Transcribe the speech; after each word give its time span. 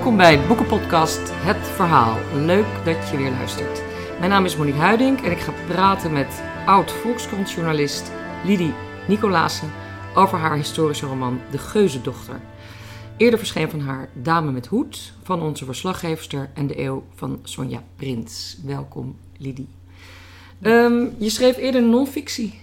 Welkom 0.00 0.18
bij 0.18 0.46
Boekenpodcast 0.46 1.20
Het 1.24 1.68
Verhaal. 1.68 2.18
Leuk 2.34 2.66
dat 2.84 3.08
je 3.10 3.16
weer 3.16 3.30
luistert. 3.30 3.82
Mijn 4.18 4.30
naam 4.30 4.44
is 4.44 4.56
Monique 4.56 4.80
Huiding 4.80 5.24
en 5.24 5.30
ik 5.30 5.38
ga 5.38 5.52
praten 5.66 6.12
met 6.12 6.42
oud-Volkskrantjournalist 6.66 8.12
Lidie 8.44 8.72
Nicolasen 9.08 9.70
over 10.14 10.38
haar 10.38 10.56
historische 10.56 11.06
roman 11.06 11.40
De 11.50 11.58
Geuzendochter. 11.58 12.40
Eerder 13.16 13.38
verscheen 13.38 13.70
van 13.70 13.80
haar 13.80 14.08
Dame 14.14 14.50
met 14.50 14.66
Hoed 14.66 15.12
van 15.22 15.42
onze 15.42 15.64
verslaggeefster 15.64 16.50
en 16.54 16.66
de 16.66 16.80
eeuw 16.80 17.04
van 17.14 17.38
Sonja 17.42 17.82
Prins. 17.96 18.58
Welkom 18.64 19.16
Lidie. 19.36 19.68
Ehm, 20.60 21.06
je 21.18 21.30
schreef 21.30 21.56
eerder 21.56 21.82
non-fictie. 21.82 22.54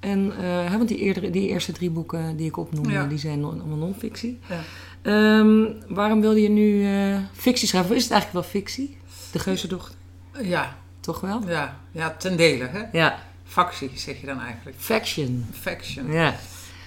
En, 0.00 0.32
uh, 0.40 0.74
want 0.74 0.88
die, 0.88 0.98
eerdere, 0.98 1.30
die 1.30 1.48
eerste 1.48 1.72
drie 1.72 1.90
boeken 1.90 2.36
die 2.36 2.46
ik 2.46 2.56
opnoemde, 2.56 3.06
die 3.06 3.18
zijn 3.18 3.44
allemaal 3.44 3.76
non-fictie. 3.76 4.38
Ja. 4.48 4.60
Um, 5.02 5.82
waarom 5.88 6.20
wilde 6.20 6.40
je 6.40 6.48
nu 6.48 6.82
uh, 6.82 7.18
fictie 7.32 7.68
schrijven? 7.68 7.90
Of 7.90 7.96
is 7.96 8.02
het 8.02 8.12
eigenlijk 8.12 8.42
wel 8.42 8.60
fictie? 8.60 8.98
De 9.32 9.38
Geuzendochter? 9.38 9.94
Ja. 10.42 10.76
Toch 11.00 11.20
wel? 11.20 11.42
Ja, 11.48 11.76
ja 11.90 12.10
ten 12.10 12.36
dele. 12.36 12.64
Hè? 12.64 12.82
Ja. 12.92 13.18
Factie 13.44 13.90
zeg 13.94 14.20
je 14.20 14.26
dan 14.26 14.40
eigenlijk. 14.40 14.76
Faction. 14.78 15.46
Faction. 15.60 16.12
Ja. 16.12 16.34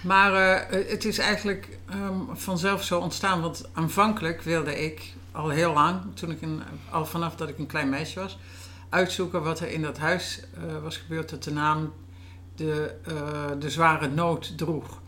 Maar 0.03 0.31
uh, 0.31 0.89
het 0.89 1.05
is 1.05 1.17
eigenlijk 1.17 1.79
um, 1.93 2.27
vanzelf 2.33 2.83
zo 2.83 2.99
ontstaan. 2.99 3.41
Want 3.41 3.69
aanvankelijk 3.73 4.41
wilde 4.41 4.83
ik 4.83 5.13
al 5.31 5.49
heel 5.49 5.73
lang, 5.73 6.01
toen 6.13 6.31
ik 6.31 6.41
een, 6.41 6.61
al 6.89 7.05
vanaf 7.05 7.35
dat 7.35 7.49
ik 7.49 7.57
een 7.57 7.67
klein 7.67 7.89
meisje 7.89 8.19
was, 8.19 8.37
uitzoeken 8.89 9.43
wat 9.43 9.59
er 9.59 9.71
in 9.71 9.81
dat 9.81 9.97
huis 9.97 10.39
uh, 10.57 10.81
was 10.83 10.97
gebeurd 10.97 11.29
dat 11.29 11.43
de 11.43 11.51
naam 11.51 11.93
de, 12.55 12.95
de 13.59 13.69
zware 13.69 14.07
nood 14.07 14.57
droeg. 14.57 15.01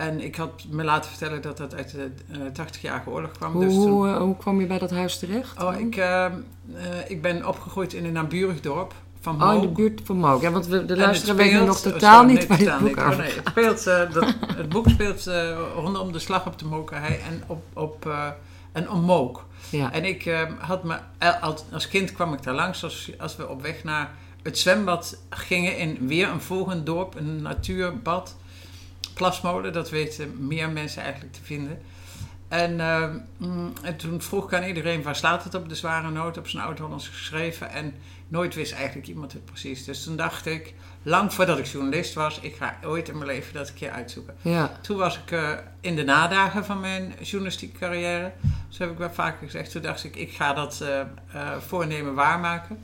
En 0.00 0.20
ik 0.20 0.36
had 0.36 0.64
me 0.68 0.84
laten 0.84 1.10
vertellen 1.10 1.42
dat 1.42 1.56
dat 1.56 1.74
uit 1.74 1.90
de 1.90 2.10
uh, 2.30 2.66
80-jarige 2.66 3.10
oorlog 3.10 3.30
kwam. 3.30 3.52
Hoe, 3.52 3.64
dus 3.64 3.74
toen... 3.74 4.16
hoe, 4.16 4.36
kwam 4.36 4.60
je 4.60 4.66
bij 4.66 4.78
dat 4.78 4.90
huis 4.90 5.18
terecht? 5.18 5.62
Oh, 5.62 5.78
ik, 5.78 5.96
uh, 5.96 6.26
uh, 6.74 7.10
ik 7.10 7.22
ben 7.22 7.46
opgegroeid 7.46 7.92
in 7.92 8.04
een 8.04 8.12
naburig 8.12 8.60
dorp 8.60 8.94
van. 9.20 9.42
Oh, 9.42 9.54
in 9.54 9.60
de 9.60 9.68
buurt 9.68 10.00
van 10.04 10.16
Mook. 10.16 10.42
Ja, 10.42 10.50
want 10.50 10.66
we, 10.66 10.84
de 10.84 10.96
luisteraar 10.96 11.36
weten 11.36 11.64
nog 11.64 11.80
totaal 11.80 12.24
niet 12.24 12.46
waar 12.46 12.58
dit 12.58 12.78
boek 12.78 12.98
over 12.98 13.12
oh, 13.12 13.18
nee, 13.18 13.32
het, 13.32 13.48
speelt, 13.48 13.84
dat, 14.14 14.34
het 14.56 14.68
boek 14.68 14.88
speelt 14.88 15.30
rondom 15.74 16.12
de 16.12 16.18
slag 16.18 16.46
op 16.46 16.58
de 16.58 16.64
Mokerhei 16.64 17.14
en 17.14 17.42
op, 17.46 17.62
op, 17.72 18.14
en 18.72 18.90
om 18.90 19.00
Mook. 19.00 19.44
Ja. 19.70 19.92
En 19.92 20.04
ik 20.04 20.46
had 20.58 20.84
me, 20.84 20.98
als 21.72 21.88
kind 21.88 22.12
kwam 22.12 22.32
ik 22.32 22.42
daar 22.42 22.54
langs 22.54 22.84
als, 22.84 23.10
als 23.18 23.36
we 23.36 23.48
op 23.48 23.62
weg 23.62 23.84
naar 23.84 24.10
het 24.42 24.58
zwembad 24.58 25.16
gingen 25.30 25.76
in 25.76 26.06
weer 26.06 26.28
een 26.28 26.40
volgend 26.40 26.86
dorp, 26.86 27.14
een 27.14 27.42
natuurbad 27.42 28.36
plasmolen, 29.20 29.72
dat 29.72 29.90
weten 29.90 30.46
meer 30.46 30.70
mensen 30.70 31.02
eigenlijk 31.02 31.32
te 31.32 31.42
vinden. 31.42 31.78
En, 32.48 32.72
uh, 32.72 33.02
en, 33.82 33.96
toen 33.96 34.22
vroeg 34.22 34.44
ik 34.44 34.54
aan 34.54 34.62
iedereen 34.62 35.02
waar 35.02 35.16
slaat 35.16 35.44
het 35.44 35.54
op 35.54 35.68
de 35.68 35.74
zware 35.74 36.10
noot 36.10 36.38
op 36.38 36.48
zijn 36.48 36.62
oud-Hollands 36.62 37.08
geschreven. 37.08 37.70
En 37.70 37.94
nooit 38.28 38.54
wist 38.54 38.72
eigenlijk 38.72 39.08
iemand 39.08 39.32
het 39.32 39.44
precies. 39.44 39.84
Dus 39.84 40.04
toen 40.04 40.16
dacht 40.16 40.46
ik, 40.46 40.74
lang 41.02 41.34
voordat 41.34 41.58
ik 41.58 41.66
journalist 41.66 42.14
was, 42.14 42.40
ik 42.40 42.56
ga 42.56 42.76
ooit 42.84 43.08
in 43.08 43.14
mijn 43.14 43.30
leven 43.30 43.54
dat 43.54 43.68
een 43.68 43.74
keer 43.74 43.90
uitzoeken. 43.90 44.34
Ja. 44.42 44.78
Toen 44.80 44.96
was 44.96 45.18
ik 45.18 45.30
uh, 45.30 45.50
in 45.80 45.96
de 45.96 46.04
nadagen 46.04 46.64
van 46.64 46.80
mijn 46.80 47.14
journalistieke 47.20 47.78
carrière. 47.78 48.32
Zo 48.68 48.82
heb 48.82 48.92
ik 48.92 48.98
wel 48.98 49.12
vaker 49.12 49.46
gezegd. 49.46 49.70
Toen 49.70 49.82
dacht 49.82 50.04
ik, 50.04 50.16
ik 50.16 50.32
ga 50.32 50.52
dat 50.52 50.80
uh, 50.82 51.52
voornemen 51.58 52.14
waarmaken. 52.14 52.78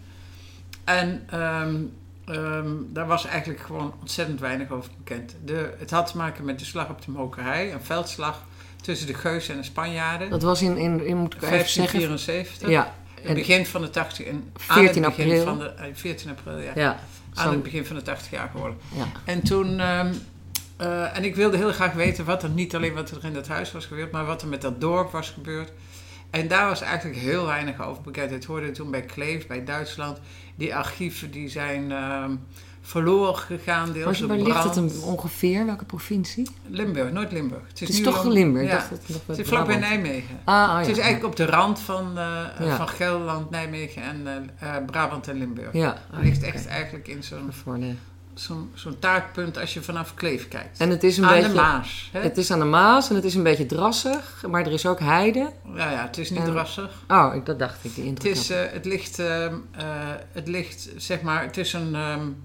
En 0.84 1.40
um, 1.40 1.92
Um, 2.30 2.88
daar 2.92 3.06
was 3.06 3.26
eigenlijk 3.26 3.60
gewoon 3.60 3.94
ontzettend 4.00 4.40
weinig 4.40 4.70
over 4.70 4.90
bekend. 4.98 5.36
De, 5.44 5.74
het 5.78 5.90
had 5.90 6.10
te 6.10 6.16
maken 6.16 6.44
met 6.44 6.58
de 6.58 6.64
slag 6.64 6.88
op 6.88 7.02
de 7.04 7.10
Mokerij, 7.10 7.72
een 7.72 7.82
veldslag 7.82 8.42
tussen 8.82 9.06
de 9.06 9.14
Geuzen 9.14 9.54
en 9.54 9.60
de 9.60 9.66
Spanjaarden. 9.66 10.30
Dat 10.30 10.42
was 10.42 10.62
in, 10.62 10.76
in, 10.76 11.06
in 11.06 11.16
moet 11.16 11.34
ik 11.34 11.40
1574. 11.40 12.68
Ja. 12.68 12.94
In 13.20 13.28
het 13.28 13.34
begin 13.34 13.66
van 13.66 13.80
de 13.80 13.90
80 13.90 14.26
en 14.26 14.50
14 14.54 15.04
aan 15.04 15.10
het 15.10 15.16
begin 15.16 15.38
april. 15.38 15.44
Van 15.44 15.58
de, 15.58 15.90
14 15.92 16.30
april, 16.30 16.58
ja. 16.58 16.72
ja 16.74 17.00
aan 17.36 17.52
het 17.52 17.62
begin 17.62 17.86
van 17.86 17.96
de 17.96 18.02
80 18.02 18.30
jaar 18.30 18.48
geworden. 18.48 18.78
Ja. 18.94 19.06
En 19.24 19.42
toen. 19.42 19.80
Um, 19.80 20.12
uh, 20.80 21.16
en 21.16 21.24
ik 21.24 21.36
wilde 21.36 21.56
heel 21.56 21.72
graag 21.72 21.92
weten 21.92 22.24
wat 22.24 22.42
er 22.42 22.48
niet 22.48 22.74
alleen 22.74 22.94
wat 22.94 23.10
er 23.10 23.24
in 23.24 23.32
dat 23.32 23.48
huis 23.48 23.72
was 23.72 23.86
gebeurd, 23.86 24.10
maar 24.10 24.24
wat 24.24 24.42
er 24.42 24.48
met 24.48 24.60
dat 24.60 24.80
dorp 24.80 25.10
was 25.10 25.30
gebeurd. 25.30 25.72
En 26.30 26.48
daar 26.48 26.68
was 26.68 26.80
eigenlijk 26.80 27.18
heel 27.20 27.46
weinig 27.46 27.86
over 27.86 28.02
bekend. 28.02 28.30
Het 28.30 28.44
hoorde 28.44 28.70
toen 28.70 28.90
bij 28.90 29.02
Kleef, 29.02 29.46
bij 29.46 29.64
Duitsland. 29.64 30.20
Die 30.56 30.74
archieven 30.74 31.30
die 31.30 31.48
zijn 31.48 31.90
uh, 31.90 32.24
verloren 32.80 33.36
gegaan. 33.36 33.92
Deels 33.92 34.20
waar 34.20 34.36
ligt 34.38 34.64
het 34.64 34.74
hem 34.74 34.90
ongeveer? 35.02 35.66
Welke 35.66 35.84
provincie? 35.84 36.50
Limburg, 36.66 37.12
Noord-Limburg. 37.12 37.62
Het 37.68 37.80
is, 37.80 37.88
het 37.88 37.96
is 37.96 38.02
toch 38.02 38.24
Limburg? 38.24 38.68
Ja. 38.68 38.86
Het, 38.90 39.22
het 39.26 39.38
is 39.38 39.48
vlakbij 39.48 39.76
Nijmegen. 39.76 40.38
Ah, 40.44 40.54
oh, 40.54 40.68
ja. 40.68 40.78
Het 40.78 40.88
is 40.88 40.98
eigenlijk 40.98 41.24
op 41.24 41.36
de 41.36 41.46
rand 41.46 41.80
van, 41.80 42.12
uh, 42.18 42.76
van 42.76 42.88
Gelderland, 42.88 43.50
Nijmegen 43.50 44.02
en 44.02 44.50
uh, 44.62 44.76
Brabant 44.86 45.28
en 45.28 45.38
Limburg. 45.38 45.72
Ja. 45.72 45.98
Het 46.10 46.24
ligt 46.24 46.42
echt 46.42 46.64
okay. 46.64 46.76
eigenlijk 46.76 47.08
in 47.08 47.22
zo'n... 47.22 47.52
Zo'n 48.38 48.70
zo'n 48.74 48.98
taartpunt 48.98 49.58
als 49.58 49.74
je 49.74 49.82
vanaf 49.82 50.14
Kleef 50.14 50.48
kijkt. 50.48 50.78
En 50.78 50.90
het 50.90 51.04
is 51.04 51.16
een 51.16 51.24
aan 51.24 51.34
beetje, 51.34 51.48
de 51.48 51.54
Maas. 51.54 52.08
Hè? 52.12 52.20
Het 52.20 52.36
is 52.36 52.50
aan 52.50 52.58
de 52.58 52.64
Maas 52.64 53.08
en 53.08 53.14
het 53.14 53.24
is 53.24 53.34
een 53.34 53.42
beetje 53.42 53.66
drassig, 53.66 54.44
maar 54.48 54.66
er 54.66 54.72
is 54.72 54.86
ook 54.86 55.00
heide. 55.00 55.52
Ja, 55.74 55.90
ja 55.90 56.02
het 56.02 56.18
is 56.18 56.30
niet 56.30 56.38
en, 56.38 56.50
drassig. 56.50 56.90
Oh, 57.08 57.34
ik, 57.34 57.46
dat 57.46 57.58
dacht 57.58 57.84
ik. 57.84 57.94
Die 57.94 58.10
het, 58.10 58.24
is, 58.24 58.50
uh, 58.50 58.56
het, 58.70 58.84
ligt, 58.84 59.18
uh, 59.18 59.26
uh, 59.26 59.50
het 60.32 60.48
ligt, 60.48 60.88
zeg 60.96 61.22
maar, 61.22 61.42
het 61.42 61.56
is 61.56 61.72
een, 61.72 61.94
um, 61.94 62.42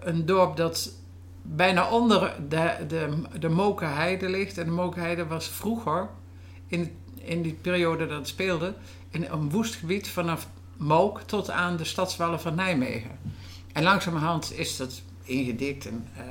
een 0.00 0.26
dorp 0.26 0.56
dat 0.56 0.92
bijna 1.42 1.88
onder 1.88 2.34
de, 2.48 2.76
de, 2.88 3.22
de 3.38 3.48
Mokerheide 3.48 4.28
ligt. 4.28 4.58
En 4.58 4.64
de 4.64 4.70
Mokerheide 4.70 5.26
was 5.26 5.48
vroeger, 5.48 6.08
in, 6.66 6.96
in 7.14 7.42
die 7.42 7.58
periode 7.60 8.06
dat 8.06 8.18
het 8.18 8.28
speelde, 8.28 8.74
in 9.10 9.26
een 9.30 9.50
woest 9.50 9.74
gebied 9.74 10.08
vanaf 10.08 10.48
Mook 10.76 11.20
tot 11.20 11.50
aan 11.50 11.76
de 11.76 11.84
stadswallen 11.84 12.40
van 12.40 12.54
Nijmegen. 12.54 13.18
En 13.74 13.82
langzamerhand 13.82 14.58
is 14.58 14.76
dat 14.76 15.02
ingedikt. 15.22 15.86
En, 15.86 16.06
uh, 16.16 16.22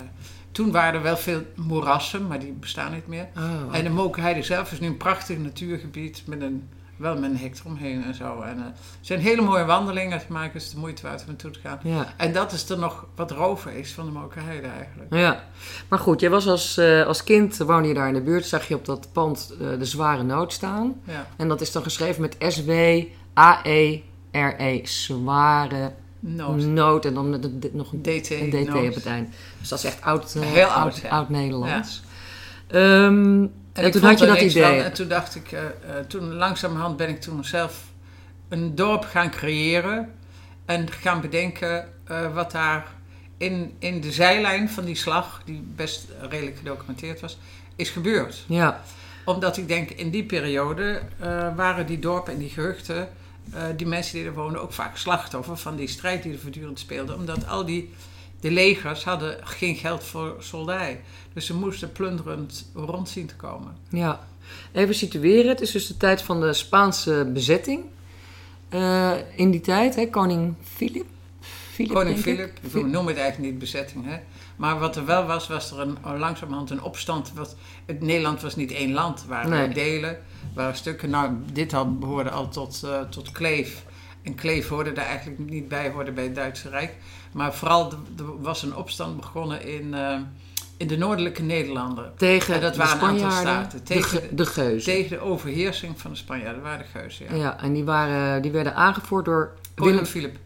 toen 0.52 0.72
waren 0.72 0.94
er 0.94 1.02
wel 1.02 1.18
veel 1.18 1.42
moerassen, 1.56 2.28
maar 2.28 2.40
die 2.40 2.52
bestaan 2.52 2.92
niet 2.92 3.08
meer. 3.08 3.28
Oh. 3.38 3.76
En 3.76 3.84
de 3.84 3.90
Mokerheide 3.90 4.44
zelf 4.44 4.72
is 4.72 4.80
nu 4.80 4.88
een 4.88 4.98
prachtig 4.98 5.38
natuurgebied 5.38 6.24
met 6.26 6.42
een, 6.42 6.70
wel 6.96 7.20
met 7.20 7.30
een 7.30 7.38
hek 7.38 7.60
eromheen 7.60 8.04
en 8.04 8.16
zo. 8.16 8.42
En, 8.42 8.58
uh, 8.58 8.64
er 8.66 8.74
zijn 9.02 9.20
hele 9.20 9.42
mooie 9.42 9.66
wandelingen 9.66 10.20
te 10.20 10.26
maken, 10.30 10.56
is 10.56 10.70
de 10.70 10.78
moeite 10.78 11.02
waard 11.02 11.22
om 11.22 11.28
naartoe 11.28 11.52
te 11.52 11.60
gaan. 11.60 11.80
Ja. 11.84 12.14
En 12.18 12.34
dat 12.34 12.52
is 12.52 12.70
er 12.70 12.78
nog 12.78 13.06
wat 13.16 13.32
rover 13.32 13.72
is 13.72 13.94
van 13.94 14.06
de 14.06 14.12
Mokerheide 14.12 14.68
eigenlijk. 14.68 15.14
Ja, 15.14 15.44
maar 15.88 16.00
goed, 16.00 16.20
jij 16.20 16.30
was 16.30 16.48
als, 16.48 16.78
uh, 16.78 17.06
als 17.06 17.24
kind, 17.24 17.58
woonde 17.58 17.88
je 17.88 17.94
daar 17.94 18.08
in 18.08 18.14
de 18.14 18.22
buurt, 18.22 18.46
zag 18.46 18.68
je 18.68 18.76
op 18.76 18.86
dat 18.86 19.08
pand 19.12 19.56
de 19.58 19.86
zware 19.86 20.24
nood 20.24 20.54
staan. 20.54 21.02
Ja. 21.04 21.28
En 21.38 21.48
dat 21.48 21.62
is 21.62 21.72
dan 21.72 21.84
geschreven 21.84 22.22
met 22.22 22.36
S-W-A-E-R-E, 22.40 23.12
zware 24.86 25.94
Nood. 26.26 26.66
nood 26.66 27.06
en 27.06 27.14
dan 27.14 27.30
met 27.30 27.74
nog 27.74 27.94
een 27.94 28.02
DT, 28.02 28.30
een 28.30 28.50
DT 28.50 28.70
nood. 28.70 28.88
op 28.88 28.94
het 28.94 29.06
eind. 29.06 29.34
Dus 29.60 29.70
dat 29.70 29.80
is 29.80 29.86
echt 29.86 30.02
oud, 30.02 30.36
uh, 30.36 30.44
Heel 30.44 30.66
oud, 30.66 30.94
oud, 30.94 31.12
oud 31.12 31.30
Nederlands. 31.30 32.04
Ja. 32.68 33.06
Um, 33.06 33.42
en, 33.74 33.84
en 33.84 33.92
toen 33.92 34.02
had 34.02 34.20
je 34.20 34.26
dat 34.26 34.42
idee. 34.42 34.64
Van, 34.64 34.74
en 34.74 34.94
toen 34.94 35.08
dacht 35.08 35.36
ik, 35.36 35.52
uh, 35.52 35.60
uh, 35.60 35.68
toen 36.08 36.34
langzamerhand 36.34 36.98
ben 36.98 37.10
ik 37.10 37.22
toen 37.22 37.44
zelf 37.44 37.84
een 38.50 38.76
dorp 38.76 39.04
gaan 39.04 39.32
creëren 39.32 40.14
en 40.66 40.92
gaan 40.92 41.22
bedenken 41.22 41.90
uh, 42.12 42.34
wat 42.34 42.52
daar 42.52 42.88
in, 43.38 43.74
in 43.80 44.02
de 44.02 44.12
zijlijn 44.12 44.70
van 44.70 44.86
die 44.86 44.96
slag, 44.96 45.42
die 45.46 45.64
best 45.76 46.08
redelijk 46.30 46.58
gedocumenteerd 46.58 47.20
was, 47.20 47.38
is 47.76 47.90
gebeurd. 47.90 48.44
Ja. 48.48 48.82
Omdat 49.26 49.58
ik 49.58 49.68
denk, 49.68 49.90
in 49.90 50.10
die 50.10 50.24
periode 50.24 51.02
waren 51.56 51.86
die 51.86 52.00
dorpen 52.00 52.34
en 52.34 52.40
die 52.40 52.50
gehuchten 52.50 53.10
uh, 53.54 53.64
die 53.78 53.88
mensen 53.88 54.18
die 54.18 54.26
er 54.26 54.34
woonden 54.34 54.62
ook 54.62 54.74
vaak 54.74 54.98
slachtoffer 54.98 55.58
van 55.58 55.76
die 55.76 55.88
strijd 55.88 56.24
die 56.24 56.34
er 56.34 56.40
voortdurend 56.40 56.80
speelde. 56.80 57.16
Omdat 57.16 57.48
al 57.48 57.66
die 57.66 57.94
de 58.40 58.52
legers 58.52 59.04
hadden 59.04 59.38
geen 59.44 59.76
geld 59.76 60.04
voor 60.04 60.36
soldij. 60.40 61.02
Dus 61.34 61.46
ze 61.46 61.56
moesten 61.56 61.92
plunderend 61.92 62.70
rond 62.74 63.10
zien 63.10 63.26
te 63.26 63.36
komen. 63.36 63.78
Ja, 63.90 64.28
even 64.72 64.96
situeren. 64.96 65.48
Het 65.48 65.62
is 65.62 65.72
dus 65.72 65.88
de 65.88 65.98
tijd 65.98 66.22
van 66.22 66.42
de 66.42 66.54
Spaanse 66.54 67.30
bezetting. 67.34 67.84
Uh, 68.70 69.12
in 69.36 69.52
die 69.52 69.62
tijd, 69.62 69.96
hè, 69.96 70.10
koning 70.10 70.54
Filip. 70.64 71.06
Koning 71.88 72.18
Filip, 72.18 72.60
we 72.72 72.82
noemen 72.82 73.14
het 73.14 73.18
eigenlijk 73.18 73.52
niet 73.52 73.60
bezetting. 73.60 74.06
Hè? 74.06 74.18
Maar 74.56 74.80
wat 74.80 74.96
er 74.96 75.06
wel 75.06 75.26
was, 75.26 75.48
was 75.48 75.72
er 75.72 75.80
een, 75.80 75.98
langzamerhand 76.18 76.70
een 76.70 76.82
opstand. 76.82 77.32
Wat, 77.34 77.56
het 77.86 78.02
Nederland 78.02 78.42
was 78.42 78.56
niet 78.56 78.72
één 78.72 78.92
land, 78.92 79.20
het 79.20 79.30
waren 79.30 79.50
nee. 79.50 79.74
delen, 79.74 80.18
waren 80.54 80.76
stukken. 80.76 81.10
Nou, 81.10 81.32
dit 81.54 81.72
had, 81.72 82.00
behoorde 82.00 82.30
al 82.30 82.50
tot, 82.50 82.82
uh, 82.86 83.02
tot 83.02 83.32
Kleef. 83.32 83.86
En 84.22 84.36
Kleef 84.36 84.68
hoorde 84.68 84.92
daar 84.92 85.06
eigenlijk 85.06 85.40
niet 85.50 85.68
bij, 85.68 85.92
hoorde 85.92 86.12
bij 86.12 86.24
het 86.24 86.36
Duitse 86.36 86.70
Rijk. 86.70 86.96
Maar 87.32 87.54
vooral, 87.54 87.92
er 88.18 88.42
was 88.42 88.64
een 88.64 88.76
opstand 88.76 89.16
begonnen 89.16 89.68
in, 89.68 89.88
uh, 89.94 90.20
in 90.78 90.88
de 90.88 90.98
noordelijke 90.98 91.42
Nederlanden. 91.42 92.12
Tegen 92.18 92.54
en 92.54 92.62
dat 92.62 92.74
de 92.74 92.80
waren 92.80 93.02
een 93.02 93.10
aantal 93.10 93.32
staten. 93.32 93.84
Tegen 93.84 94.22
de, 94.22 94.36
de 94.36 94.46
Geuzen. 94.46 94.94
Tegen 94.94 95.10
de 95.10 95.24
overheersing 95.24 96.00
van 96.00 96.12
de 96.12 96.18
Spanjaarden, 96.18 96.54
dat 96.56 96.64
waren 96.64 96.86
de 96.86 97.00
Geuzen, 97.00 97.26
ja. 97.26 97.36
Ja, 97.36 97.60
en 97.60 97.74
die, 97.74 97.84
waren, 97.84 98.42
die 98.42 98.52
werden 98.52 98.76
aangevoerd 98.76 99.26
door 99.26 99.54
Willem 99.76 100.06
Philip. 100.06 100.38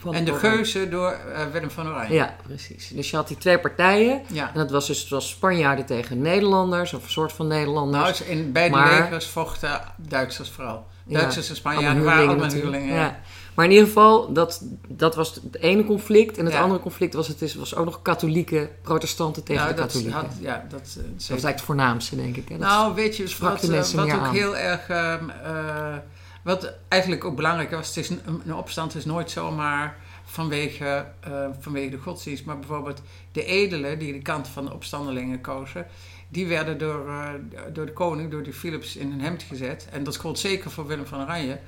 Van 0.00 0.14
En 0.14 0.24
de. 0.24 0.32
Geuzen 0.34 0.90
door 0.90 1.10
eh, 1.10 1.46
Willem 1.52 1.70
van 1.70 1.88
Oranje. 1.88 2.14
Ja, 2.14 2.36
precies. 2.46 2.88
Dus 2.88 3.10
je 3.10 3.16
had 3.16 3.28
die 3.28 3.36
twee 3.36 3.58
partijen. 3.58 4.22
Ja. 4.26 4.46
En 4.48 4.54
dat 4.54 4.70
was 4.70 4.86
dus 4.86 5.00
het 5.00 5.08
was 5.08 5.28
Spanjaarden 5.28 5.86
tegen 5.86 6.22
Nederlanders, 6.22 6.92
of 6.94 7.04
een 7.04 7.10
soort 7.10 7.32
van 7.32 7.46
Nederlanders. 7.46 8.02
Nou, 8.02 8.16
dus 8.18 8.26
in 8.26 8.52
beide 8.52 8.76
Maar- 8.76 9.00
legers 9.00 9.26
vochten 9.26 9.80
Duitsers 9.96 10.50
vooral. 10.50 10.86
Ja, 11.06 11.18
Duitsers 11.18 11.48
en 11.48 11.56
Spanjaarden 11.56 12.04
waren 12.04 12.28
allemaal 12.28 12.44
natuurlijk. 12.46 12.72
huurlingen. 12.72 12.94
Ja. 13.00 13.20
Maar 13.54 13.66
in 13.66 13.72
ieder 13.72 13.86
geval, 13.86 14.32
dat, 14.32 14.62
dat 14.88 15.14
was 15.14 15.34
het 15.34 15.56
ene 15.60 15.84
conflict. 15.84 16.38
En 16.38 16.44
het 16.44 16.54
andere 16.54 16.80
conflict 16.80 17.14
was, 17.14 17.28
het 17.28 17.42
is, 17.42 17.54
was 17.54 17.74
ook 17.74 17.84
nog 17.84 18.02
katholieke 18.02 18.70
protestanten 18.82 19.44
tegen 19.44 19.62
Nou, 19.62 19.74
de 19.74 19.80
dat 19.80 19.90
katholieken. 19.92 20.20
had, 20.20 20.36
ja, 20.40 20.64
dat, 20.68 20.80
eh, 20.80 20.94
dat 20.94 21.28
eigenlijk 21.28 21.56
het 21.56 21.60
voornaamste, 21.64 22.16
denk 22.16 22.36
ik. 22.36 22.48
Hè? 22.48 22.58
Dat- 22.58 22.68
Nou, 22.68 22.94
weet 22.94 23.16
je, 23.16 23.26
sprak 23.28 23.50
wat, 23.50 23.62
eh, 23.70 23.76
wat 23.76 23.98
ook 24.04 24.10
aan. 24.10 24.32
heel 24.34 24.56
erg... 24.56 24.88
ehm, 24.88 25.30
eh, 25.44 25.94
wat 26.42 26.72
eigenlijk 26.88 27.24
ook 27.24 27.36
belangrijk 27.36 27.70
was, 27.70 27.86
het 27.86 27.96
is 27.96 28.08
een, 28.08 28.20
een 28.44 28.54
opstand 28.54 28.94
is 28.94 29.04
nooit 29.04 29.30
zomaar 29.30 29.96
vanwege, 30.24 31.06
eh, 31.20 31.48
vanwege 31.58 31.90
de 31.90 31.98
godsdienst. 31.98 32.44
Maar 32.44 32.58
bijvoorbeeld 32.58 33.02
de 33.32 33.44
edelen 33.44 33.98
die 33.98 34.12
de 34.12 34.22
kant 34.22 34.48
van 34.48 34.64
de 34.64 34.72
opstandelingen 34.72 35.40
kozen... 35.40 35.86
die 36.28 36.46
werden 36.46 36.78
door, 36.78 37.08
eh, 37.08 37.28
door 37.72 37.86
de 37.86 37.92
koning, 37.92 38.30
door 38.30 38.42
die 38.42 38.52
Philips, 38.52 38.96
in 38.96 39.12
een 39.12 39.20
hemd 39.20 39.42
gezet. 39.42 39.88
En 39.90 40.04
dat 40.04 40.16
gold 40.16 40.38
zeker 40.38 40.70
voor 40.70 40.86
Willem 40.86 41.06
van 41.06 41.20
Oranje... 41.20 41.58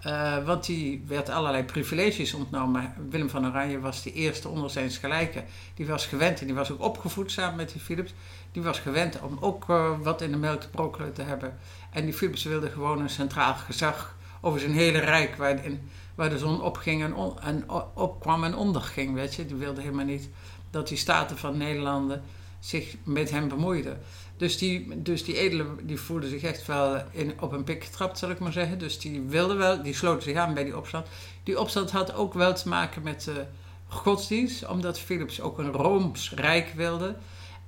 Eh, 0.00 0.44
want 0.44 0.66
die 0.66 1.04
werd 1.06 1.28
allerlei 1.28 1.64
privileges 1.64 2.34
ontnomen. 2.34 2.94
Willem 3.10 3.30
van 3.30 3.46
Oranje 3.46 3.80
was 3.80 4.02
de 4.02 4.12
eerste 4.12 4.48
onder 4.48 4.70
zijn 4.70 4.90
gelijken. 4.90 5.44
Die 5.74 5.86
was 5.86 6.06
gewend 6.06 6.40
en 6.40 6.46
die 6.46 6.54
was 6.54 6.70
ook 6.70 6.80
opgevoed 6.80 7.32
samen 7.32 7.56
met 7.56 7.72
die 7.72 7.80
Philips. 7.80 8.14
Die 8.52 8.62
was 8.62 8.78
gewend 8.78 9.20
om 9.20 9.38
ook 9.40 9.64
wat 10.02 10.22
in 10.22 10.30
de 10.30 10.36
melk 10.36 10.60
te 10.60 10.68
brokkelen 10.68 11.12
te 11.12 11.22
hebben. 11.22 11.58
En 11.94 12.04
die 12.04 12.14
Philips 12.14 12.44
wilde 12.44 12.70
gewoon 12.70 13.00
een 13.00 13.10
centraal 13.10 13.54
gezag 13.54 14.16
over 14.40 14.60
zijn 14.60 14.72
hele 14.72 14.98
rijk, 14.98 15.36
waar, 15.36 15.64
in, 15.64 15.90
waar 16.14 16.30
de 16.30 16.38
zon 16.38 16.62
opging 16.62 17.02
en, 17.02 17.14
en 17.40 17.64
opkwam 17.94 18.44
en 18.44 18.56
onderging. 18.56 19.14
Weet 19.14 19.34
je? 19.34 19.46
Die 19.46 19.56
wilde 19.56 19.80
helemaal 19.80 20.04
niet 20.04 20.28
dat 20.70 20.88
die 20.88 20.98
staten 20.98 21.38
van 21.38 21.56
Nederlanden 21.56 22.22
zich 22.58 22.96
met 23.04 23.30
hem 23.30 23.48
bemoeiden. 23.48 24.00
Dus 24.36 24.58
die, 24.58 25.02
dus 25.02 25.24
die 25.24 25.38
edelen 25.38 25.86
die 25.86 26.00
voelden 26.00 26.30
zich 26.30 26.42
echt 26.42 26.66
wel 26.66 27.02
in, 27.10 27.32
op 27.40 27.52
een 27.52 27.64
pik 27.64 27.84
getrapt, 27.84 28.18
zal 28.18 28.30
ik 28.30 28.38
maar 28.38 28.52
zeggen. 28.52 28.78
Dus 28.78 28.98
die 28.98 29.20
wilden 29.20 29.56
wel, 29.56 29.82
die 29.82 29.94
sloten 29.94 30.22
zich 30.22 30.36
aan 30.36 30.54
bij 30.54 30.64
die 30.64 30.76
opstand. 30.76 31.06
Die 31.42 31.60
opstand 31.60 31.90
had 31.90 32.14
ook 32.14 32.34
wel 32.34 32.54
te 32.54 32.68
maken 32.68 33.02
met 33.02 33.24
de 33.24 33.44
godsdienst, 33.88 34.66
omdat 34.66 34.98
Philips 34.98 35.40
ook 35.40 35.58
een 35.58 35.72
Rooms 35.72 36.32
Rijk 36.34 36.72
wilde. 36.76 37.16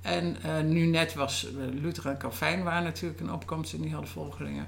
En 0.07 0.37
eh, 0.43 0.59
nu 0.59 0.85
net 0.85 1.13
was 1.13 1.45
eh, 1.45 1.81
Luther 1.81 2.05
en 2.05 2.17
Calvijn 2.17 2.63
waren 2.63 2.83
natuurlijk 2.83 3.19
een 3.19 3.33
opkomst 3.33 3.73
en 3.73 3.81
die 3.81 3.91
hadden 3.91 4.09
volgelingen. 4.09 4.67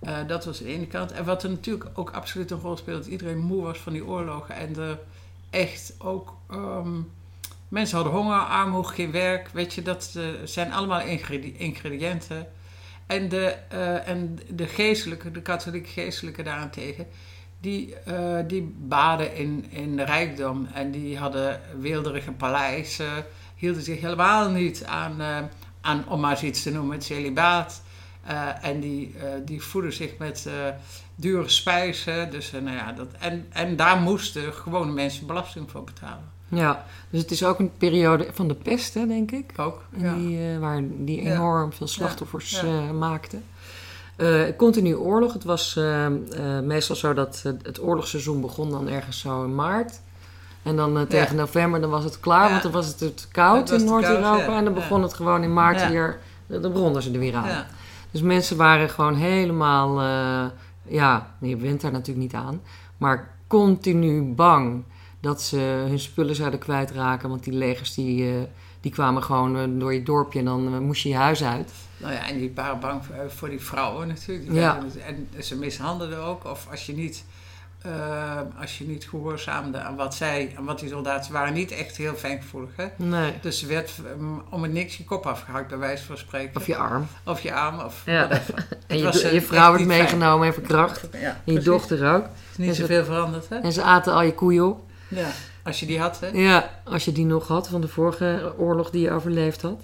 Eh, 0.00 0.16
dat 0.26 0.44
was 0.44 0.58
de 0.58 0.66
ene 0.66 0.86
kant. 0.86 1.12
En 1.12 1.24
wat 1.24 1.42
er 1.42 1.50
natuurlijk 1.50 1.90
ook 1.94 2.10
absoluut 2.10 2.50
een 2.50 2.60
rol 2.60 2.76
speelde, 2.76 3.00
dat 3.00 3.10
iedereen 3.10 3.38
moe 3.38 3.62
was 3.62 3.78
van 3.78 3.92
die 3.92 4.06
oorlogen. 4.06 4.54
En 4.54 4.76
er 4.76 4.98
echt 5.50 5.94
ook 5.98 6.36
ehm, 6.50 7.00
mensen 7.68 7.96
hadden 7.96 8.14
honger, 8.14 8.38
armoede, 8.38 8.88
geen 8.88 9.10
werk. 9.10 9.48
Weet 9.48 9.74
je, 9.74 9.82
dat 9.82 10.14
eh, 10.16 10.24
zijn 10.44 10.72
allemaal 10.72 11.00
ingredi- 11.00 11.54
ingrediënten. 11.56 12.48
En 13.06 13.28
de, 13.28 13.46
en 14.04 14.38
de 14.50 14.66
geestelijke, 14.66 15.30
de 15.30 15.42
katholieke 15.42 15.88
geestelijke 15.88 16.42
daarentegen, 16.42 17.06
die, 17.60 17.94
die 18.46 18.74
baden 18.78 19.34
in, 19.34 19.66
in 19.70 20.00
rijkdom. 20.00 20.68
En 20.74 20.90
die 20.90 21.18
hadden 21.18 21.60
weelderige 21.80 22.32
paleizen, 22.32 23.24
hielden 23.58 23.82
zich 23.82 24.00
helemaal 24.00 24.50
niet 24.50 24.84
aan, 24.84 25.20
eh, 25.20 25.36
aan 25.80 26.04
om 26.08 26.20
maar 26.20 26.30
eens 26.30 26.42
iets 26.42 26.62
te 26.62 26.70
noemen, 26.70 26.94
het 26.96 27.04
celibaat. 27.04 27.82
Eh, 28.24 28.64
en 28.64 28.80
die, 28.80 29.14
eh, 29.18 29.24
die 29.44 29.62
voeden 29.62 29.92
zich 29.92 30.18
met 30.18 30.48
dure 31.14 31.48
spijzen. 31.48 32.30
Dus, 32.30 32.50
nou 32.50 32.76
ja, 32.76 32.92
dat, 32.92 33.06
en, 33.18 33.46
en 33.50 33.76
daar 33.76 33.96
moesten 33.96 34.52
gewone 34.52 34.92
mensen 34.92 35.26
belasting 35.26 35.70
voor 35.70 35.84
betalen. 35.84 36.36
Ja, 36.48 36.84
dus 37.10 37.20
het 37.20 37.30
is 37.30 37.44
ook 37.44 37.58
een 37.58 37.76
periode 37.78 38.28
van 38.32 38.48
de 38.48 38.54
pest, 38.54 38.94
hè, 38.94 39.06
denk 39.06 39.30
ik. 39.30 39.52
Ook. 39.56 39.82
Ja. 39.96 40.14
Die, 40.14 40.58
waar 40.58 40.82
die 40.98 41.22
Ja. 41.22 41.32
enorm 41.34 41.72
veel 41.72 41.86
slachtoffers 41.86 42.60
Ja. 42.60 42.92
maakten. 42.92 43.44
Continu 44.56 44.94
oorlog. 44.94 45.32
Het 45.32 45.44
was 45.44 45.80
meestal 46.62 46.96
zo 46.96 47.14
dat 47.14 47.42
het 47.62 47.82
oorlogsseizoen 47.82 48.40
begon 48.40 48.70
dan 48.70 48.88
ergens 48.88 49.18
zo 49.18 49.44
in 49.44 49.54
maart. 49.54 50.00
En 50.68 50.76
dan 50.76 50.98
eh, 50.98 51.02
tegen 51.02 51.36
november 51.36 51.80
dan 51.80 51.90
was 51.90 52.04
het 52.04 52.20
klaar, 52.20 52.44
Ja. 52.44 52.50
want 52.50 52.62
dan 52.62 52.72
was 52.72 52.86
het 52.86 53.28
koud 53.32 53.58
Het 53.58 53.70
was 53.70 53.80
in 53.80 53.86
koud, 53.88 54.00
Noord-Europa. 54.02 54.56
En 54.56 54.64
dan 54.64 54.74
begon 54.74 55.02
het 55.02 55.14
gewoon 55.14 55.42
in 55.42 55.52
maart 55.52 55.88
weer, 55.88 56.18
dan 56.46 56.72
begonnen 56.72 57.02
ze 57.02 57.12
er 57.12 57.18
weer 57.18 57.34
aan. 57.34 57.64
Dus 58.10 58.20
mensen 58.22 58.56
waren 58.56 58.88
gewoon 58.90 59.14
helemaal, 59.14 60.00
eh, 60.00 60.50
ja, 60.94 61.34
je 61.40 61.56
bent 61.56 61.80
daar 61.80 61.92
natuurlijk 61.92 62.18
niet 62.18 62.34
aan, 62.34 62.60
maar 62.96 63.30
continu 63.46 64.22
bang 64.34 64.84
dat 65.20 65.42
ze 65.42 65.56
hun 65.88 65.98
spullen 65.98 66.34
zouden 66.34 66.58
kwijtraken. 66.60 67.28
Want 67.28 67.44
die 67.44 67.52
legers 67.52 67.94
die, 67.94 68.28
eh, 68.30 68.34
die 68.80 68.92
kwamen 68.92 69.22
gewoon 69.22 69.78
door 69.78 69.94
je 69.94 70.02
dorpje 70.02 70.38
en 70.38 70.44
dan 70.44 70.82
moest 70.82 71.02
je 71.02 71.08
je 71.08 71.14
huis 71.16 71.44
uit. 71.44 71.72
Nou 71.96 72.12
ja, 72.12 72.28
en 72.28 72.38
die 72.38 72.52
waren 72.54 72.80
bang 72.80 73.04
voor, 73.04 73.14
voor 73.30 73.48
die 73.48 73.60
vrouwen 73.60 74.08
natuurlijk. 74.08 74.48
Die 74.50 74.60
Ja. 74.60 74.72
werden- 74.80 75.28
En 75.36 75.42
ze 75.44 75.56
mishandelden 75.56 76.24
ook. 76.24 76.44
Of 76.44 76.66
als 76.70 76.86
je 76.86 76.92
niet, 76.94 77.24
eh, 77.82 78.36
als 78.60 78.78
je 78.78 78.86
niet 78.86 79.08
gehoorzaamde 79.08 79.78
aan 79.78 79.96
wat 79.96 80.14
zij, 80.14 80.54
aan 80.58 80.64
wat 80.64 80.78
die 80.78 80.88
soldaten 80.88 81.24
ze 81.24 81.32
waren, 81.32 81.52
niet 81.52 81.70
echt 81.70 81.96
heel 81.96 82.14
fijngevoelig. 82.14 82.70
Hè? 82.76 82.86
Nee. 82.96 83.32
Dus 83.40 83.62
er 83.62 83.68
werd 83.68 83.92
um, 84.18 84.42
om 84.50 84.62
het 84.62 84.72
niks 84.72 84.96
je 84.96 85.04
kop 85.04 85.26
afgehakt, 85.26 85.68
bij 85.68 85.78
wijze 85.78 86.04
van 86.04 86.16
spreken. 86.18 86.56
Of 86.56 86.66
je 86.66 86.76
arm. 86.76 87.06
Of 87.24 87.40
je 87.40 87.52
arm. 87.52 87.80
Of 87.80 88.02
Ja. 88.06 88.28
En 88.86 88.98
je, 88.98 89.22
eh, 89.22 89.32
je 89.32 89.42
vrouw 89.42 89.72
werd 89.72 89.84
meegenomen 89.84 90.46
en 90.46 90.54
verkracht. 90.54 91.08
Ja, 91.12 91.18
En 91.18 91.24
je 91.24 91.42
precies. 91.44 91.64
dochter 91.64 92.14
ook. 92.14 92.24
is 92.50 92.56
niet 92.56 92.74
zoveel 92.76 93.04
veranderd, 93.04 93.48
hè? 93.48 93.56
En 93.56 93.72
ze 93.72 93.82
aten 93.82 94.12
al 94.12 94.22
je 94.22 94.34
koeien 94.34 94.66
op. 94.66 94.80
Ja, 95.08 95.28
als 95.62 95.80
je 95.80 95.86
die 95.86 96.00
had, 96.00 96.20
hè? 96.20 96.26
Ja, 96.26 96.70
als 96.84 97.04
je 97.04 97.12
die 97.12 97.26
nog 97.26 97.48
had 97.48 97.68
van 97.68 97.80
de 97.80 97.88
vorige 97.88 98.52
oorlog 98.58 98.90
die 98.90 99.02
je 99.02 99.10
overleefd 99.10 99.62
had. 99.62 99.80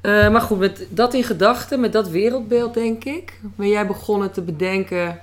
Eh, 0.00 0.28
maar 0.30 0.40
goed, 0.40 0.58
met 0.58 0.86
dat 0.88 1.14
in 1.14 1.24
gedachten, 1.24 1.80
met 1.80 1.92
dat 1.92 2.08
wereldbeeld 2.08 2.74
denk 2.74 3.04
ik, 3.04 3.40
ben 3.56 3.68
jij 3.68 3.86
begonnen 3.86 4.32
te 4.32 4.42
bedenken... 4.42 5.20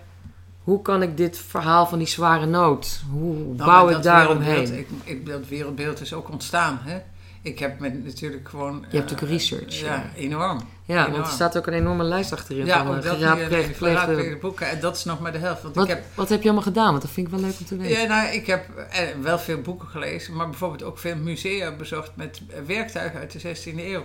hoe 0.63 0.81
kan 0.81 1.01
ik 1.01 1.17
dit 1.17 1.37
verhaal 1.47 1.85
van 1.87 1.97
die 1.97 2.07
zware 2.07 2.45
nood, 2.45 3.01
hoe 3.11 3.35
Nou, 3.35 3.55
bouw 3.55 3.89
ik 3.89 4.03
daaromheen? 4.03 4.77
Ik, 4.77 4.87
ik, 5.03 5.25
dat 5.25 5.47
wereldbeeld 5.47 6.01
is 6.01 6.13
ook 6.13 6.29
ontstaan, 6.29 6.79
hè? 6.83 6.99
Ik 7.43 7.59
heb 7.59 7.79
met 7.79 8.05
natuurlijk 8.05 8.49
gewoon... 8.49 8.85
Je 8.89 8.97
hebt 8.97 9.11
eh, 9.11 9.17
ook 9.23 9.29
research, 9.29 9.79
Ja, 9.79 9.85
ja. 9.93 10.03
enorm. 10.15 10.59
Ja, 10.85 11.11
want 11.11 11.25
er 11.25 11.31
staat 11.31 11.57
ook 11.57 11.67
een 11.67 11.73
enorme 11.73 12.03
lijst 12.03 12.31
achterin 12.33 12.65
Ja, 12.65 12.85
van 12.85 12.95
eh, 12.97 13.03
dat 13.03 13.17
geraadpleegde- 13.17 14.37
boeken. 14.41 14.69
En 14.69 14.79
dat 14.79 14.95
is 14.95 15.03
nog 15.03 15.19
maar 15.19 15.31
de 15.31 15.37
helft. 15.37 15.61
Want 15.61 15.75
Wat, 15.75 15.83
ik 15.83 15.89
heb, 15.89 16.03
wat 16.15 16.29
heb 16.29 16.39
je 16.39 16.45
allemaal 16.45 16.63
gedaan? 16.63 16.89
Want 16.89 17.01
dat 17.01 17.11
vind 17.11 17.27
ik 17.27 17.33
wel 17.33 17.41
leuk 17.41 17.59
om 17.59 17.65
te 17.65 17.77
weten. 17.77 18.01
ja, 18.01 18.07
nou, 18.07 18.27
ik 18.33 18.47
heb 18.47 18.69
eh, 18.89 18.99
wel 19.21 19.39
veel 19.39 19.61
boeken 19.61 19.87
gelezen, 19.87 20.35
maar 20.35 20.49
bijvoorbeeld 20.49 20.83
ook 20.83 20.97
veel 20.97 21.15
musea 21.15 21.71
bezocht 21.71 22.11
met 22.15 22.41
eh, 22.49 22.59
werktuigen 22.67 23.19
uit 23.19 23.31
de 23.31 23.39
16e 23.55 23.75
eeuw. 23.85 24.03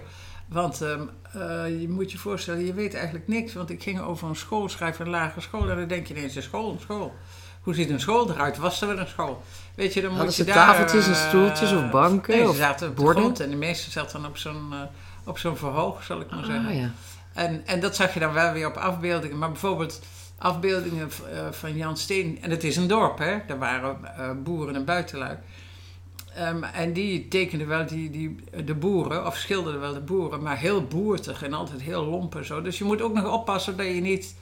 Want 0.48 0.82
ehm, 0.82 1.00
eh, 1.32 1.80
je 1.80 1.88
moet 1.88 2.12
je 2.12 2.18
voorstellen, 2.18 2.66
je 2.66 2.74
weet 2.74 2.94
eigenlijk 2.94 3.28
niks. 3.28 3.54
Want 3.54 3.70
ik 3.70 3.82
ging 3.82 4.00
over 4.00 4.28
een 4.28 4.36
school 4.36 4.68
schrijven, 4.68 5.04
een 5.04 5.10
lagere 5.10 5.40
school. 5.40 5.70
En 5.70 5.76
dan 5.76 5.88
denk 5.88 6.06
je 6.06 6.14
ineens, 6.16 6.34
een 6.36 6.42
school, 6.42 6.70
een 6.72 6.80
school. 6.80 7.14
Hoe 7.62 7.74
ziet 7.74 7.90
een 7.90 8.00
school 8.00 8.30
eruit? 8.30 8.56
Was 8.56 8.80
er 8.80 8.88
wel 8.88 8.98
een 8.98 9.06
school? 9.06 9.42
Weet 9.74 9.94
je, 9.94 10.00
dan 10.00 10.08
Hadden 10.10 10.26
moet 10.26 10.34
ze 10.34 10.44
daar... 10.44 10.54
tafeltjes 10.54 11.06
en 11.06 11.12
eh, 11.12 11.28
stoeltjes 11.28 11.72
of 11.72 11.90
banken 11.90 12.34
Nee, 12.34 12.42
ze 12.44 12.48
of 12.50 12.56
zaten 12.56 12.88
op 12.88 12.96
de 12.96 13.02
borden? 13.02 13.22
grond. 13.22 13.40
En 13.40 13.50
de 13.50 13.56
meeste 13.56 13.90
zaten 13.90 14.20
dan 14.20 14.30
op 14.30 14.36
zo'n 14.36 14.68
eh, 14.72 14.78
op 15.24 15.38
zo'n 15.38 15.56
verhoog, 15.56 16.02
zal 16.02 16.20
ik 16.20 16.30
maar 16.30 16.44
zeggen. 16.44 16.66
Ah 16.66 16.74
ja. 16.74 16.90
En, 17.32 17.66
en 17.66 17.80
dat 17.80 17.96
zag 17.96 18.14
je 18.14 18.20
dan 18.20 18.32
wel 18.32 18.52
weer 18.52 18.66
op 18.66 18.76
afbeeldingen. 18.76 19.38
Maar 19.38 19.50
bijvoorbeeld 19.50 20.00
afbeeldingen 20.38 21.10
van 21.50 21.76
Jan 21.76 21.96
Steen. 21.96 22.38
En 22.42 22.50
het 22.50 22.64
is 22.64 22.76
een 22.76 22.86
dorp, 22.86 23.18
hè. 23.18 23.38
Daar 23.46 23.58
waren 23.58 23.96
boeren 24.42 24.74
en 24.74 24.84
buitenlui. 24.84 25.38
Ehm, 26.36 26.62
en 26.62 26.92
die 26.92 27.28
tekenden 27.28 27.66
wel 27.66 27.86
die, 27.86 28.10
die, 28.10 28.36
de 28.64 28.74
boeren, 28.74 29.26
of 29.26 29.36
schilderden 29.36 29.80
wel 29.80 29.92
de 29.92 30.00
boeren, 30.00 30.42
maar 30.42 30.58
heel 30.58 30.84
boertig 30.84 31.42
en 31.42 31.52
altijd 31.52 31.82
heel 31.82 32.04
lomp 32.04 32.34
en 32.34 32.44
zo. 32.44 32.62
Dus 32.62 32.78
je 32.78 32.84
moet 32.84 33.02
ook 33.02 33.14
nog 33.14 33.32
oppassen 33.32 33.76
dat 33.76 33.86
je 33.86 33.92
niet 33.92 34.34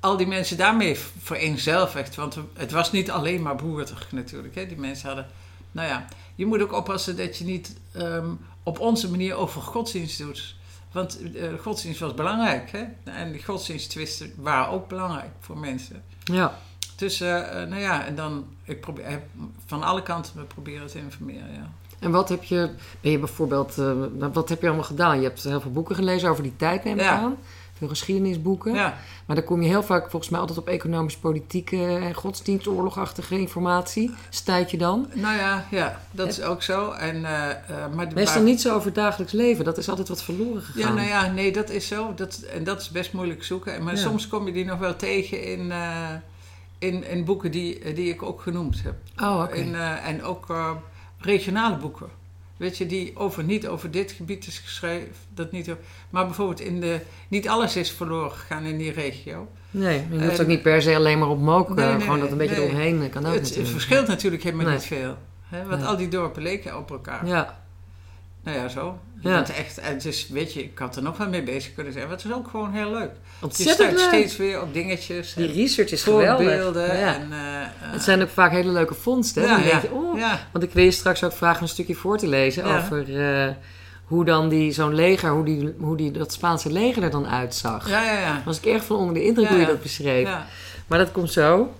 al 0.00 0.16
die 0.16 0.26
mensen 0.26 0.56
daarmee 0.56 0.98
vereenzelvigt. 1.22 2.14
Want 2.14 2.38
het 2.54 2.70
was 2.70 2.92
niet 2.92 3.10
alleen 3.10 3.42
maar 3.42 3.56
boertig 3.56 4.12
natuurlijk. 4.12 4.54
Hè. 4.54 4.66
Die 4.66 4.76
mensen 4.76 5.06
hadden, 5.06 5.26
nou 5.72 5.88
ja, 5.88 6.06
je 6.34 6.46
moet 6.46 6.62
ook 6.62 6.72
oppassen 6.72 7.16
dat 7.16 7.36
je 7.36 7.44
niet 7.44 7.76
ehm, 7.92 8.30
op 8.62 8.78
onze 8.78 9.10
manier 9.10 9.34
over 9.34 9.62
godsdienst 9.62 10.18
doet. 10.18 10.56
Want 10.92 11.32
eh, 11.32 11.48
godsdienst 11.60 12.00
was 12.00 12.14
belangrijk, 12.14 12.70
hè? 12.70 12.84
En 13.04 13.32
die 13.32 13.44
godsdiensttwisten 13.44 14.32
waren 14.36 14.72
ook 14.72 14.88
belangrijk 14.88 15.30
voor 15.40 15.58
mensen. 15.58 16.02
ja. 16.24 16.58
Dus, 16.98 17.20
eh, 17.20 17.62
eh, 17.62 17.68
nou 17.68 17.80
ja, 17.82 18.06
en 18.06 18.14
dan, 18.14 18.44
ik 18.64 18.80
probeer, 18.80 19.06
heb 19.08 19.22
van 19.66 19.82
alle 19.82 20.02
kanten 20.02 20.32
me 20.36 20.42
proberen 20.42 20.86
te 20.86 20.98
informeren, 20.98 21.52
ja. 21.54 21.68
En 21.98 22.10
wat 22.10 22.28
heb 22.28 22.44
je, 22.44 22.70
ben 23.00 23.10
je 23.10 23.18
bijvoorbeeld, 23.18 23.78
eh, 23.78 23.92
wat 24.32 24.48
heb 24.48 24.60
je 24.60 24.66
allemaal 24.66 24.84
gedaan? 24.84 25.16
Je 25.20 25.22
hebt 25.26 25.42
heel 25.42 25.60
veel 25.60 25.70
boeken 25.72 25.94
gelezen 25.94 26.30
over 26.30 26.42
die 26.42 26.56
tijd, 26.56 26.84
neem 26.84 26.94
ik 26.94 27.00
Ja. 27.00 27.18
aan. 27.18 27.36
Veel 27.74 27.88
geschiedenisboeken. 27.88 28.74
Ja, 28.74 28.98
Maar 29.26 29.36
dan 29.36 29.44
kom 29.44 29.62
je 29.62 29.68
heel 29.68 29.82
vaak 29.82 30.10
volgens 30.10 30.30
mij 30.30 30.40
altijd 30.40 30.58
op 30.58 30.68
economisch-politieke 30.68 31.76
en 31.86 32.14
godsdienstoorlogachtige 32.14 33.38
informatie. 33.38 34.10
Stuit 34.28 34.70
je 34.70 34.76
dan? 34.76 35.08
nou 35.14 35.36
ja, 35.36 35.66
ja, 35.70 36.00
dat 36.10 36.28
is 36.28 36.42
ook 36.42 36.62
zo. 36.62 36.90
En, 36.90 37.24
eh, 37.24 37.50
eh, 37.50 37.56
maar 37.94 38.08
de- 38.08 38.14
Meestal 38.14 38.34
waar- 38.34 38.44
niet 38.44 38.60
zo 38.60 38.74
over 38.74 38.86
het 38.86 38.94
dagelijks 38.94 39.32
leven. 39.32 39.64
Dat 39.64 39.78
is 39.78 39.88
altijd 39.88 40.08
wat 40.08 40.22
verloren 40.22 40.62
Ja, 40.62 40.66
gegaan. 40.72 40.94
nou 40.94 41.08
ja, 41.08 41.26
nee, 41.32 41.52
dat 41.52 41.70
is 41.70 41.86
zo. 41.86 42.14
Dat, 42.14 42.36
en 42.54 42.64
dat 42.64 42.80
is 42.80 42.90
best 42.90 43.12
moeilijk 43.12 43.44
zoeken. 43.44 43.82
Maar 43.84 43.94
Ja. 43.94 44.00
soms 44.00 44.28
kom 44.28 44.46
je 44.46 44.52
die 44.52 44.64
nog 44.64 44.78
wel 44.78 44.96
tegen 44.96 45.42
in, 45.44 45.70
eh, 45.72 46.08
in, 46.78 47.04
in 47.04 47.24
boeken 47.24 47.50
die, 47.50 47.92
die 47.92 48.12
ik 48.12 48.22
ook 48.22 48.40
genoemd 48.40 48.82
heb. 48.82 48.94
Oh, 49.16 49.40
oké. 49.42 49.54
Eh, 49.54 50.08
en 50.08 50.22
ook 50.22 50.50
eh, 50.50 50.70
regionale 51.18 51.76
boeken. 51.76 52.08
Weet 52.56 52.78
je, 52.78 52.86
die 52.86 53.16
over, 53.16 53.44
niet 53.44 53.66
over 53.68 53.90
dit 53.90 54.12
gebied 54.12 54.46
is 54.46 54.58
geschreven. 54.58 55.08
Dat 55.34 55.52
niet, 55.52 55.70
over- 55.70 55.82
maar 56.10 56.26
bijvoorbeeld 56.26 56.60
in 56.60 56.80
de... 56.80 57.00
Niet 57.28 57.48
alles 57.48 57.76
is 57.76 57.90
verloren 57.90 58.30
gegaan 58.32 58.64
in 58.64 58.78
die 58.78 58.92
regio. 58.92 59.48
Nee, 59.70 60.06
je 60.10 60.24
hoeft 60.24 60.40
ook 60.40 60.46
niet 60.46 60.62
per 60.62 60.82
se 60.82 60.94
alleen 60.96 61.18
maar 61.18 61.28
op. 61.28 61.68
Nee, 61.68 61.86
nee, 61.86 62.00
gewoon 62.00 62.20
dat 62.20 62.30
een 62.30 62.36
beetje 62.38 62.56
nee. 62.56 62.64
eromheen 62.64 63.02
eh, 63.02 63.10
kan 63.10 63.26
ook 63.26 63.34
het, 63.34 63.54
het 63.54 63.68
verschilt 63.68 64.06
natuurlijk 64.06 64.42
helemaal 64.42 64.72
niet 64.72 64.84
veel. 64.84 65.16
Hè? 65.42 65.66
Want 65.66 65.84
al 65.84 65.96
die 65.96 66.08
dorpen 66.08 66.42
leken 66.42 66.78
op 66.78 66.90
elkaar. 66.90 67.26
Ja, 67.26 67.62
Nou 68.44 68.56
ja, 68.58 68.68
zo. 68.68 68.98
Je 69.20 69.28
Ja. 69.28 69.34
bent 69.34 69.54
echt, 69.54 69.78
en 69.78 69.92
het 69.92 70.04
is, 70.04 70.28
weet 70.28 70.52
je, 70.52 70.62
ik 70.62 70.78
had 70.78 70.96
er 70.96 71.02
nog 71.02 71.16
wel 71.16 71.28
mee 71.28 71.42
bezig 71.42 71.74
kunnen 71.74 71.92
zijn. 71.92 72.04
Maar 72.08 72.16
het 72.16 72.24
is 72.24 72.32
ook 72.32 72.48
gewoon 72.48 72.72
heel 72.72 72.90
leuk. 72.90 73.10
Je 73.38 73.44
ontzettend 73.44 73.76
stuit 73.76 73.96
leuk. 73.96 74.06
steeds 74.08 74.36
weer 74.36 74.62
op 74.62 74.72
dingetjes. 74.74 75.34
Die 75.34 75.52
research 75.52 75.90
is 75.90 76.02
geweldig. 76.02 76.74
Ja. 76.98 77.14
En, 77.14 77.32
eh, 77.32 77.38
Het 77.92 78.02
zijn 78.02 78.22
ook 78.22 78.28
vaak 78.28 78.50
hele 78.50 78.70
leuke 78.72 78.94
vondsten. 78.94 79.42
hè? 79.42 79.48
ja, 79.68 79.80
je, 79.82 79.90
oh. 79.92 80.22
Want 80.52 80.64
ik 80.64 80.72
wil 80.72 80.84
je 80.84 80.90
straks 80.90 81.24
ook 81.24 81.32
vragen 81.32 81.62
een 81.62 81.68
stukje 81.68 81.94
voor 81.94 82.18
te 82.18 82.26
lezen 82.28 82.64
over 82.64 83.20
eh, 83.46 83.52
hoe 84.04 84.24
dan 84.24 84.48
die, 84.48 84.72
zo'n 84.72 84.94
leger, 84.94 85.30
hoe, 85.30 85.44
die, 85.44 85.74
hoe 85.78 85.96
die, 85.96 86.10
dat 86.10 86.32
Spaanse 86.32 86.72
leger 86.72 87.02
er 87.02 87.10
dan 87.10 87.26
uitzag. 87.28 87.88
Ja, 87.88 88.02
ja, 88.04 88.12
ja. 88.18 88.32
Daar 88.32 88.42
was 88.44 88.58
ik 88.58 88.64
erg 88.64 88.84
van 88.84 88.96
onder 88.96 89.14
de 89.14 89.24
indruk 89.24 89.48
hoe 89.48 89.58
je 89.58 89.66
dat 89.66 89.82
beschreef. 89.82 90.28
Maar 90.86 90.98
dat 90.98 91.12
komt 91.12 91.32
zo. 91.32 91.72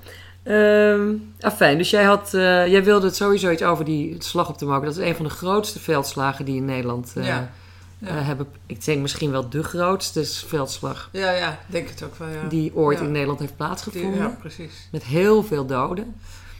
Ehm 0.48 1.14
afijn, 1.40 1.78
dus 1.78 1.90
jij, 1.90 2.04
had, 2.04 2.34
eh, 2.34 2.66
jij 2.66 2.84
wilde 2.84 3.06
het 3.06 3.16
sowieso 3.16 3.50
iets 3.50 3.62
over 3.62 3.84
die 3.84 4.16
slag 4.18 4.48
op 4.48 4.58
de 4.58 4.64
Moken. 4.64 4.84
Dat 4.86 4.96
is 4.96 5.06
een 5.08 5.14
van 5.14 5.24
de 5.24 5.30
grootste 5.30 5.80
veldslagen 5.80 6.44
die 6.44 6.56
in 6.56 6.64
Nederland 6.64 7.12
eh, 7.16 7.26
Ja. 7.26 7.50
Ja. 7.98 8.08
eh, 8.08 8.26
hebben. 8.26 8.46
Ik 8.66 8.84
denk 8.84 9.00
misschien 9.00 9.30
wel 9.30 9.48
de 9.48 9.62
grootste 9.62 10.24
veldslag 10.24 11.08
Ja, 11.12 11.30
ja, 11.30 11.58
denk 11.66 11.88
het 11.88 12.02
ook 12.02 12.14
wel, 12.16 12.28
ja. 12.28 12.48
die 12.48 12.74
ooit 12.74 13.00
in 13.00 13.10
Nederland 13.12 13.38
heeft 13.38 13.50
Die- 13.56 13.66
plaatsgevonden. 13.66 14.20
ja, 14.20 14.36
precies. 14.40 14.88
Met 14.92 15.04
heel 15.04 15.42
veel 15.42 15.66
doden. 15.66 16.14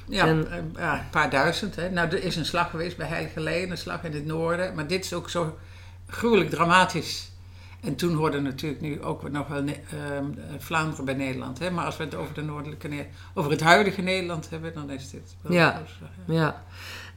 Ja, 0.09 0.27
En- 0.27 0.49
ja, 0.77 0.95
een 0.99 1.11
paar 1.11 1.31
duizend. 1.31 1.77
Hè. 1.77 1.91
Nou, 1.91 2.09
er 2.09 2.23
is 2.25 2.37
een 2.37 2.45
slag 2.45 2.71
geweest 2.71 2.97
bij 2.97 3.07
Heilige 3.07 3.41
Leen, 3.41 3.71
een 3.71 3.79
slag 3.79 4.05
in 4.05 4.13
het 4.13 4.27
noorden. 4.27 4.75
Maar 4.75 4.87
dit 4.87 5.05
is 5.05 5.13
ook 5.13 5.31
zo 5.31 5.59
gruwelijk 6.09 6.51
dramatisch. 6.51 7.31
En 7.89 7.95
toen 7.97 8.15
hoorde 8.15 8.41
natuurlijk 8.41 8.81
nu 8.81 9.03
ook 9.03 9.31
nog 9.31 9.47
wel 9.49 9.65
ehm, 9.65 10.25
Vlaanderen 10.59 11.05
bij 11.05 11.15
Nederland. 11.15 11.59
Hè. 11.59 11.71
Maar 11.71 11.85
als 11.85 11.97
we 11.97 12.05
het 12.05 12.15
over, 12.15 12.35
de 12.35 12.43
noordelijke 12.43 13.07
over 13.35 13.51
het 13.51 13.61
huidige 13.61 14.01
Nederland 14.03 14.51
hebben, 14.51 14.75
dan 14.75 14.91
is 14.91 15.11
dit 15.11 15.37
wel 15.41 15.53
Ja. 15.53 15.83
ja. 16.27 16.35
Ja. 16.35 16.63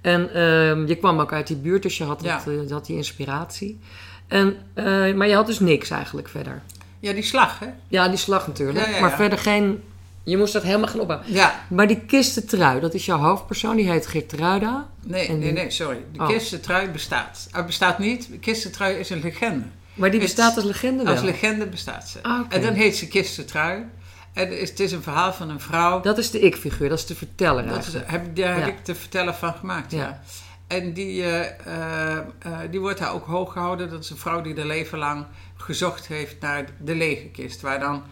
En 0.01 0.34
ehm, 0.34 0.86
je 0.88 0.96
kwam 0.96 1.20
ook 1.20 1.34
uit 1.34 1.48
die 1.48 1.56
buurt, 1.58 1.84
dus 1.84 1.98
je 1.98 2.04
had, 2.04 2.22
Ja. 2.24 2.42
dat, 2.46 2.54
eh, 2.66 2.72
had 2.72 2.86
die 2.86 2.96
inspiratie. 2.96 3.80
En, 4.28 4.58
eh, 4.74 5.13
maar 5.13 5.28
je 5.28 5.36
had 5.36 5.46
dus 5.48 5.60
niks 5.60 5.90
eigenlijk 5.90 6.28
verder. 6.30 6.62
Ja, 7.00 7.13
die 7.13 7.24
slag, 7.24 7.60
hè? 7.60 7.68
Ja, 7.88 8.08
die 8.08 8.18
slag 8.18 8.48
natuurlijk. 8.48 8.88
Ja, 8.88 9.00
Maar 9.00 9.12
verder 9.16 9.40
geen... 9.40 9.84
Je 10.24 10.38
moest 10.38 10.54
dat 10.54 10.63
helemaal 10.63 10.88
gaan 10.88 11.00
opbouwen. 11.00 11.34
Ja, 11.34 11.60
Maar 11.70 11.88
die 11.88 12.00
kistentrui, 12.06 12.80
dat 12.80 12.94
is 12.94 13.06
jouw 13.06 13.18
hoofdpersoon. 13.18 13.75
Die 13.75 13.90
heet 13.92 14.08
Geertruida. 14.08 14.90
nee, 15.04 15.28
En 15.28 15.34
nee, 15.40 15.44
die- 15.44 15.51
nee, 15.62 15.72
sorry. 15.72 16.04
De 16.12 16.20
Oh. 16.20 16.28
kistentrui 16.28 16.90
bestaat. 16.90 17.48
Het 17.51 17.66
bestaat 17.66 18.00
niet. 18.00 18.28
De 18.32 18.40
kistentrui 18.40 18.96
is 18.96 19.10
een 19.10 19.22
legende. 19.22 19.66
Maar 19.94 20.12
die 20.12 20.20
bestaat 20.20 20.56
als 20.56 20.66
legende 20.66 21.04
wel. 21.04 21.14
Als 21.14 21.22
legende 21.22 21.66
bestaat 21.68 22.10
ze. 22.10 22.24
Ah. 22.24 22.46
En 22.50 22.62
dan 22.62 22.74
heet 22.74 22.96
ze 22.96 23.08
kistentrui. 23.08 23.86
En 24.34 24.50
het 24.50 24.60
is, 24.60 24.70
het 24.70 24.80
is 24.80 24.92
een 24.92 25.02
verhaal 25.02 25.34
van 25.34 25.50
een 25.50 25.60
vrouw. 25.60 26.02
Dat 26.02 26.18
is 26.18 26.32
de 26.32 26.40
ik-figuur, 26.40 26.90
dat 26.90 26.98
is 26.98 27.06
de 27.06 27.16
verteller 27.16 27.68
Dat 27.68 27.86
is, 27.86 27.94
heb, 27.94 28.36
daar 28.36 28.58
Ja. 28.58 28.66
heb 28.66 28.68
ik 28.68 28.86
de 28.86 28.96
verteller 28.96 29.34
van 29.34 29.54
gemaakt, 29.54 29.92
ja. 29.92 29.98
Ja. 29.98 30.22
En 30.68 30.94
die, 30.94 31.24
eh, 31.24 31.40
eh, 31.66 32.18
eh, 32.18 32.24
die 32.70 32.80
wordt 32.80 33.00
daar 33.00 33.14
ook 33.14 33.26
hoog 33.26 33.54
gehouden. 33.54 33.90
Dat 33.90 34.04
is 34.04 34.10
een 34.10 34.18
vrouw 34.18 34.42
die 34.42 34.56
er 34.56 34.66
leven 34.66 34.98
lang 34.98 35.26
gezocht 35.56 36.08
heeft 36.08 36.40
naar 36.40 36.66
de 36.80 36.96
legerkist. 36.96 37.62
Waar 37.62 37.80
dan 37.80 38.04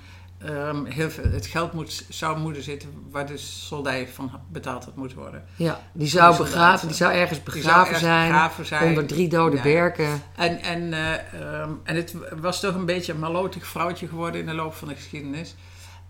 ehm, 0.46 0.86
heel 0.86 1.10
veel, 1.10 1.31
het 1.31 1.46
geld 1.46 1.74
moet, 1.74 2.05
zou 2.10 2.39
moeten 2.39 2.63
zitten 2.63 2.89
waar 3.12 3.25
de 3.27 3.38
soldij 3.38 4.08
van 4.08 4.31
betaald 4.51 4.86
had 4.86 4.96
moeten 4.96 5.17
worden. 5.17 5.43
Ja, 5.55 5.79
die 5.91 6.08
zou, 6.08 6.36
Die 6.36 6.43
begraven, 6.46 6.88
die 6.88 6.96
zou 6.98 7.13
ergens 7.13 7.39
zou 7.43 7.55
begraven 7.58 7.79
ergens 7.81 8.00
zijn. 8.00 8.27
begraven 8.29 8.65
zijn. 8.65 8.88
Onder 8.88 9.05
drie 9.05 9.29
dode 9.29 9.55
Ja. 9.55 9.62
berken. 9.62 10.22
En, 10.36 10.62
en, 10.62 10.93
eh, 10.93 11.13
ehm, 11.62 11.72
en 11.84 11.96
het 11.96 12.13
was 12.41 12.60
toch 12.60 12.75
een 12.75 12.86
beetje 12.86 13.13
een 13.13 13.19
malotig 13.19 13.67
vrouwtje 13.67 14.08
geworden 14.08 14.39
in 14.41 14.48
de 14.48 14.53
loop 14.53 14.74
van 14.74 14.88
de 14.88 14.96
geschiedenis. 14.96 15.55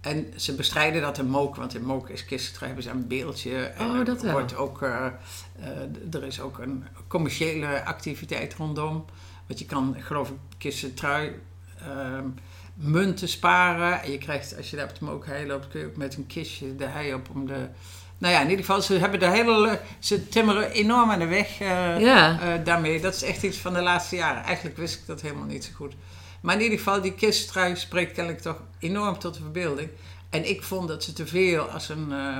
En 0.02 0.34
ze 0.36 0.56
bestrijden 0.56 1.02
dat 1.02 1.18
in 1.18 1.28
Mook, 1.30 1.56
want 1.56 1.76
in 1.76 1.84
Mook 1.86 2.10
is 2.10 2.26
kistentrui, 2.26 2.66
hebben 2.68 2.84
ze 2.84 2.90
een 2.90 3.08
beeldje. 3.08 3.56
En 3.58 3.86
Oh, 3.90 4.06
dat 4.06 4.18
er, 4.18 4.24
wel. 4.24 4.32
wordt 4.32 4.56
ook, 4.56 4.82
eh, 4.82 5.06
eh, 5.60 6.14
er 6.14 6.24
is 6.24 6.42
ook 6.42 6.58
een 6.60 6.86
commerciële 7.08 7.86
activiteit 7.86 8.54
rondom. 8.54 9.06
Want 9.48 9.60
je 9.60 9.66
kan, 9.66 9.96
geloof 10.00 10.30
ik, 10.30 10.36
kistentrui 10.58 11.40
ehm 11.80 12.26
munten 12.82 13.28
sparen. 13.28 14.02
En 14.04 14.12
je 14.12 14.18
krijgt, 14.18 14.58
als 14.58 14.70
je 14.70 14.76
daar 14.76 14.90
op 14.90 15.00
de 15.00 15.06
Mookhei 15.06 15.48
loopt, 15.48 15.68
kun 15.68 15.80
je 15.80 15.86
ook 15.86 15.96
met 15.98 16.16
een 16.16 16.28
kistje 16.28 16.76
de 16.76 16.86
hei 16.86 17.14
op 17.14 17.30
om 17.34 17.48
de... 17.48 17.68
Nou 18.18 18.34
ja, 18.34 18.40
in 18.42 18.50
ieder 18.50 18.66
geval, 18.66 18.82
ze 18.82 18.94
hebben 18.94 19.20
de 19.20 19.30
hele... 19.30 19.80
Ze 20.00 20.28
timmeren 20.28 20.72
enorm 20.72 21.12
aan 21.12 21.20
de 21.20 21.26
weg 21.26 21.60
eh, 21.60 22.00
Ja. 22.00 22.40
eh, 22.42 22.64
daarmee. 22.64 23.02
Dat 23.02 23.16
is 23.16 23.24
echt 23.24 23.44
iets 23.44 23.58
van 23.58 23.74
de 23.74 23.82
laatste 23.82 24.16
jaren. 24.16 24.44
Eigenlijk 24.44 24.78
wist 24.78 25.00
ik 25.00 25.06
dat 25.06 25.22
helemaal 25.22 25.46
niet 25.46 25.64
zo 25.64 25.72
goed. 25.76 25.94
Maar 26.42 26.56
in 26.56 26.62
ieder 26.62 26.78
geval, 26.78 27.02
die 27.02 27.14
kisttrui 27.14 27.76
spreekt 27.76 28.14
kennelijk 28.14 28.42
toch 28.44 28.62
enorm 28.80 29.20
tot 29.20 29.34
de 29.34 29.42
verbeelding. 29.42 29.90
En 30.30 30.50
ik 30.50 30.64
vond 30.64 30.88
dat 30.88 31.04
ze 31.04 31.14
te 31.14 31.28
veel 31.28 31.64
als 31.64 31.90
een, 31.90 32.12
eh, 32.12 32.40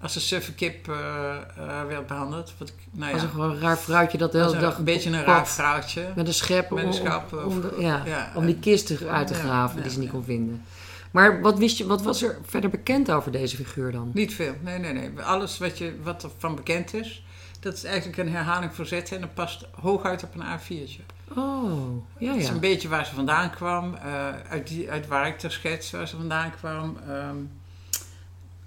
als 0.00 0.14
een 0.14 0.20
suffe 0.20 0.54
kip 0.54 0.88
eh, 0.88 0.96
eh, 1.36 1.86
werd 1.88 2.06
behandeld. 2.06 2.52
Wat 2.58 2.68
ik, 2.68 2.74
nou 2.90 3.12
Als 3.12 3.20
ja, 3.22 3.26
een 3.26 3.32
gewoon 3.34 3.58
raar 3.58 3.78
vrouwtje 3.78 4.18
dat 4.18 4.32
de 4.32 4.38
als 4.42 4.46
hele 4.52 4.62
een, 4.64 4.68
dag 4.70 4.78
een 4.78 4.84
beetje 4.84 5.10
een 5.10 5.24
raar 5.24 5.48
vrouwtje. 5.48 6.12
Met 6.16 6.26
een 6.26 6.34
schep, 6.34 6.70
Met 6.70 6.78
een 6.78 6.86
om- 6.86 6.92
schap, 6.92 7.32
om, 7.32 7.38
of- 7.38 7.44
om 7.44 7.60
de- 7.60 7.76
ja, 7.78 8.02
ja, 8.06 8.32
om 8.34 8.46
die 8.46 8.58
kist 8.58 8.90
er- 8.90 9.08
uit 9.08 9.26
te 9.26 9.34
Ja, 9.34 9.40
graven 9.40 9.76
ja, 9.76 9.82
die 9.82 9.90
ze 9.92 9.98
niet 9.98 10.06
ja. 10.06 10.12
kon 10.14 10.24
vinden. 10.24 10.64
Maar 11.10 11.40
wat, 11.40 11.58
wist 11.58 11.78
je, 11.78 11.86
wat 11.86 12.02
was 12.02 12.22
er 12.22 12.38
verder 12.44 12.70
bekend 12.70 13.10
over 13.10 13.32
deze 13.32 13.56
figuur 13.56 13.92
dan? 13.92 14.10
Niet 14.14 14.34
veel, 14.34 14.54
nee, 14.60 14.78
nee, 14.78 14.92
nee. 14.92 15.20
Alles 15.22 15.58
wat, 15.58 15.78
je, 15.78 15.94
wat 16.02 16.22
er 16.22 16.30
van 16.38 16.54
bekend 16.54 16.94
is, 16.94 17.24
dat 17.60 17.74
is 17.74 17.84
eigenlijk 17.84 18.18
een 18.18 18.32
herhaling 18.32 18.74
voor 18.74 18.86
zetten. 18.86 19.14
En 19.16 19.20
dat 19.22 19.34
past 19.34 19.66
hooguit 19.80 20.22
op 20.22 20.34
een 20.34 20.42
A4'tje. 20.58 21.02
Oh, 21.36 22.02
ja, 22.18 22.30
Het 22.32 22.40
is 22.40 22.46
ja. 22.46 22.52
een 22.52 22.60
beetje 22.60 22.88
waar 22.88 23.06
ze 23.06 23.14
vandaan 23.14 23.50
kwam, 23.50 23.94
eh, 23.94 24.26
uit, 24.50 24.66
die, 24.68 24.90
uit 24.90 25.06
waar 25.06 25.26
ik 25.26 25.38
ter 25.38 25.52
schets 25.52 25.90
waar 25.90 26.08
ze 26.08 26.16
vandaan 26.16 26.50
kwam. 26.60 26.96
Ehm, 27.08 27.36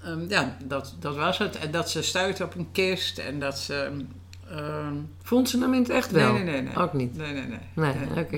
ehm, 0.05 0.29
ja, 0.29 0.57
dat, 0.63 0.95
dat 0.99 1.15
was 1.15 1.37
het. 1.37 1.57
En 1.57 1.71
dat 1.71 1.89
ze 1.89 2.01
stuitte 2.01 2.43
op 2.43 2.55
een 2.55 2.67
kist 2.71 3.17
en 3.17 3.39
dat 3.39 3.59
ze. 3.59 3.91
ehm, 4.49 4.93
Vond 5.23 5.49
ze 5.49 5.59
hem 5.59 5.73
in 5.73 5.79
het 5.81 5.89
echt 5.89 6.11
wel? 6.11 6.33
nee, 6.33 6.43
nee, 6.43 6.53
nee, 6.53 6.61
nee. 6.61 6.75
Ook 6.77 6.93
niet? 6.93 7.17
Nee, 7.17 7.33
nee, 7.33 7.43
nee. 7.47 7.59
Nee, 7.73 8.23
oké. 8.23 8.37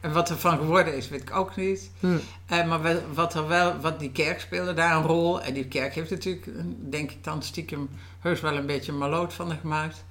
En 0.00 0.12
wat 0.12 0.30
er 0.30 0.36
van 0.38 0.56
geworden 0.58 0.96
is, 0.96 1.08
weet 1.08 1.20
ik 1.22 1.36
ook 1.36 1.56
niet. 1.56 1.90
Hm. 2.00 2.16
Eh, 2.46 2.66
maar 2.66 2.96
wat 3.14 3.34
er 3.34 3.48
wel, 3.48 3.76
wat 3.80 3.98
die 4.00 4.10
kerk 4.12 4.40
speelde 4.40 4.74
daar 4.74 4.96
een 4.96 5.02
rol. 5.02 5.42
En 5.42 5.54
die 5.54 5.64
kerk 5.66 5.94
heeft 5.94 6.10
natuurlijk, 6.10 6.46
denk 6.90 7.10
ik 7.10 7.24
dan 7.24 7.42
stiekem, 7.42 7.88
heus 8.20 8.40
wel 8.40 8.56
een 8.56 8.66
beetje 8.66 8.92
een 8.92 8.98
maloot 8.98 9.32
van 9.34 9.52
gemaakt. 9.60 10.04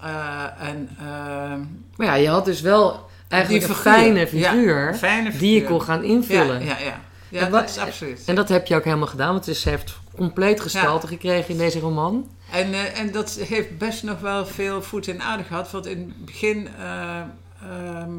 Eh, 0.00 0.44
en 0.60 0.88
ehm, 0.98 1.60
Maar 1.96 2.06
ja, 2.06 2.14
je 2.14 2.28
had 2.28 2.44
dus 2.44 2.60
wel 2.60 3.08
eigenlijk 3.28 3.64
Die 3.66 3.74
een 3.74 3.82
figuur, 3.82 3.92
fijne 3.92 4.26
figuur 4.26 4.94
fijne 4.94 5.30
die 5.30 5.52
je 5.52 5.60
figuur. 5.60 5.68
kon 5.68 5.82
gaan 5.82 6.02
invullen. 6.04 6.64
Ja, 6.64 6.78
ja, 6.78 6.84
ja. 6.84 7.00
Ja 7.28 7.40
En 7.40 7.50
dat 7.50 7.68
is 7.68 7.78
absoluut. 7.78 8.22
En 8.26 8.34
dat 8.34 8.48
heb 8.48 8.66
je 8.66 8.74
ook 8.74 8.84
helemaal 8.84 9.06
gedaan, 9.06 9.32
want 9.32 9.44
ze 9.44 9.68
heeft 9.68 9.98
compleet 10.16 10.60
gestalte 10.60 11.06
gekregen 11.06 11.50
in 11.50 11.58
deze 11.58 11.80
roman. 11.80 12.30
En, 12.50 12.74
eh, 12.74 12.98
en 12.98 13.12
dat 13.12 13.34
heeft 13.34 13.78
best 13.78 14.02
nog 14.02 14.20
wel 14.20 14.46
veel 14.46 14.82
voet 14.82 15.06
in 15.06 15.22
aarde 15.22 15.44
gehad. 15.44 15.70
Want 15.70 15.86
in 15.86 15.98
het 15.98 16.24
begin 16.24 16.68
eh, 16.78 17.20
ehm, 17.62 18.10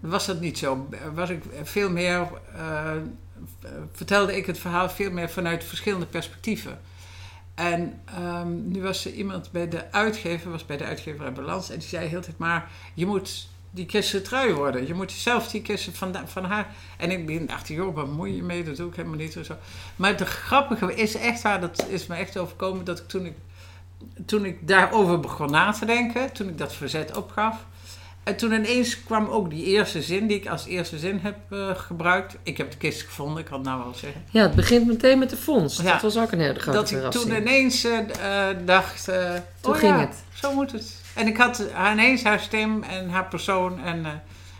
was 0.00 0.26
dat 0.26 0.40
niet 0.40 0.58
zo. 0.58 0.88
Was 1.14 1.30
ik 1.30 1.42
veel 1.62 1.90
meer, 1.90 2.26
eh, 2.54 2.92
vertelde 3.92 4.36
ik 4.36 4.46
het 4.46 4.58
verhaal 4.58 4.90
veel 4.90 5.10
meer 5.10 5.30
vanuit 5.30 5.64
verschillende 5.64 6.06
perspectieven. 6.06 6.80
En 7.54 8.00
ehm, 8.04 8.70
nu 8.70 8.82
was 8.82 9.04
er 9.04 9.12
iemand 9.12 9.50
bij 9.50 9.68
de 9.68 9.92
uitgever, 9.92 10.50
was 10.50 10.66
bij 10.66 10.76
de 10.76 10.84
uitgever 10.84 11.24
uit 11.24 11.34
Balans. 11.34 11.70
En 11.70 11.78
die 11.78 11.88
zei 11.88 12.06
heel 12.06 12.20
tijd, 12.20 12.38
maar 12.38 12.70
je 12.94 13.06
moet 13.06 13.48
die 13.70 13.86
kisten 13.86 14.22
trui 14.22 14.52
worden. 14.52 14.86
Je 14.86 14.94
moet 14.94 15.12
zelf 15.12 15.48
die 15.48 15.62
kisten 15.62 15.94
van, 15.94 16.14
van 16.26 16.44
haar... 16.44 16.66
En 16.96 17.10
ik 17.10 17.26
begin- 17.26 17.46
dacht, 17.46 17.68
joh, 17.68 17.94
wat 17.94 18.06
moet 18.12 18.36
je 18.36 18.42
mee? 18.42 18.64
Dat 18.64 18.76
doe 18.76 18.88
ik 18.88 18.96
helemaal 18.96 19.18
niet. 19.18 19.38
Zo. 19.42 19.56
Maar 19.96 20.10
het 20.10 20.20
grappige 20.28 20.94
is 20.94 21.14
echt 21.14 21.42
waar, 21.42 21.60
dat 21.60 21.86
is 21.88 22.06
me 22.06 22.14
echt 22.16 22.36
overkomen... 22.38 22.84
dat 22.84 22.98
ik 22.98 23.08
toen 23.08 23.26
ik, 23.26 23.34
toen 24.26 24.44
ik 24.44 24.68
daarover 24.68 25.20
begon 25.20 25.50
na 25.50 25.72
te 25.72 25.84
denken... 25.86 26.32
toen 26.32 26.48
ik 26.48 26.58
dat 26.58 26.74
verzet 26.74 27.16
opgaf... 27.16 27.56
En 28.22 28.36
toen 28.36 28.52
ineens 28.52 29.04
kwam 29.04 29.26
ook 29.28 29.50
die 29.50 29.64
eerste 29.64 30.02
zin 30.02 30.26
die 30.26 30.36
ik 30.36 30.48
als 30.48 30.66
eerste 30.66 30.98
zin 30.98 31.18
heb 31.22 31.36
eh, 31.50 31.70
gebruikt. 31.74 32.36
Ik 32.42 32.56
heb 32.56 32.70
de 32.70 32.76
kist 32.76 33.02
gevonden, 33.02 33.38
ik 33.38 33.44
kan 33.44 33.58
het 33.58 33.66
nou 33.68 33.82
wel 33.82 33.94
zeggen. 33.94 34.24
Ja, 34.30 34.42
het 34.42 34.54
begint 34.54 34.86
meteen 34.86 35.18
met 35.18 35.30
de 35.30 35.36
vondst. 35.36 35.82
Ja. 35.82 35.92
Dat 35.92 36.02
was 36.02 36.18
ook 36.18 36.32
een 36.32 36.40
hele 36.40 36.60
grote 36.60 36.78
dat 36.78 36.90
ik 36.90 37.10
toen 37.10 37.36
ineens 37.36 37.84
eh, 37.84 37.98
dacht... 38.64 39.08
eh, 39.08 39.34
Toen 39.60 39.72
oh 39.72 39.78
ging 39.78 39.92
ja, 39.94 40.00
het. 40.00 40.14
Zo 40.34 40.54
moet 40.54 40.72
het. 40.72 40.94
En 41.18 41.26
ik 41.26 41.36
had 41.36 41.70
haar- 41.72 41.92
ineens 41.92 42.22
haar 42.22 42.40
stem 42.40 42.82
en 42.82 43.08
haar 43.10 43.24
persoon. 43.28 43.80
En, 43.80 44.04
eh, 44.06 44.12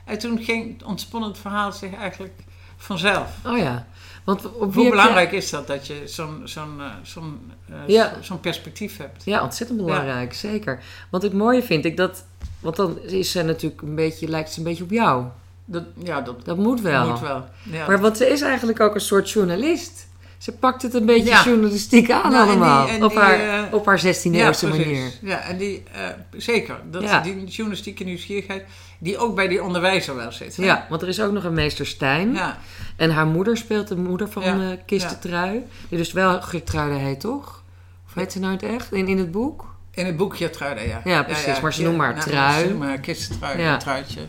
en 0.05 0.19
toen 0.19 0.38
ging, 0.43 0.83
het 1.23 1.38
verhaal 1.38 1.73
zich 1.73 1.95
eigenlijk 1.95 2.35
vanzelf. 2.77 3.29
Oh 3.47 3.59
ja. 3.59 3.87
Want 4.25 4.43
Hoe 4.43 4.83
je- 4.85 4.91
belangrijk 4.91 5.33
is 5.33 5.50
dat, 5.50 5.67
dat 5.67 5.87
je 5.87 6.03
zo'n 6.05 6.41
zo'n 6.45 6.81
eh, 6.81 6.87
zo'n 7.03 7.53
eh, 7.69 7.75
Ja. 7.87 8.12
zo'n 8.21 8.41
perspectief 8.41 8.97
hebt? 8.97 9.25
Ja, 9.25 9.43
ontzettend 9.43 9.85
belangrijk, 9.85 10.35
zeker. 10.35 10.83
Want 11.11 11.23
het 11.23 11.33
mooie 11.33 11.62
vind 11.62 11.85
ik 11.85 11.97
dat... 11.97 12.25
Want 12.61 12.77
dan 12.77 12.99
is 13.03 13.31
ze 13.31 13.43
natuurlijk 13.43 13.83
een 13.83 13.95
beetje, 13.95 14.29
lijkt 14.29 14.53
ze 14.53 14.59
een 14.59 14.65
beetje 14.65 14.85
op 14.85 14.91
jou. 14.91 15.25
Dat, 15.65 15.85
ja, 16.03 16.21
dat 16.21 16.45
Dat 16.45 16.57
moet 16.57 16.81
wel. 16.81 17.09
moet 17.09 17.21
wel. 17.21 17.45
Ja. 17.62 17.87
Maar 17.87 18.00
want 18.00 18.17
ze 18.17 18.29
is 18.29 18.41
eigenlijk 18.41 18.81
ook 18.81 18.95
een 18.95 19.00
soort 19.00 19.31
journalist. 19.31 20.08
Ze 20.38 20.52
pakt 20.52 20.83
het 20.83 20.95
een 20.95 21.07
beetje 21.07 21.28
Ja. 21.30 21.45
journalistiek 21.45 22.11
aan 22.11 22.33
Nou, 22.33 22.35
en 22.35 22.40
die- 22.40 22.49
allemaal. 22.50 22.88
en 22.88 23.04
op, 23.04 23.11
die, 23.11 23.18
haar, 23.18 23.64
eh, 23.66 23.75
op 23.75 23.87
haar 23.87 23.99
16e 23.99 24.37
Ja, 24.38 24.47
eeuwse 24.47 24.66
precies. 24.68 24.87
manier. 24.87 25.11
Ja, 25.23 25.40
en 25.40 25.57
die, 25.57 25.83
eh, 25.92 26.00
zeker. 26.37 26.76
Dat, 26.90 27.02
Ja. 27.02 27.21
Die 27.21 27.45
journalistieke 27.45 28.04
nieuwsgierigheid, 28.04 28.64
die 28.99 29.18
ook 29.18 29.35
bij 29.35 29.49
die 29.49 29.62
onderwijzer 29.62 30.16
wel 30.16 30.33
zit. 30.33 30.57
hè? 30.57 30.64
Ja, 30.64 30.87
want 30.88 31.02
er 31.02 31.09
is 31.09 31.21
ook 31.21 31.33
nog 31.33 31.45
een 31.45 31.54
meester 31.54 31.87
Stijn. 31.87 32.33
Ja, 32.35 32.59
En 32.97 33.11
haar 33.11 33.26
moeder 33.26 33.57
speelt 33.57 33.88
de 33.88 33.97
moeder 33.97 34.28
van 34.30 34.42
Ja, 34.42 34.61
eh 34.71 34.76
Kistentrui. 34.87 35.62
Die 35.88 35.99
dus 35.99 36.12
wel 36.12 36.42
Gertruide 36.42 36.95
heet, 36.99 37.21
toch? 37.21 37.62
Of 38.07 38.14
heet 38.14 38.33
ze 38.33 38.38
nou 38.38 38.52
het 38.52 38.62
echt? 38.62 38.92
In, 38.92 39.09
in 39.09 39.18
het 39.18 39.30
boek? 39.30 39.66
in 39.90 40.07
het 40.07 40.16
boekje 40.16 40.50
Truida, 40.50 40.80
ja. 40.80 41.00
Ja, 41.04 41.23
precies, 41.23 41.61
maar 41.61 41.73
ze 41.75 41.83
noemen 41.83 42.04
haar 42.07 42.21
Trui. 42.21 42.62
Ze 42.62 42.68
noemen 42.68 42.88
haar 42.88 42.99
kisttrui, 42.99 43.61
Ja. 43.61 43.73
een 43.73 43.78
truitje. 43.78 44.21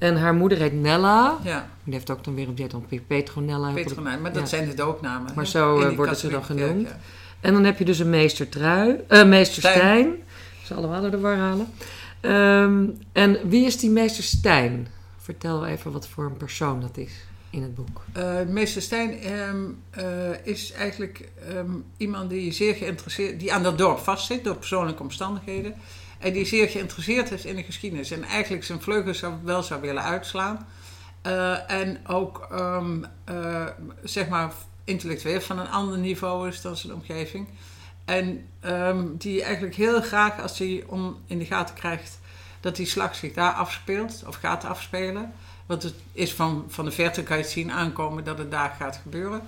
En 0.00 0.16
haar 0.16 0.34
moeder 0.34 0.58
heet 0.58 0.72
Nella. 0.80 1.38
Ja, 1.44 1.68
Die 1.84 1.92
heeft 1.94 2.10
ook 2.10 2.24
dan 2.24 2.34
weer, 2.34 2.46
die 2.46 2.62
heet 2.62 2.70
dan 2.70 2.86
Petronella. 3.06 3.72
Petronijn, 3.72 4.20
maar 4.20 4.32
dat 4.32 4.42
Ja. 4.42 4.48
zijn 4.48 4.68
de 4.68 4.74
doopnamen. 4.74 5.32
Maar 5.34 5.46
zo, 5.46 5.80
eh, 5.80 5.96
worden 5.96 6.16
ze 6.16 6.28
dan 6.28 6.44
genoemd. 6.44 6.82
kerk. 6.86 6.96
En 7.40 7.52
dan 7.52 7.64
heb 7.64 7.78
je 7.78 7.84
dus 7.84 7.98
een 7.98 8.10
meester 8.10 8.48
Trui. 8.48 8.96
eh, 9.08 9.24
meester 9.24 9.62
Stijn. 9.62 9.76
Stijn. 9.76 10.06
Ik 10.60 10.66
zal 10.66 10.76
allemaal 10.76 11.00
door 11.00 11.10
de 11.10 11.18
war 11.20 11.36
halen. 11.36 11.66
Ehm, 12.20 12.84
en 13.12 13.48
wie 13.48 13.66
is 13.66 13.78
die 13.78 13.90
meester 13.90 14.24
Stijn? 14.24 14.88
Vertel 15.16 15.66
even 15.66 15.92
wat 15.92 16.08
voor 16.08 16.24
een 16.24 16.36
persoon 16.36 16.80
dat 16.80 16.96
is 16.96 17.12
in 17.50 17.62
het 17.62 17.74
boek. 17.74 18.04
Eh, 18.12 18.34
meester 18.48 18.82
Stijn 18.82 19.18
ehm, 19.20 19.56
eh, 19.90 20.04
is 20.42 20.72
eigenlijk 20.72 21.28
ehm, 21.48 21.70
iemand 21.96 22.30
die 22.30 22.52
zeer 22.52 22.74
geïnteresseerd, 22.74 23.40
die 23.40 23.52
aan 23.52 23.62
dat 23.62 23.78
dorp 23.78 23.98
vastzit 23.98 24.44
door 24.44 24.56
persoonlijke 24.56 25.02
omstandigheden. 25.02 25.74
En 26.20 26.32
die 26.32 26.44
zeer 26.44 26.68
geïnteresseerd 26.68 27.30
is 27.30 27.44
in 27.44 27.56
de 27.56 27.62
geschiedenis. 27.62 28.10
En 28.10 28.24
eigenlijk 28.24 28.64
zijn 28.64 28.82
vleugels 28.82 29.22
wel 29.42 29.62
zou 29.62 29.80
willen 29.80 30.02
uitslaan. 30.02 30.66
Eh, 31.22 31.70
en 31.70 32.06
ook, 32.06 32.46
ehm, 32.50 33.04
eh, 33.24 33.66
zeg 34.02 34.28
maar, 34.28 34.52
intellectueel 34.84 35.40
van 35.40 35.58
een 35.58 35.68
ander 35.68 35.98
niveau 35.98 36.48
is 36.48 36.60
dan 36.60 36.76
zijn 36.76 36.94
omgeving. 36.94 37.48
En 38.04 38.46
ehm, 38.60 39.06
die 39.12 39.42
eigenlijk 39.42 39.74
heel 39.74 40.00
graag, 40.00 40.40
als 40.40 40.58
hij 40.58 40.84
om 40.86 41.18
in 41.26 41.38
de 41.38 41.44
gaten 41.44 41.74
krijgt 41.74 42.18
dat 42.60 42.76
die 42.76 42.86
slag 42.86 43.14
zich 43.14 43.32
daar 43.32 43.52
afspeelt, 43.52 44.22
of 44.26 44.36
gaat 44.36 44.64
afspelen. 44.64 45.32
Want 45.66 45.82
het 45.82 45.94
is 46.12 46.34
van, 46.34 46.64
van 46.68 46.84
de 46.84 46.90
verte 46.90 47.22
kan 47.22 47.36
je 47.36 47.42
het 47.42 47.52
zien 47.52 47.72
aankomen 47.72 48.24
dat 48.24 48.38
het 48.38 48.50
daar 48.50 48.74
gaat 48.78 49.00
gebeuren. 49.02 49.42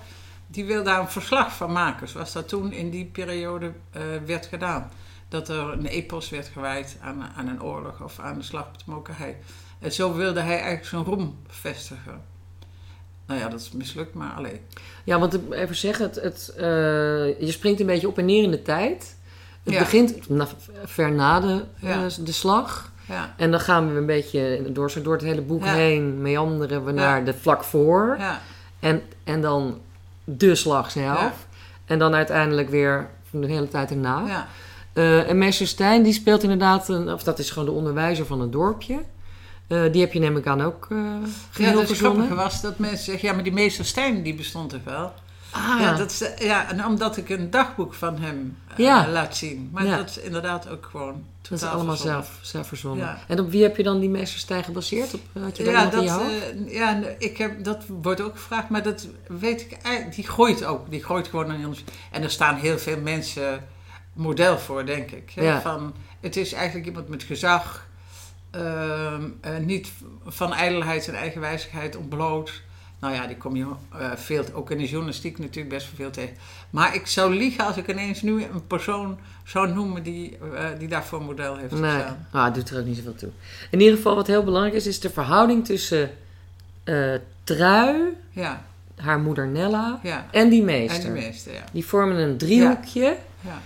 Die 0.47 0.65
wil 0.65 0.83
daar 0.83 0.99
een 0.99 1.09
verslag 1.09 1.55
van 1.55 1.71
maken, 1.71 2.07
zoals 2.07 2.31
dat 2.31 2.47
toen 2.47 2.71
in 2.71 2.89
die 2.89 3.05
periode 3.05 3.71
eh, 3.91 4.01
werd 4.25 4.45
gedaan. 4.45 4.91
Dat 5.33 5.49
er 5.49 5.71
een 5.71 5.85
epos 5.85 6.29
werd 6.29 6.47
gewijd 6.47 6.97
aan, 7.01 7.23
aan 7.35 7.47
een 7.47 7.63
oorlog 7.63 8.01
of 8.01 8.19
aan 8.19 8.37
de 8.37 8.43
slag 8.43 8.65
op 8.67 8.77
de 8.77 8.83
Mokerhei. 8.91 9.35
En 9.79 9.91
zo 9.91 10.13
wilde 10.13 10.39
hij 10.39 10.53
eigenlijk 10.55 10.85
zijn 10.85 11.03
roem 11.03 11.37
vestigen. 11.47 12.21
Nou 13.25 13.39
ja, 13.39 13.47
dat 13.49 13.59
is 13.59 13.71
mislukt, 13.71 14.13
maar 14.13 14.31
alleen. 14.33 14.59
Ja, 15.03 15.19
want 15.19 15.39
even 15.51 15.75
zeggen, 15.75 16.05
het, 16.05 16.15
het, 16.15 16.53
eh, 16.57 16.65
je 17.39 17.51
springt 17.51 17.79
een 17.79 17.85
beetje 17.85 18.07
op 18.07 18.17
en 18.17 18.25
neer 18.25 18.43
in 18.43 18.51
de 18.51 18.61
tijd. 18.61 19.15
Het 19.63 19.73
Ja. 19.73 19.79
begint 19.79 20.29
na, 20.29 20.47
ver 20.85 21.11
na 21.11 21.39
de, 21.39 21.63
Ja. 21.79 22.03
eh, 22.05 22.11
de 22.19 22.31
slag. 22.31 22.91
Ja, 23.07 23.33
En 23.37 23.51
dan 23.51 23.59
gaan 23.59 23.91
we 23.93 23.99
een 23.99 24.05
beetje 24.05 24.61
door, 24.71 24.91
zo 24.91 25.01
door 25.01 25.13
het 25.13 25.21
hele 25.21 25.41
boek 25.41 25.65
heen 25.65 26.21
meanderen 26.21 26.85
we 26.85 26.91
naar 26.91 27.25
de 27.25 27.33
vlak 27.33 27.63
voor. 27.63 28.15
ja, 28.19 28.41
En, 28.79 29.01
en 29.23 29.41
dan 29.41 29.81
de 30.23 30.55
slag 30.55 30.91
zelf. 30.91 31.47
En 31.85 31.99
dan 31.99 32.13
uiteindelijk 32.13 32.69
weer 32.69 33.09
de 33.31 33.47
hele 33.47 33.67
tijd 33.67 33.89
erna. 33.91 34.47
Ja. 34.93 35.01
Eh, 35.01 35.29
en 35.29 35.37
meester 35.37 35.67
Stijn, 35.67 36.03
die 36.03 36.13
speelt 36.13 36.43
inderdaad, 36.43 36.89
een, 36.89 37.09
of 37.13 37.23
dat 37.23 37.39
is 37.39 37.49
gewoon 37.49 37.67
de 37.67 37.73
onderwijzer 37.75 38.25
van 38.25 38.41
het 38.41 38.51
dorpje. 38.51 38.99
Eh, 39.67 39.91
die 39.91 40.01
heb 40.01 40.13
je 40.13 40.19
neem 40.19 40.37
ik 40.37 40.47
aan 40.47 40.61
ook 40.61 40.87
Ja, 40.89 41.19
geheel 41.51 41.71
dat 41.73 41.81
is 41.81 41.87
verzonnen. 41.87 42.35
was 42.35 42.61
dat 42.61 42.77
mensen 42.79 43.05
zeggen, 43.05 43.27
ja, 43.27 43.33
maar 43.33 43.43
die 43.43 43.53
meester 43.53 43.85
Stijn 43.85 44.23
die 44.23 44.35
bestond 44.35 44.69
toch 44.69 44.83
wel? 44.83 45.13
Ah, 45.51 45.79
Ja, 45.81 45.93
dat 45.95 46.11
is, 46.11 46.45
ja, 46.45 46.69
en 46.71 46.85
omdat 46.85 47.17
ik 47.17 47.29
een 47.29 47.49
dagboek 47.49 47.93
van 47.93 48.17
hem 48.17 48.57
Ja. 48.77 49.07
laat 49.09 49.35
zien. 49.37 49.69
Maar 49.73 49.85
Ja. 49.85 49.97
dat 49.97 50.09
is 50.09 50.19
inderdaad 50.19 50.69
ook 50.69 50.87
gewoon 50.91 51.23
dat 51.41 51.51
is 51.51 51.63
allemaal 51.67 51.95
verzonnen. 51.95 52.23
zelf, 52.25 52.37
zelf 52.41 52.67
verzonnen. 52.67 53.05
Ja. 53.05 53.19
En 53.27 53.39
op 53.39 53.51
wie 53.51 53.63
heb 53.63 53.77
je 53.77 53.83
dan 53.83 53.99
die 53.99 54.09
meester 54.09 54.39
Stijn 54.39 54.63
gebaseerd? 54.63 55.13
Op, 55.13 55.21
had 55.41 55.57
je 55.57 55.63
Ja, 55.63 55.85
dat, 55.85 56.03
eh, 56.03 56.73
ja, 56.73 56.99
ik 57.17 57.37
heb, 57.37 57.63
dat 57.63 57.83
wordt 58.01 58.21
ook 58.21 58.31
gevraagd, 58.31 58.69
maar 58.69 58.83
dat 58.83 59.07
weet 59.27 59.61
ik. 59.61 59.77
Die 60.15 60.27
groeit 60.27 60.65
ook. 60.65 60.89
Die 60.89 61.03
groeit 61.03 61.27
gewoon 61.27 61.53
in 61.53 61.67
ons. 61.67 61.83
En 62.11 62.23
er 62.23 62.31
staan 62.31 62.55
heel 62.55 62.77
veel 62.77 62.97
mensen 63.03 63.63
model 64.13 64.57
voor, 64.59 64.85
denk 64.85 65.11
ik. 65.11 65.31
hè. 65.35 65.43
Ja. 65.43 65.61
Van, 65.61 65.93
het 66.19 66.35
is 66.35 66.53
eigenlijk 66.53 66.85
iemand 66.87 67.07
met 67.07 67.23
gezag. 67.23 67.87
ehm, 68.51 69.23
eh, 69.41 69.57
niet 69.57 69.91
van 70.25 70.53
ijdelheid 70.53 71.07
en 71.07 71.15
eigenwijzigheid 71.15 71.95
ontbloot. 71.95 72.61
Nou 72.99 73.13
ja, 73.15 73.27
die 73.27 73.37
kom 73.37 73.55
je 73.55 73.65
eh, 73.99 74.11
veel, 74.15 74.43
ook 74.53 74.71
in 74.71 74.77
de 74.77 74.87
journalistiek 74.87 75.37
natuurlijk 75.39 75.69
best 75.69 75.87
veel 75.95 76.09
tegen. 76.11 76.35
Maar 76.69 76.95
ik 76.95 77.07
zou 77.07 77.35
liegen 77.35 77.65
als 77.65 77.77
ik 77.77 77.87
ineens 77.87 78.21
nu 78.21 78.43
een 78.43 78.67
persoon 78.67 79.17
zou 79.43 79.73
noemen 79.73 80.03
die, 80.03 80.37
eh, 80.55 80.65
die 80.79 80.87
daarvoor 80.87 81.21
model 81.21 81.57
heeft 81.57 81.71
Nee, 81.71 81.91
gestaan. 81.91 82.27
ah, 82.31 82.45
het 82.45 82.53
doet 82.55 82.69
er 82.69 82.79
ook 82.79 82.85
niet 82.85 82.97
zoveel 82.97 83.15
toe. 83.15 83.29
In 83.71 83.79
ieder 83.79 83.95
geval, 83.95 84.15
wat 84.15 84.27
heel 84.27 84.43
belangrijk 84.43 84.75
is, 84.75 84.87
is 84.87 84.99
de 84.99 85.09
verhouding 85.09 85.65
tussen 85.65 86.11
eh, 86.83 87.13
Trui, 87.43 87.95
Ja, 88.29 88.65
haar 88.95 89.19
moeder 89.19 89.47
Nella 89.47 89.99
ja. 90.03 90.25
en 90.31 90.49
die 90.49 90.59
En 90.59 90.65
meester. 90.65 91.13
die 91.13 91.23
meeste, 91.23 91.51
ja. 91.51 91.63
Die 91.71 91.85
vormen 91.85 92.17
een 92.17 92.37
driehoekje 92.37 93.17
ja. 93.41 93.61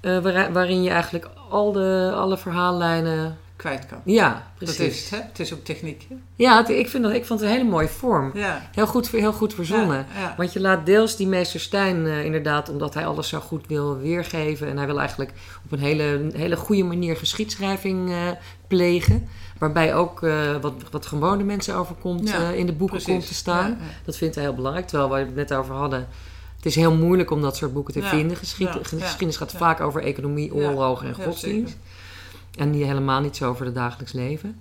Eh, 0.00 0.18
waar- 0.18 0.52
waarin 0.52 0.82
je 0.82 0.90
eigenlijk 0.90 1.28
al 1.50 1.72
de, 1.72 2.12
alle 2.14 2.38
verhaallijnen... 2.38 3.38
Kwijt 3.56 3.86
kan. 3.86 3.98
Ja, 4.04 4.46
precies. 4.58 4.76
Dat 4.76 4.86
is 4.86 5.00
het, 5.10 5.10
hè? 5.20 5.26
Het 5.26 5.38
is 5.40 5.52
ook 5.54 5.64
techniek. 5.64 6.06
Hè? 6.08 6.14
Ja, 6.36 6.56
het- 6.56 6.68
ik, 6.68 6.88
vind 6.88 7.02
dat, 7.02 7.12
ik 7.12 7.26
vond 7.26 7.40
het 7.40 7.48
een 7.48 7.54
hele 7.56 7.68
mooie 7.70 7.88
vorm. 7.88 8.30
Ja. 8.34 8.68
Heel 8.74 8.86
goed, 8.86 9.10
heel 9.10 9.32
goed 9.32 9.54
verzonnen. 9.54 10.06
Ja, 10.14 10.20
ja. 10.20 10.34
Want 10.36 10.52
je 10.52 10.60
laat 10.60 10.86
deels 10.86 11.16
die 11.16 11.26
meester 11.26 11.60
Stijn 11.60 12.06
eh, 12.06 12.24
inderdaad, 12.24 12.68
omdat 12.68 12.94
hij 12.94 13.06
alles 13.06 13.28
zo 13.28 13.40
goed 13.40 13.66
wil 13.66 13.98
weergeven. 13.98 14.68
En 14.68 14.76
hij 14.76 14.86
wil 14.86 14.98
eigenlijk 14.98 15.32
op 15.64 15.72
een 15.72 15.78
hele, 15.78 16.30
hele 16.34 16.56
goede 16.56 16.82
manier 16.84 17.16
geschiedschrijving 17.16 18.10
eh, 18.10 18.16
plegen. 18.66 19.28
Waarbij 19.58 19.94
ook 19.94 20.20
wat, 20.60 20.72
wat 20.90 21.06
gewone 21.06 21.42
mensen 21.44 21.74
overkomt 21.74 22.34
in 22.54 22.66
de 22.66 22.72
boeken 22.72 22.96
Precies. 22.96 23.14
komt 23.14 23.26
te 23.26 23.34
staan. 23.34 23.78
Dat 24.04 24.16
vindt 24.16 24.34
hij 24.34 24.44
heel 24.44 24.54
belangrijk. 24.54 24.86
Terwijl 24.86 25.10
we 25.10 25.16
het 25.18 25.34
net 25.34 25.52
over 25.54 25.74
hadden. 25.74 26.08
Het 26.60 26.68
is 26.68 26.74
heel 26.74 26.94
moeilijk 26.94 27.30
om 27.30 27.40
dat 27.42 27.56
soort 27.56 27.72
boeken 27.72 27.94
te 27.94 28.02
vinden. 28.02 28.36
Geschied- 28.36 28.78
geschiedenis 28.82 29.36
gaat 29.36 29.52
vaak 29.52 29.80
over 29.80 30.02
economie, 30.02 30.54
oorlogen 30.54 31.06
en 31.08 31.14
godsdienst. 31.14 31.76
En 32.58 32.70
die 32.70 32.84
helemaal 32.84 33.20
niet 33.20 33.36
zo 33.36 33.48
over 33.48 33.64
het 33.64 33.74
dagelijks 33.74 34.12
leven. 34.12 34.60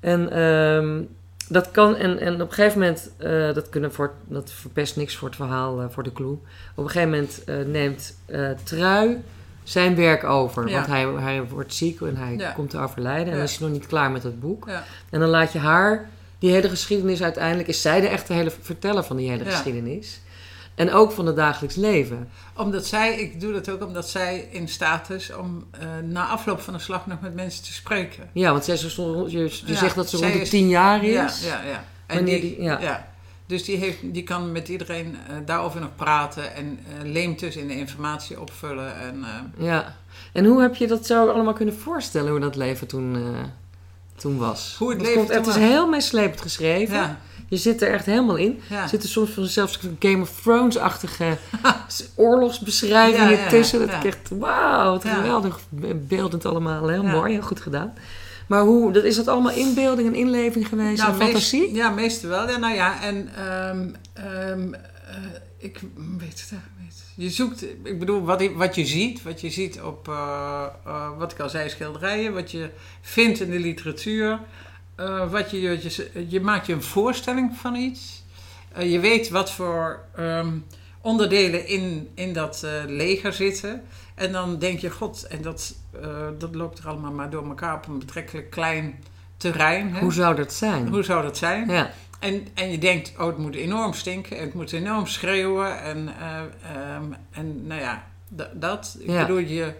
En 0.00 0.30
ehm, 0.32 1.02
dat 1.48 1.70
kan, 1.70 1.96
en, 1.96 2.18
en 2.18 2.34
op 2.34 2.48
een 2.48 2.52
gegeven 2.54 2.78
moment, 2.78 3.10
eh, 3.16 3.54
dat, 3.54 3.68
kunnen 3.68 3.92
voor, 3.92 4.12
dat 4.28 4.50
verpest 4.52 4.96
niks 4.96 5.16
voor 5.16 5.28
het 5.28 5.36
verhaal, 5.36 5.80
eh, 5.80 5.86
voor 5.90 6.02
de 6.02 6.12
clue. 6.12 6.32
Op 6.74 6.84
een 6.84 6.90
gegeven 6.90 7.10
moment 7.10 7.44
eh, 7.44 7.56
neemt 7.66 8.16
Trui 8.64 9.16
zijn 9.62 9.96
werk 9.96 10.24
over. 10.24 10.68
Ja. 10.68 10.74
Want 10.74 10.86
hij, 10.86 11.04
hij 11.06 11.44
wordt 11.48 11.74
ziek 11.74 12.00
en 12.00 12.16
hij 12.16 12.36
Ja. 12.36 12.50
komt 12.50 12.70
te 12.70 12.78
overlijden. 12.78 13.24
En 13.24 13.30
Ja. 13.30 13.36
dan 13.36 13.44
is 13.44 13.56
hij 13.56 13.66
nog 13.68 13.76
niet 13.76 13.86
klaar 13.86 14.10
met 14.10 14.22
het 14.22 14.40
boek. 14.40 14.68
En 15.10 15.20
dan 15.20 15.28
laat 15.28 15.52
je 15.52 15.58
haar, 15.58 16.08
die 16.38 16.50
hele 16.50 16.68
geschiedenis 16.68 17.22
uiteindelijk, 17.22 17.68
is 17.68 17.82
zij 17.82 18.00
de 18.00 18.08
echte 18.08 18.32
hele 18.32 18.50
verteller 18.60 19.04
van 19.04 19.16
die 19.16 19.30
hele 19.30 19.44
geschiedenis. 19.44 20.20
En 20.80 20.92
ook 20.92 21.12
van 21.12 21.26
het 21.26 21.36
dagelijks 21.36 21.76
leven. 21.76 22.28
Omdat 22.56 22.86
zij, 22.86 23.14
ik 23.20 23.40
doe 23.40 23.52
dat 23.52 23.68
ook 23.70 23.84
omdat 23.84 24.08
zij 24.08 24.48
in 24.50 24.68
staat 24.68 25.10
is 25.10 25.34
om 25.34 25.64
eh, 25.70 25.80
na 26.04 26.26
afloop 26.26 26.60
van 26.60 26.72
de 26.74 26.78
slag 26.80 27.06
nog 27.06 27.20
met 27.20 27.34
mensen 27.34 27.64
te 27.64 27.72
spreken. 27.72 28.28
Ja, 28.32 28.50
want 28.52 28.64
zij 28.64 28.74
is 28.74 28.94
zo 28.94 29.26
je, 29.28 29.38
je 29.38 29.60
Ja, 29.64 29.74
zegt 29.76 29.94
dat 29.94 30.10
ze 30.10 30.16
rond 30.16 30.32
de 30.32 30.42
tien 30.48 30.68
jaar 30.68 31.04
is. 31.04 31.12
Ja, 31.12 31.60
ja, 31.62 31.68
ja. 31.70 31.84
En 32.06 32.24
die, 32.24 32.40
die- 32.40 32.62
ja. 32.62 32.80
ja. 32.80 33.08
Dus 33.46 33.64
die, 33.64 33.76
heeft, 33.76 33.98
die 34.02 34.22
kan 34.22 34.52
met 34.52 34.68
iedereen 34.68 35.16
eh, 35.28 35.36
daarover 35.46 35.80
nog 35.80 35.90
praten 35.96 36.54
en 36.54 36.78
eh 37.02 37.10
leemt 37.10 37.38
dus 37.40 37.56
in 37.56 37.66
de 37.68 37.76
informatie 37.76 38.40
opvullen. 38.40 39.00
En, 39.00 39.24
Ja. 39.56 39.96
En 40.32 40.44
hoe 40.44 40.60
heb 40.60 40.74
je 40.74 40.86
dat 40.86 41.06
zo 41.06 41.28
allemaal 41.28 41.52
kunnen 41.52 41.74
voorstellen, 41.78 42.30
hoe 42.30 42.40
dat 42.40 42.56
leven 42.56 42.86
toen, 42.86 43.16
toen 44.16 44.38
was? 44.38 44.74
Hoe 44.78 44.88
het 44.88 44.96
Want 45.02 45.08
leven 45.14 45.26
komt- 45.26 45.46
Het 45.46 45.56
is 45.56 45.62
heel 45.62 45.88
meeslepend 45.88 46.40
geschreven. 46.40 46.96
ja, 46.96 47.20
Je 47.50 47.56
zit 47.56 47.82
er 47.82 47.92
echt 47.92 48.06
helemaal 48.06 48.36
in. 48.36 48.60
ja. 48.68 48.82
Er 48.82 48.88
zitten 48.88 49.08
soms 49.08 49.30
van 49.30 49.44
zelfs 49.46 49.78
Game 49.98 50.20
of 50.22 50.40
Thrones-achtige 50.42 51.36
oorlogsbeschrijvingen 52.16 53.30
Ja, 53.30 53.38
ja, 53.44 53.48
tussen. 53.48 53.78
Dat 53.86 53.88
ik 53.96 54.04
echt, 54.04 54.28
wauw, 54.38 54.90
wat 54.90 55.04
geweldig 55.04 55.60
beeldend 55.94 56.44
allemaal. 56.44 56.88
Heel 56.88 57.02
mooi, 57.02 57.32
heel 57.32 57.42
goed 57.42 57.60
gedaan. 57.60 57.92
Maar 58.48 58.62
hoe, 58.62 58.92
dat, 58.92 59.04
is 59.04 59.16
dat 59.16 59.28
allemaal 59.28 59.52
inbeelding 59.52 60.08
en 60.08 60.14
inleving 60.14 60.68
geweest 60.68 61.00
en 61.00 61.06
Nou, 61.06 61.18
meest- 61.18 61.30
fantasie? 61.30 61.74
ja, 61.74 61.90
meestal 61.90 62.28
wel. 62.30 62.48
Ja, 62.48 62.56
nou 62.58 62.74
ja, 62.74 63.02
en 63.02 63.28
ehm, 63.36 63.88
ehm, 64.12 64.72
eh, 64.74 65.14
ik 65.58 65.80
weet 66.18 66.40
het 66.40 66.50
niet. 66.80 67.02
Je 67.14 67.30
zoekt, 67.30 67.62
ik 67.82 67.98
bedoel, 67.98 68.24
wat, 68.24 68.48
wat 68.54 68.74
je 68.74 68.86
ziet, 68.86 69.22
wat 69.22 69.40
je 69.40 69.50
ziet 69.50 69.80
op, 69.80 70.08
eh, 70.08 70.64
eh, 70.86 71.08
wat 71.18 71.32
ik 71.32 71.40
al 71.40 71.48
zei, 71.48 71.68
schilderijen, 71.68 72.32
wat 72.34 72.50
je 72.50 72.70
vindt 73.00 73.40
in 73.40 73.50
de 73.50 73.58
literatuur, 73.58 74.38
eh, 75.00 75.30
wat 75.30 75.50
je, 75.50 75.60
je, 75.60 76.24
je 76.28 76.40
maakt 76.40 76.66
je 76.66 76.72
een 76.72 76.82
voorstelling 76.82 77.56
van 77.56 77.74
iets. 77.74 78.24
Eh, 78.72 78.92
je 78.92 79.00
weet 79.00 79.28
wat 79.28 79.52
voor 79.52 80.00
ehm, 80.16 80.58
onderdelen 81.00 81.66
in, 81.66 82.08
in 82.14 82.32
dat 82.32 82.62
eh, 82.62 82.70
leger 82.86 83.32
zitten. 83.32 83.82
En 84.14 84.32
dan 84.32 84.58
denk 84.58 84.78
je, 84.78 84.90
god, 84.90 85.26
en 85.26 85.42
dat, 85.42 85.74
dat 86.38 86.54
loopt 86.54 86.78
er 86.78 86.88
allemaal 86.88 87.12
maar 87.12 87.30
door 87.30 87.48
elkaar 87.48 87.74
op 87.74 87.86
een 87.86 87.98
betrekkelijk 87.98 88.50
klein 88.50 88.98
terrein. 89.40 89.94
Hè? 89.94 90.00
Hoe 90.00 90.12
zou 90.12 90.36
dat 90.36 90.52
zijn? 90.52 90.88
Hoe 90.88 91.02
zou 91.02 91.22
dat 91.22 91.36
zijn? 91.36 91.68
Ja. 91.68 91.90
en, 92.18 92.46
en 92.54 92.70
je 92.70 92.78
denkt, 92.78 93.12
oh, 93.18 93.26
het 93.26 93.38
moet 93.38 93.54
enorm 93.54 93.92
stinken. 93.92 94.36
En 94.36 94.44
het 94.44 94.54
moet 94.54 94.72
enorm 94.72 95.06
schreeuwen. 95.06 95.82
En, 95.82 96.08
eh, 96.18 96.38
ehm, 96.74 97.04
en 97.30 97.66
nou 97.66 97.80
ja, 97.80 98.06
dat. 98.52 98.96
Ik 98.98 99.10
Ja. 99.10 99.20
bedoel, 99.20 99.38
je, 99.38 99.74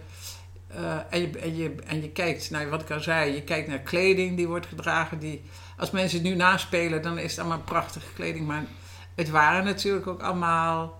eh, 0.75 0.95
en, 1.09 1.19
je, 1.21 1.39
en, 1.39 1.55
je, 1.55 1.75
en 1.85 2.01
je 2.01 2.09
kijkt 2.09 2.49
naar 2.51 2.69
wat 2.69 2.81
ik 2.81 2.91
al 2.91 2.99
zei. 2.99 3.33
Je 3.33 3.41
kijkt 3.43 3.67
naar 3.67 3.79
kleding 3.79 4.35
die 4.37 4.47
wordt 4.47 4.65
gedragen. 4.65 5.19
Die, 5.19 5.41
als 5.77 5.91
mensen 5.91 6.17
het 6.19 6.27
nu 6.27 6.35
naspelen, 6.35 7.01
dan 7.01 7.17
is 7.17 7.31
het 7.31 7.39
allemaal 7.39 7.59
prachtige 7.65 8.13
kleding. 8.13 8.47
Maar 8.47 8.63
het 9.15 9.29
waren 9.29 9.63
natuurlijk 9.63 10.07
ook 10.07 10.21
allemaal... 10.21 10.99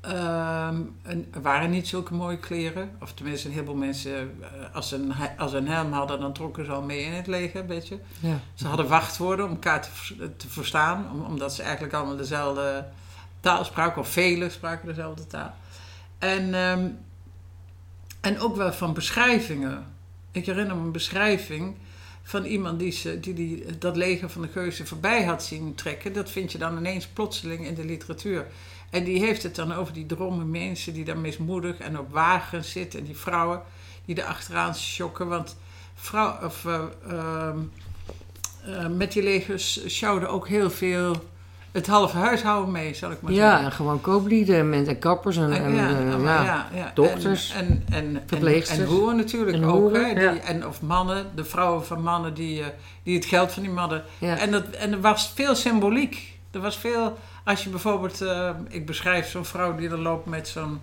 ehm, 0.00 0.80
een, 1.02 1.32
waren 1.42 1.70
niet 1.70 1.88
zulke 1.88 2.14
mooie 2.14 2.38
kleren. 2.38 2.90
Of 3.00 3.12
tenminste, 3.12 3.46
een 3.48 3.52
heleboel 3.54 3.74
mensen... 3.74 4.38
eh, 4.42 4.74
als, 4.74 4.88
ze 4.88 4.96
een, 4.96 5.12
als 5.38 5.52
een 5.52 5.68
helm 5.68 5.92
hadden, 5.92 6.20
dan 6.20 6.32
trokken 6.32 6.64
ze 6.64 6.72
al 6.72 6.82
mee 6.82 7.00
in 7.04 7.12
het 7.12 7.26
leger, 7.26 7.66
weet 7.66 7.88
je. 7.88 7.98
Ja. 8.20 8.40
Ze 8.54 8.66
hadden 8.66 8.88
wachtwoorden 8.88 9.44
om 9.44 9.50
elkaar 9.50 9.82
te, 9.82 10.36
te 10.36 10.48
verstaan, 10.48 11.06
om- 11.12 11.24
omdat 11.24 11.54
ze 11.54 11.62
eigenlijk 11.62 11.94
allemaal 11.94 12.16
dezelfde 12.16 12.86
taal 13.40 13.64
spraken, 13.64 14.00
of 14.00 14.08
velen 14.08 14.50
spraken 14.50 14.86
dezelfde 14.88 15.26
taal. 15.26 15.54
En, 16.18 16.54
ehm, 16.54 16.86
en 18.24 18.38
ook 18.38 18.56
wel 18.56 18.72
van 18.72 18.94
beschrijvingen. 18.94 19.86
Ik 20.32 20.46
herinner 20.46 20.76
me 20.76 20.82
een 20.82 20.92
beschrijving 20.92 21.76
van 22.22 22.44
iemand 22.44 22.78
die, 22.78 22.92
ze, 22.92 23.20
die, 23.20 23.34
die 23.34 23.78
dat 23.78 23.96
leger 23.96 24.30
van 24.30 24.42
de 24.42 24.48
geuzen 24.48 24.86
voorbij 24.86 25.24
had 25.24 25.44
zien 25.44 25.74
trekken. 25.74 26.12
Dat 26.12 26.30
vind 26.30 26.52
je 26.52 26.58
dan 26.58 26.76
ineens 26.76 27.06
plotseling 27.06 27.66
in 27.66 27.74
de 27.74 27.84
literatuur. 27.84 28.46
En 28.90 29.04
die 29.04 29.18
heeft 29.18 29.42
het 29.42 29.54
dan 29.54 29.72
over 29.72 29.92
die 29.92 30.06
dromme 30.06 30.44
mensen 30.44 30.92
die 30.92 31.04
daar 31.04 31.18
mismoedig 31.18 31.78
en 31.78 31.98
op 31.98 32.12
wagens 32.12 32.70
zitten. 32.70 32.98
En 32.98 33.04
die 33.04 33.16
vrouwen 33.16 33.62
die 34.04 34.16
er 34.16 34.24
achteraan 34.24 34.74
schokken. 34.74 35.28
Want 35.28 35.56
vrouw, 35.94 36.44
of, 36.44 36.64
eh, 36.64 36.84
ehm, 37.08 37.58
eh, 38.64 38.88
met 38.88 39.12
die 39.12 39.22
legers 39.22 39.86
sjouwden 39.86 40.28
ook 40.28 40.48
heel 40.48 40.70
veel 40.70 41.24
het 41.74 41.86
halve 41.86 42.16
huishouden 42.16 42.72
mee, 42.72 42.94
zal 42.94 43.10
ik 43.10 43.20
maar 43.20 43.32
ja, 43.32 43.50
zeggen. 43.50 43.66
en 43.66 43.72
gewoon 43.72 44.00
kooplieden 44.00 44.72
en, 44.72 44.86
en 44.86 44.98
kappers 44.98 45.36
en, 45.36 45.52
en, 45.52 45.74
ja, 45.74 45.88
eh, 45.88 45.96
allemaal, 45.96 46.44
ja. 46.44 46.44
ja, 46.44 46.68
ja. 46.78 46.90
dokters, 46.94 47.52
en, 47.52 47.84
en, 47.90 48.16
en, 48.16 48.22
verpleegsters. 48.26 48.78
En, 48.78 48.84
en 48.84 48.90
hoeren 48.90 49.16
natuurlijk 49.16 49.56
En 49.56 49.64
ook. 49.64 49.78
hoeren, 49.78 50.04
hè, 50.04 50.22
ja. 50.22 50.32
die, 50.32 50.40
en, 50.40 50.66
of 50.66 50.82
mannen, 50.82 51.26
de 51.34 51.44
vrouwen 51.44 51.84
van 51.84 52.02
mannen 52.02 52.34
die, 52.34 52.60
eh, 52.60 52.66
die 53.02 53.14
het 53.14 53.24
geld 53.24 53.52
van 53.52 53.62
die 53.62 53.72
mannen. 53.72 54.04
Ja. 54.18 54.36
En, 54.36 54.50
dat, 54.50 54.64
en 54.70 54.92
er 54.92 55.00
was 55.00 55.32
veel 55.34 55.54
symboliek. 55.54 56.32
Er 56.50 56.60
was 56.60 56.76
veel, 56.76 57.18
als 57.44 57.64
je 57.64 57.70
bijvoorbeeld, 57.70 58.20
eh, 58.20 58.50
ik 58.68 58.86
beschrijf 58.86 59.30
zo'n 59.30 59.44
vrouw 59.44 59.74
die 59.76 59.90
er 59.90 59.98
loopt 59.98 60.26
met 60.26 60.48
zo'n, 60.48 60.80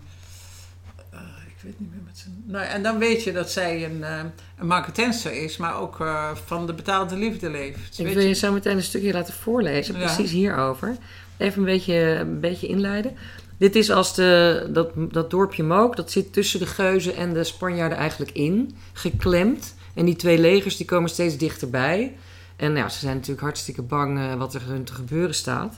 ik 1.62 1.68
weet 1.68 1.80
niet 1.80 1.92
meer 1.92 2.02
met 2.06 2.18
zo'n, 2.18 2.44
nou, 2.48 2.66
en 2.66 2.84
dan 2.84 2.98
weet 2.98 3.24
je 3.24 3.32
dat 3.32 3.52
zij 3.52 3.86
een, 3.86 4.04
eh 4.04 4.20
een 4.58 4.68
marketenster 4.68 5.44
is, 5.44 5.58
maar 5.58 5.80
ook 5.80 6.00
eh, 6.00 6.30
van 6.46 6.68
de 6.68 6.74
betaalde 6.74 7.16
liefde 7.18 7.50
leeft. 7.50 8.00
Ik 8.00 8.08
wil 8.08 8.22
je? 8.22 8.28
je 8.28 8.34
zo 8.34 8.52
meteen 8.52 8.76
een 8.76 8.84
stukje 8.84 9.14
laten 9.14 9.34
voorlezen, 9.34 10.00
Ja. 10.00 10.06
precies 10.06 10.32
hierover. 10.32 10.96
Even 11.38 11.60
een 11.60 11.66
beetje, 11.66 11.94
een 11.94 12.40
beetje 12.40 12.68
inleiden. 12.68 13.16
Dit 13.58 13.76
is 13.76 13.92
als 13.92 14.16
de, 14.16 14.70
dat, 14.74 14.92
dat 14.96 15.30
dorpje 15.30 15.64
Mook, 15.64 15.96
dat 15.96 16.12
zit 16.12 16.34
tussen 16.34 16.60
de 16.60 16.66
Geuzen 16.66 17.16
en 17.16 17.34
de 17.34 17.44
Spanjaarden 17.44 17.98
eigenlijk 17.98 18.32
in, 18.32 18.76
geklemd. 18.94 19.76
En 19.94 20.06
die 20.06 20.16
twee 20.16 20.38
legers 20.40 20.78
die 20.78 20.86
komen 20.86 21.10
steeds 21.10 21.38
dichterbij. 21.38 22.16
En 22.56 22.74
nou, 22.74 22.84
ja, 22.86 22.90
ze 22.90 23.00
zijn 23.00 23.16
natuurlijk 23.16 23.42
hartstikke 23.42 23.82
bang 23.82 24.20
eh, 24.20 24.34
wat 24.34 24.54
er 24.54 24.62
hun 24.66 24.84
te 24.84 24.94
gebeuren 24.94 25.36
staat. 25.36 25.78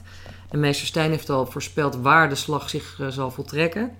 En 0.50 0.60
meester 0.60 0.86
Stijn 0.86 1.10
heeft 1.10 1.30
al 1.30 1.46
voorspeld 1.46 1.96
waar 1.96 2.28
de 2.28 2.34
slag 2.34 2.70
zich 2.70 2.98
zal 3.08 3.30
voltrekken. 3.30 3.90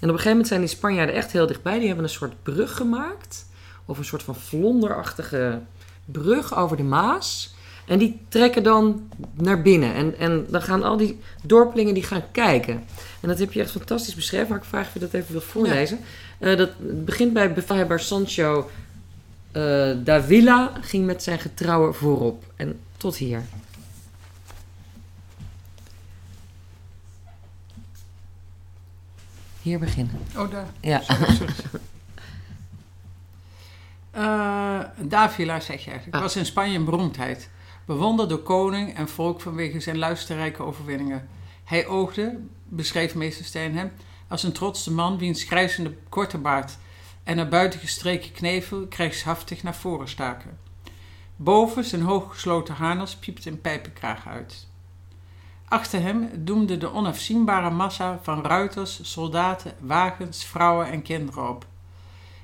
En 0.00 0.08
op 0.08 0.14
een 0.14 0.20
gegeven 0.20 0.30
moment 0.30 0.48
zijn 0.48 0.60
die 0.60 0.68
Spanjaarden 0.68 1.14
echt 1.14 1.32
heel 1.32 1.46
dichtbij. 1.46 1.78
Die 1.78 1.86
hebben 1.86 2.04
een 2.04 2.10
soort 2.10 2.42
brug 2.42 2.76
gemaakt. 2.76 3.46
Of 3.84 3.98
een 3.98 4.04
soort 4.04 4.22
van 4.22 4.36
vlonderachtige 4.36 5.58
brug 6.04 6.56
over 6.56 6.76
de 6.76 6.82
Maas. 6.82 7.54
En 7.86 7.98
die 7.98 8.20
trekken 8.28 8.62
dan 8.62 9.08
naar 9.34 9.62
binnen. 9.62 9.94
En, 9.94 10.18
en 10.18 10.46
dan 10.48 10.62
gaan 10.62 10.82
al 10.82 10.96
die 10.96 11.18
dorpelingen 11.42 11.94
die 11.94 12.02
gaan 12.02 12.22
kijken. 12.32 12.84
En 13.20 13.28
dat 13.28 13.38
heb 13.38 13.52
je 13.52 13.60
echt 13.60 13.70
fantastisch 13.70 14.14
beschreven. 14.14 14.48
Maar 14.48 14.58
ik 14.58 14.64
vraag 14.64 14.86
of 14.86 14.92
je 14.92 14.98
dat 15.00 15.12
even 15.12 15.32
wil 15.32 15.40
voorlezen. 15.40 15.98
Eh, 16.38 16.56
dat 16.56 16.70
begint 17.04 17.32
bij 17.32 17.52
bevelhebber 17.52 18.00
Sancho 18.00 18.70
eh 19.52 19.90
Davila. 20.04 20.72
Ging 20.80 21.06
met 21.06 21.22
zijn 21.22 21.38
getrouwen 21.38 21.94
voorop. 21.94 22.44
En 22.56 22.78
tot 22.96 23.16
hier. 23.16 23.42
Hier 29.62 29.78
beginnen. 29.78 30.20
Oh, 30.36 30.50
daar. 30.50 30.66
Ja. 30.80 31.00
Sorry, 31.02 31.34
sorry. 31.34 31.52
Eh, 34.10 34.80
Davila, 34.98 35.60
zeg 35.60 35.84
je 35.84 35.90
eigenlijk, 35.90 36.16
Ah. 36.16 36.22
was 36.22 36.36
in 36.36 36.46
Spanje 36.46 36.76
een 36.78 36.84
beroemdheid. 36.84 37.50
Bewonderd 37.84 38.28
door 38.28 38.42
koning 38.42 38.96
en 38.96 39.08
volk 39.08 39.40
vanwege 39.40 39.80
zijn 39.80 39.98
luisterrijke 39.98 40.62
overwinningen. 40.62 41.28
Hij 41.64 41.86
oogde, 41.86 42.38
beschreef 42.68 43.14
meester 43.14 43.44
Stijn 43.44 43.76
hem, 43.76 43.92
als 44.28 44.42
een 44.42 44.52
trotse 44.52 44.92
man 44.92 45.18
wiens 45.18 45.42
grijzende 45.42 45.96
korte 46.08 46.38
baard 46.38 46.78
en 47.24 47.36
naar 47.36 47.48
buiten 47.48 47.80
gestreken 47.80 48.32
knevel 48.32 48.86
krijgshaftig 48.86 49.62
naar 49.62 49.74
voren 49.74 50.08
staken. 50.08 50.58
Boven 51.36 51.84
zijn 51.84 52.02
hooggesloten 52.02 52.74
harnas 52.74 53.16
piepte 53.16 53.50
een 53.50 53.60
pijpenkraag 53.60 54.26
uit. 54.28 54.66
Achter 55.70 56.02
hem 56.02 56.30
doemde 56.34 56.78
de 56.78 56.92
onafzienbare 56.92 57.70
massa 57.70 58.18
van 58.22 58.44
ruiters, 58.44 59.12
soldaten, 59.12 59.74
wagens, 59.80 60.44
vrouwen 60.44 60.86
en 60.90 61.02
kinderen 61.02 61.48
op. 61.48 61.66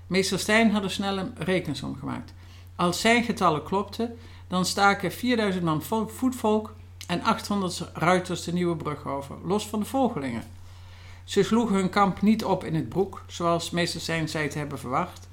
Meester 0.07 0.39
Stijn 0.39 0.71
had 0.71 0.83
er 0.83 0.91
snel 0.91 1.19
een 1.19 1.35
rekensom 1.39 1.97
gemaakt. 1.97 2.33
Als 2.77 3.01
zijn 3.01 3.25
getallen 3.25 3.63
klopten, 3.63 4.19
dan 4.49 4.65
staken 4.65 5.13
4000 5.13 5.65
man 5.65 5.83
vol- 5.83 6.09
voetvolk 6.09 6.75
en 7.07 7.23
800 7.23 7.91
ruiters 7.95 8.45
de 8.45 8.53
nieuwe 8.53 8.77
brug 8.77 9.07
over, 9.07 9.37
los 9.45 9.69
van 9.69 9.79
de 9.81 9.87
volgelingen. 9.87 10.43
Ze 11.25 11.43
sloegen 11.43 11.77
hun 11.77 11.91
kamp 11.91 12.23
niet 12.23 12.45
op 12.45 12.65
in 12.65 12.75
het 12.75 12.89
broek, 12.89 13.23
zoals 13.27 13.71
meester 13.71 14.01
Stijn 14.01 14.29
zei 14.29 14.49
te 14.49 14.59
hebben 14.59 14.79
verwacht. 14.79 15.29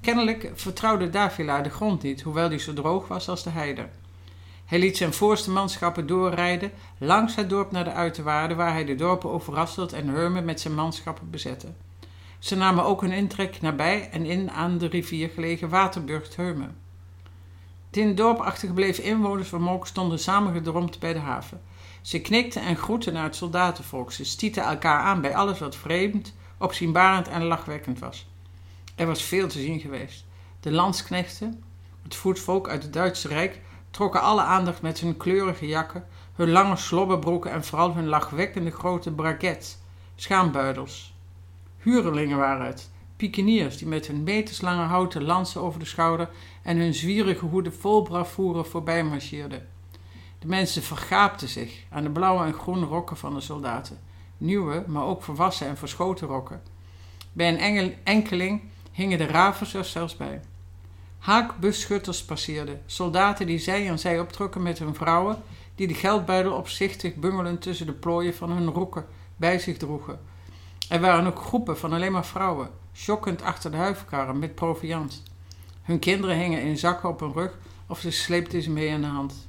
Kennelijk 0.00 0.50
vertrouwde 0.54 1.10
Davila 1.10 1.60
de 1.60 1.70
grond 1.70 2.02
niet, 2.02 2.22
hoewel 2.22 2.48
die 2.48 2.58
zo 2.58 2.72
droog 2.72 3.08
was 3.08 3.28
als 3.28 3.42
de 3.42 3.50
heide. 3.50 3.88
Hij 4.66 4.78
liet 4.78 4.96
zijn 4.96 5.12
voorste 5.12 5.50
manschappen 5.50 6.06
doorrijden 6.06 6.72
langs 6.98 7.34
het 7.34 7.50
dorp 7.50 7.70
naar 7.70 7.84
de 7.84 7.92
uiterwaarden, 7.92 8.56
waar 8.56 8.72
hij 8.72 8.84
de 8.84 8.94
dorpen 8.94 9.30
overrasseld 9.30 9.92
en 9.92 10.08
Hurmen 10.08 10.44
met 10.44 10.60
zijn 10.60 10.74
manschappen 10.74 11.30
bezette. 11.30 11.72
Ze 12.38 12.56
namen 12.56 12.84
ook 12.84 13.02
een 13.02 13.12
intrek 13.12 13.60
nabij 13.60 14.08
en 14.10 14.24
in 14.24 14.50
aan 14.50 14.78
de 14.78 14.86
rivier 14.86 15.28
gelegen 15.28 15.68
Waterburgt 15.68 16.36
Heumen. 16.36 16.76
De 17.90 18.00
in 18.00 18.06
het 18.06 18.16
dorp 18.16 18.38
achtergebleven 18.38 19.04
inwoners 19.04 19.48
van 19.48 19.62
Mook 19.62 19.86
stonden 19.86 20.18
samengedromd 20.18 20.98
bij 20.98 21.12
de 21.12 21.18
haven. 21.18 21.60
Ze 22.00 22.20
knikten 22.20 22.62
en 22.62 22.76
groetten 22.76 23.12
naar 23.12 23.24
het 23.24 23.36
soldatenvolk. 23.36 24.12
Ze 24.12 24.24
stieten 24.24 24.62
elkaar 24.62 25.00
aan 25.00 25.20
bij 25.20 25.36
alles 25.36 25.58
wat 25.58 25.76
vreemd, 25.76 26.34
opzienbarend 26.58 27.28
en 27.28 27.44
lachwekkend 27.44 27.98
was. 27.98 28.26
Er 28.94 29.06
was 29.06 29.22
veel 29.22 29.48
te 29.48 29.60
zien 29.60 29.80
geweest. 29.80 30.24
De 30.60 30.70
landsknechten, 30.70 31.62
het 32.02 32.14
voetvolk 32.14 32.68
uit 32.68 32.82
het 32.82 32.92
Duitse 32.92 33.28
Rijk, 33.28 33.60
trokken 33.96 34.22
alle 34.22 34.42
aandacht 34.42 34.82
met 34.82 35.00
hun 35.00 35.16
kleurige 35.16 35.66
jakken, 35.66 36.06
hun 36.34 36.50
lange 36.50 36.76
slobberbroeken 36.76 37.50
en 37.50 37.64
vooral 37.64 37.94
hun 37.94 38.06
lachwekkende 38.06 38.70
grote 38.70 39.12
braguettes, 39.12 39.78
schaambuidels. 40.14 41.14
Huurlingen 41.78 42.36
waren 42.36 42.66
het, 42.66 42.90
pikeniers 43.16 43.76
die 43.76 43.86
met 43.86 44.06
hun 44.06 44.22
meterslange 44.22 44.82
houten 44.82 45.24
lansen 45.24 45.60
over 45.60 45.78
de 45.78 45.84
schouder 45.84 46.28
en 46.62 46.76
hun 46.76 46.94
zwierige 46.94 47.44
hoeden 47.44 47.74
vol 47.74 48.02
bravoure 48.02 48.64
voorbij 48.64 49.04
marcheerden. 49.04 49.68
De 50.38 50.46
mensen 50.46 50.82
vergaapten 50.82 51.48
zich 51.48 51.84
aan 51.90 52.02
de 52.02 52.10
blauwe 52.10 52.44
en 52.44 52.54
groene 52.54 52.86
rokken 52.86 53.16
van 53.16 53.34
de 53.34 53.40
soldaten, 53.40 53.98
nieuwe, 54.38 54.84
maar 54.86 55.04
ook 55.04 55.22
volwassen 55.22 55.66
en 55.66 55.76
verschoten 55.76 56.26
rokken. 56.26 56.62
Bij 57.32 57.48
een 57.48 57.94
enkeling 58.04 58.62
hingen 58.92 59.18
de 59.18 59.26
ravers 59.26 59.74
er 59.74 59.84
zelfs 59.84 60.16
bij. 60.16 60.40
Haakbusschutters 61.26 62.24
passeerden, 62.24 62.82
soldaten 62.86 63.46
die 63.46 63.58
zij 63.58 63.88
en 63.88 63.98
zij 63.98 64.20
optrokken 64.20 64.62
met 64.62 64.78
hun 64.78 64.94
vrouwen, 64.94 65.42
die 65.74 65.86
de 65.86 65.94
geldbuidel 65.94 66.52
opzichtig 66.52 67.14
bungelend 67.14 67.62
tussen 67.62 67.86
de 67.86 67.92
plooien 67.92 68.34
van 68.34 68.50
hun 68.50 68.68
rokken 68.68 69.06
bij 69.36 69.58
zich 69.58 69.76
droegen. 69.76 70.20
Er 70.88 71.00
waren 71.00 71.26
ook 71.26 71.38
groepen 71.38 71.78
van 71.78 71.92
alleen 71.92 72.12
maar 72.12 72.26
vrouwen, 72.26 72.70
schokkend 72.92 73.42
achter 73.42 73.70
de 73.70 73.76
huifkarren 73.76 74.38
met 74.38 74.54
proviand. 74.54 75.22
Hun 75.82 75.98
kinderen 75.98 76.38
hingen 76.38 76.62
in 76.62 76.78
zakken 76.78 77.08
op 77.08 77.20
hun 77.20 77.32
rug 77.32 77.58
of 77.86 78.00
ze 78.00 78.10
sleepten 78.10 78.62
ze 78.62 78.70
mee 78.70 78.92
aan 78.92 79.00
de 79.00 79.06
hand. 79.06 79.48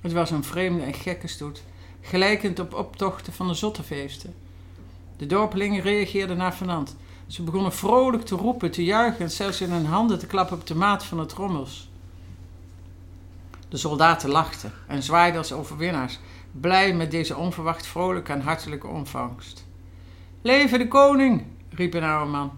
Het 0.00 0.12
was 0.12 0.30
een 0.30 0.44
vreemde 0.44 0.82
en 0.82 0.94
gekke 0.94 1.28
stoet, 1.28 1.62
gelijkend 2.00 2.58
op 2.58 2.74
optochten 2.74 3.32
van 3.32 3.48
de 3.48 3.54
zottenfeesten. 3.54 4.34
De 5.16 5.26
dorpelingen 5.26 5.82
reageerden 5.82 6.36
naar 6.36 6.52
Fernand. 6.52 6.96
Ze 7.32 7.42
begonnen 7.42 7.72
vrolijk 7.72 8.22
te 8.22 8.34
roepen, 8.34 8.70
te 8.70 8.84
juichen 8.84 9.20
en 9.20 9.30
zelfs 9.30 9.60
in 9.60 9.70
hun 9.70 9.86
handen 9.86 10.18
te 10.18 10.26
klappen 10.26 10.56
op 10.56 10.66
de 10.66 10.74
maat 10.74 11.04
van 11.04 11.18
de 11.18 11.26
trommels. 11.26 11.90
De 13.68 13.76
soldaten 13.76 14.30
lachten 14.30 14.72
en 14.86 15.02
zwaaiden 15.02 15.38
als 15.38 15.52
overwinnaars, 15.52 16.18
blij 16.50 16.94
met 16.94 17.10
deze 17.10 17.36
onverwacht 17.36 17.86
vrolijke 17.86 18.32
en 18.32 18.40
hartelijke 18.40 18.86
ontvangst. 18.86 19.66
Leven 20.42 20.78
de 20.78 20.88
koning! 20.88 21.44
riep 21.70 21.94
een 21.94 22.02
oude 22.02 22.30
man. 22.30 22.52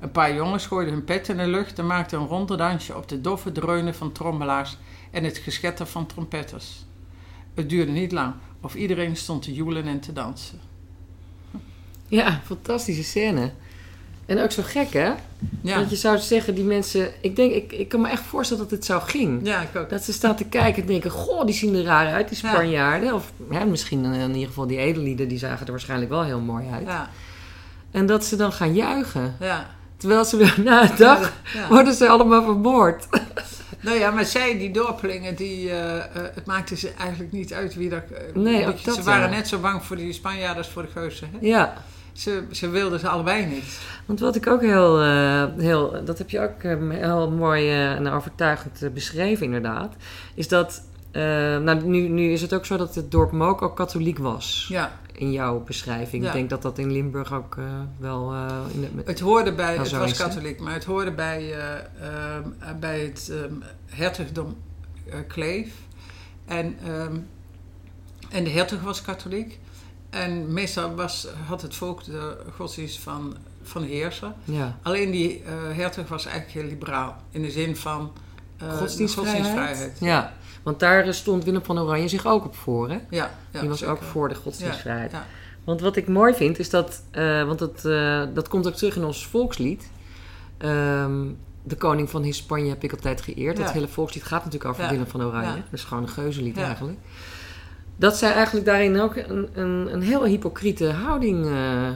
Een 0.00 0.12
paar 0.12 0.34
jongens 0.34 0.66
gooiden 0.66 0.94
hun 0.94 1.04
pet 1.04 1.28
in 1.28 1.36
de 1.36 1.46
lucht 1.46 1.78
en 1.78 1.86
maakten 1.86 2.20
een 2.20 2.26
ronde 2.26 2.56
dansje 2.56 2.96
op 2.96 3.08
de 3.08 3.20
doffe 3.20 3.52
dreunen 3.52 3.94
van 3.94 4.12
trommelaars 4.12 4.78
en 5.10 5.24
het 5.24 5.38
geschetter 5.38 5.86
van 5.86 6.06
trompetters. 6.06 6.84
het 7.54 7.68
duurde 7.68 7.92
niet 7.92 8.12
lang. 8.12 8.34
Of 8.60 8.74
iedereen 8.74 9.16
stond 9.16 9.42
te 9.42 9.54
joelen 9.54 9.86
en 9.86 10.00
te 10.00 10.12
dansen. 10.12 10.60
Ja, 12.06 12.40
fantastische 12.44 13.04
scène. 13.04 13.52
En 14.26 14.40
ook 14.40 14.50
zo 14.50 14.62
gek, 14.64 14.92
hè? 14.92 15.12
Ja, 15.60 15.76
Want 15.76 15.90
je 15.90 15.96
zou 15.96 16.18
zeggen, 16.18 16.54
die 16.54 16.64
mensen... 16.64 17.08
Ik 17.20 17.36
denk, 17.36 17.52
ik, 17.52 17.72
ik 17.72 17.88
kan 17.88 18.00
me 18.00 18.08
echt 18.08 18.22
voorstellen 18.22 18.62
dat 18.62 18.72
het 18.72 18.84
zo 18.84 19.00
ging. 19.00 19.40
ja 19.46 19.60
ik 19.60 19.76
ook. 19.76 19.90
Dat 19.90 20.04
ze 20.04 20.12
staan 20.12 20.36
te 20.36 20.44
kijken 20.44 20.82
en 20.82 20.88
denken... 20.88 21.10
Goh, 21.10 21.46
die 21.46 21.54
zien 21.54 21.74
er 21.74 21.82
raar 21.82 22.12
uit, 22.12 22.28
die 22.28 22.38
Ja. 22.42 22.48
Spanjaarden. 22.50 23.14
Of 23.14 23.32
hè, 23.50 23.64
misschien 23.64 24.04
in 24.04 24.32
ieder 24.34 24.48
geval 24.48 24.66
die 24.66 24.78
edellieden... 24.78 25.28
die 25.28 25.38
zagen 25.38 25.66
er 25.66 25.72
waarschijnlijk 25.72 26.10
wel 26.10 26.22
heel 26.24 26.40
mooi 26.40 26.66
uit. 26.72 26.86
Ja, 26.86 27.10
En 27.90 28.06
dat 28.06 28.24
ze 28.24 28.36
dan 28.36 28.52
gaan 28.52 28.74
juichen. 28.74 29.36
ja. 29.40 29.70
Terwijl 29.96 30.24
ze 30.24 30.36
weer 30.36 30.54
na 30.64 30.82
een 30.90 30.96
dag... 30.96 31.32
Ja. 31.54 31.68
worden 31.68 31.94
ze 31.94 32.08
allemaal 32.08 32.44
vermoord. 32.44 33.06
Nou 33.80 33.98
ja, 33.98 34.10
maar 34.10 34.24
zij, 34.24 34.58
die 34.58 34.70
dorpelingen, 34.70 35.34
die, 35.34 35.70
eh, 35.70 35.96
eh, 35.96 36.04
het 36.34 36.46
maakte 36.46 36.76
ze 36.76 36.92
eigenlijk 36.98 37.32
niet 37.32 37.52
uit 37.52 37.74
wie 37.74 37.88
dat... 37.88 38.02
Nee, 38.34 38.66
ook 38.66 38.84
dat, 38.84 38.94
Ze 38.94 39.02
waren 39.02 39.30
net 39.30 39.48
zo 39.48 39.58
bang 39.58 39.84
voor 39.84 39.96
die 39.96 40.12
Spanjaarden 40.12 40.56
als 40.56 40.68
voor 40.68 40.82
de 40.82 40.88
geuzen. 40.88 41.28
Hè? 41.32 41.38
Ja, 41.46 41.74
Ze, 42.14 42.44
ze 42.50 42.68
wilden 42.68 43.00
ze 43.00 43.08
allebei 43.08 43.46
niet. 43.46 43.80
want 44.06 44.20
wat 44.20 44.36
ik 44.36 44.46
ook 44.46 44.60
heel... 44.60 45.00
eh, 45.00 45.44
heel 45.56 46.04
dat 46.04 46.18
heb 46.18 46.30
je 46.30 46.40
ook 46.40 46.62
eh, 46.62 46.90
heel 46.90 47.30
mooi 47.30 47.68
eh, 47.68 47.92
en 47.92 48.08
overtuigend 48.08 48.94
beschreven 48.94 49.46
inderdaad. 49.46 49.94
Is 50.34 50.48
dat... 50.48 50.82
nou, 51.12 51.84
nu, 51.84 52.08
nu 52.08 52.32
is 52.32 52.42
het 52.42 52.54
ook 52.54 52.66
zo 52.66 52.76
dat 52.76 52.94
het 52.94 53.10
dorp 53.10 53.32
Mook 53.32 53.62
ook 53.62 53.76
katholiek 53.76 54.18
was. 54.18 54.66
Ja, 54.68 54.92
In 55.12 55.32
jouw 55.32 55.64
beschrijving. 55.64 56.22
Ja. 56.22 56.28
Ik 56.28 56.34
denk 56.34 56.50
dat 56.50 56.62
dat 56.62 56.78
in 56.78 56.92
Limburg 56.92 57.32
ook 57.32 57.56
wel... 57.98 58.34
in 58.72 58.80
de, 58.80 59.02
het 59.04 59.20
hoorde 59.20 59.52
bij, 59.52 59.76
het 59.76 59.90
was 59.90 60.16
katholiek, 60.16 60.60
maar 60.60 60.72
het 60.72 60.84
hoorde 60.84 61.12
bij, 61.12 61.52
eh, 61.52 62.36
ehm, 62.36 62.78
bij 62.80 63.00
het 63.00 63.30
ehm, 63.32 63.54
hertogdom 63.86 64.56
Kleef. 65.28 65.72
En, 66.44 66.76
ehm, 66.84 67.16
en 68.30 68.44
de 68.44 68.50
hertog 68.50 68.80
was 68.80 69.02
katholiek. 69.02 69.58
En 70.14 70.52
meestal 70.52 70.94
was, 70.94 71.26
had 71.46 71.62
het 71.62 71.74
volk 71.74 72.04
de 72.04 72.36
godsdienst 72.56 72.98
van, 72.98 73.36
van 73.62 73.86
ja. 74.44 74.78
Alleen 74.82 75.10
die 75.10 75.42
eh, 75.42 75.52
hertog 75.76 76.08
was 76.08 76.26
eigenlijk 76.26 76.54
heel 76.58 76.68
liberaal. 76.68 77.16
In 77.30 77.42
de 77.42 77.50
zin 77.50 77.76
van 77.76 78.12
eh, 78.58 78.72
Godsdienstvrijheid? 78.78 79.36
godsdienstvrijheid. 79.44 79.98
Ja, 80.00 80.32
want 80.62 80.80
daar 80.80 81.14
stond 81.14 81.44
Willem 81.44 81.64
van 81.64 81.78
Oranje 81.78 82.08
zich 82.08 82.26
ook 82.26 82.44
op 82.44 82.56
voor, 82.56 82.88
hè? 82.90 82.98
Ja, 83.10 83.30
ja, 83.50 83.60
Die 83.60 83.68
was 83.68 83.78
zeker. 83.78 83.94
ook 83.94 84.02
voor 84.02 84.28
de 84.28 84.34
godsdienstvrijheid. 84.34 85.10
Ja, 85.12 85.26
Want 85.64 85.80
wat 85.80 85.96
ik 85.96 86.08
mooi 86.08 86.34
vind, 86.34 86.58
is 86.58 86.70
dat... 86.70 87.02
eh, 87.10 87.44
want 87.46 87.58
dat, 87.58 87.84
eh, 87.84 88.22
dat 88.34 88.48
komt 88.48 88.66
ook 88.66 88.74
terug 88.74 88.96
in 88.96 89.04
ons 89.04 89.26
volkslied. 89.26 89.90
Ehm, 90.58 91.26
de 91.62 91.76
koning 91.76 92.10
van 92.10 92.22
Hispanje 92.22 92.68
heb 92.68 92.82
ik 92.84 92.92
altijd 92.92 93.20
geëerd. 93.20 93.56
Dat 93.56 93.70
hele 93.72 93.88
volkslied 93.88 94.24
gaat 94.24 94.44
natuurlijk 94.44 94.70
over. 94.70 94.88
Willem 94.88 95.06
van 95.06 95.22
Oranje. 95.22 95.54
Dat 95.54 95.72
is 95.72 95.84
gewoon 95.84 96.02
een 96.02 96.08
geuzenlied 96.08 96.56
Ja. 96.56 96.64
eigenlijk. 96.64 96.98
Dat 97.96 98.16
zij 98.16 98.32
eigenlijk 98.32 98.66
daarin 98.66 99.00
ook 99.00 99.16
een, 99.16 99.48
een, 99.54 99.88
een 99.92 100.02
heel 100.02 100.24
hypocriete 100.24 100.90
houding 100.92 101.46
eh, 101.46 101.88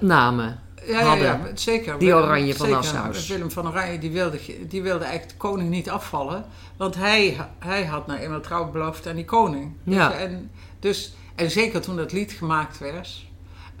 namen. 0.00 0.58
Ja, 0.86 1.00
ja, 1.00 1.06
hadden. 1.06 1.24
ja, 1.26 1.40
zeker. 1.54 1.98
Die 1.98 2.08
Willem- 2.08 2.24
Oranje 2.24 2.54
van 2.54 2.66
zeker. 2.66 2.82
Nassau's. 2.82 3.28
Willem 3.28 3.50
van 3.50 3.66
Oranje 3.68 3.98
die 3.98 4.10
wilde, 4.10 4.38
die 4.68 4.82
wilde 4.82 5.04
eigenlijk 5.04 5.32
de 5.32 5.38
koning 5.48 5.70
niet 5.70 5.90
afvallen. 5.90 6.44
Want 6.76 6.94
hij, 6.94 7.36
hij 7.58 7.84
had 7.84 8.06
nou 8.06 8.20
eenmaal 8.20 8.40
trouw 8.40 8.70
beloofd 8.70 9.06
aan 9.06 9.14
die 9.16 9.24
koning. 9.24 9.72
Ja. 9.82 10.08
Dus, 10.08 10.16
en, 10.18 10.50
dus, 10.80 11.14
en 11.34 11.50
zeker 11.50 11.80
toen 11.80 11.96
dat 11.96 12.12
lied 12.12 12.32
gemaakt 12.32 12.78
werd. 12.78 13.24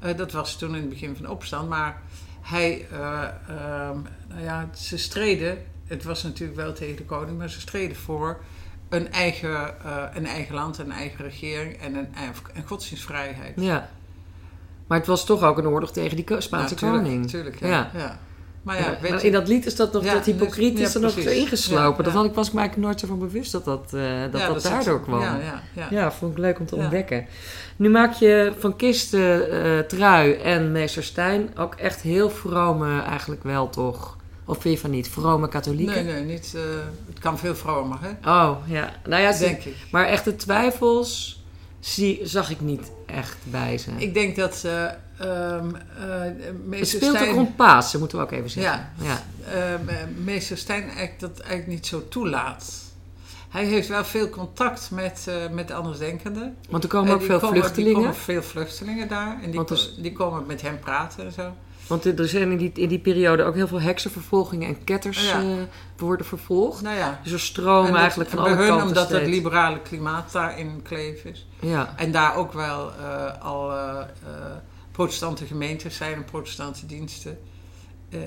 eh, 0.00 0.16
dat 0.16 0.32
was 0.32 0.56
toen 0.56 0.68
in 0.74 0.80
het 0.80 0.88
begin 0.88 1.14
van 1.16 1.24
de 1.24 1.30
opstand. 1.30 1.68
Maar 1.68 2.00
hij, 2.40 2.86
eh, 2.92 3.22
ehm, 3.48 3.96
nou 4.28 4.42
ja, 4.42 4.68
ze 4.76 4.98
streden. 4.98 5.58
Het 5.86 6.04
was 6.04 6.22
natuurlijk 6.22 6.58
wel 6.58 6.72
tegen 6.72 6.96
de 6.96 7.04
koning, 7.04 7.38
maar 7.38 7.50
ze 7.50 7.60
streden 7.60 7.96
voor 7.96 8.40
een 8.88 9.12
eigen, 9.12 9.80
eh, 9.84 10.02
een 10.14 10.26
eigen 10.26 10.54
land, 10.54 10.78
een 10.78 10.92
eigen 10.92 11.24
regering 11.24 11.76
en 11.80 11.94
een, 11.94 12.08
een 12.54 12.66
godsdienstvrijheid. 12.66 13.52
Ja. 13.56 13.88
Maar 14.86 14.98
het 14.98 15.06
was 15.06 15.26
toch 15.26 15.42
ook 15.42 15.58
een 15.58 15.66
oorlog 15.66 15.92
tegen 15.92 16.16
die 16.16 16.40
Spaanse 16.40 16.74
Ja, 16.74 16.80
tuurlijk, 16.80 17.02
koning. 17.04 17.28
tuurlijk, 17.30 17.60
ja. 17.60 17.68
Ja. 17.68 17.90
ja. 17.94 18.18
Maar 18.62 18.78
ja, 18.78 18.96
weet 19.00 19.20
je, 19.20 19.26
in 19.26 19.32
dat 19.32 19.48
lied 19.48 19.66
is 19.66 19.76
dat 19.76 19.92
nog, 19.92 20.04
dat 20.04 20.24
hypocriet 20.24 20.78
is 20.78 20.94
er 20.94 21.00
nog 21.00 21.16
ingeslopen. 21.16 22.04
Dat 22.04 22.12
had 22.12 22.24
ik, 22.24 22.34
was 22.34 22.46
ik 22.48 22.52
me 22.52 22.58
eigenlijk 22.60 22.88
nooit 22.88 23.00
zo 23.00 23.06
van 23.06 23.18
bewust 23.18 23.52
dat 23.52 23.64
dat, 23.64 23.92
eh, 23.94 24.20
dat, 24.30 24.32
dat 24.32 24.62
zit- 24.62 24.70
daardoor 24.70 25.02
kwam. 25.02 25.20
Ja, 25.20 25.38
ja, 25.42 25.62
ja. 25.72 25.86
Ja, 25.90 26.12
vond 26.12 26.32
ik 26.32 26.38
leuk 26.38 26.58
om 26.58 26.66
te 26.66 26.76
ontdekken. 26.76 27.26
Nu 27.76 27.90
maak 27.90 28.12
je 28.12 28.52
van 28.58 28.76
Kisten, 28.76 29.50
eh, 29.50 29.78
Trui 29.78 30.32
en 30.32 30.72
Meester 30.72 31.04
Stijn 31.04 31.50
ook 31.58 31.74
echt 31.74 32.00
heel 32.00 32.30
vrome, 32.30 33.02
eigenlijk 33.02 33.42
wel 33.42 33.70
toch? 33.70 34.16
Of 34.44 34.60
vind 34.60 34.74
je 34.74 34.80
van 34.80 34.90
niet? 34.90 35.08
Vrome 35.08 35.48
katholieken? 35.48 36.04
Nee, 36.04 36.14
nee, 36.14 36.24
niet. 36.24 36.52
eh, 36.54 36.62
het 37.08 37.18
kan 37.18 37.38
veel 37.38 37.56
vromer, 37.56 37.98
hè? 38.00 38.30
Oh, 38.30 38.56
ja. 38.66 38.92
Nou 39.06 39.22
ja, 39.22 39.32
ze- 39.32 39.44
Denk 39.44 39.64
ik. 39.64 39.74
maar 39.90 40.06
echte 40.06 40.36
twijfels 40.36 41.42
zie, 41.80 42.20
zag 42.22 42.50
ik 42.50 42.60
niet 42.60 42.90
echt 43.06 43.36
bij 43.44 43.78
ze. 43.78 43.90
Ik 43.96 44.14
denk 44.14 44.36
dat 44.36 44.64
ehm 44.64 44.94
eh, 45.18 46.78
het 46.78 46.88
speelt 46.88 47.18
ook 47.20 47.34
rond 47.34 47.56
Pasen, 47.56 47.98
moeten 47.98 48.18
we 48.18 48.24
ook 48.24 48.30
even 48.30 48.50
zeggen. 48.50 48.88
Ja. 49.00 49.22
eh, 49.52 49.94
meester 50.24 50.58
Stijn 50.58 50.82
eigenlijk 50.82 51.20
dat 51.20 51.38
eigenlijk 51.38 51.68
niet 51.70 51.86
zo 51.86 52.08
toelaat. 52.08 52.82
Hij 53.48 53.64
heeft 53.64 53.88
wel 53.88 54.04
veel 54.04 54.28
contact 54.28 54.90
met, 54.90 55.26
met 55.52 55.70
andersdenkenden. 55.70 56.56
Want 56.70 56.82
er 56.82 56.88
komen 56.90 57.14
ook 57.14 57.22
veel 57.22 57.38
komen- 57.38 57.56
Er 57.56 57.62
vluchtelingen. 57.62 57.94
komen 58.00 58.14
veel 58.14 58.42
vluchtelingen 58.42 59.08
daar. 59.08 59.38
En 59.42 59.50
die, 59.50 59.64
dus- 59.64 59.94
die 59.98 60.12
komen 60.12 60.46
met 60.46 60.62
hem 60.62 60.78
praten 60.78 61.24
en 61.24 61.32
zo. 61.32 61.52
Want 61.86 62.04
er 62.18 62.28
zijn 62.28 62.50
in 62.50 62.56
die, 62.56 62.70
in 62.74 62.88
die 62.88 62.98
periode 62.98 63.42
ook 63.42 63.54
heel 63.54 63.66
veel 63.68 63.80
heksenvervolgingen 63.80 64.68
en 64.68 64.84
ketters 64.84 65.28
Ja. 65.30 65.40
eh, 65.40 65.46
worden 65.96 66.26
vervolgd. 66.26 66.82
Nou 66.82 66.96
ja. 66.96 67.20
Dus 67.22 67.32
er 67.32 67.40
stromen 67.40 67.90
dat- 67.90 68.00
eigenlijk 68.00 68.30
van 68.30 68.38
alle 68.38 68.48
hun 68.54 68.66
kanten 68.68 68.86
omdat 68.86 69.08
het 69.10 69.26
liberale 69.26 69.80
klimaat 69.80 70.32
daar 70.32 70.58
in 70.58 70.82
Kleef 70.82 71.24
is. 71.24 71.46
Ja, 71.60 71.94
En 71.96 72.12
daar 72.12 72.36
ook 72.36 72.52
wel 72.52 72.90
eh, 72.92 73.40
al 73.42 73.72
eh, 73.72 73.96
protestante 74.92 75.46
gemeentes 75.46 75.96
zijn 75.96 76.12
en 76.14 76.24
protestante 76.24 76.86
diensten 76.86 77.38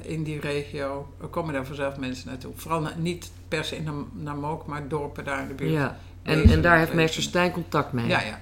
in 0.01 0.23
die 0.23 0.39
regio. 0.39 1.07
Er 1.21 1.27
komen 1.27 1.53
daar 1.53 1.65
vanzelf 1.65 1.97
mensen 1.97 2.27
naartoe. 2.27 2.51
Vooral 2.55 2.87
niet 2.97 3.31
per 3.47 3.63
se 3.65 3.81
naar, 3.81 3.93
naar 4.13 4.35
Mook, 4.35 4.65
maar 4.65 4.87
dorpen 4.87 5.23
daar 5.23 5.41
in 5.41 5.47
de 5.47 5.53
buurt. 5.53 5.71
ja. 5.71 5.97
En, 6.23 6.43
en 6.49 6.61
daar 6.61 6.77
heeft 6.77 6.93
meester 6.93 7.21
Stijn 7.23 7.51
contact 7.51 7.91
mee. 7.91 8.07
ja. 8.07 8.21
ja. 8.21 8.39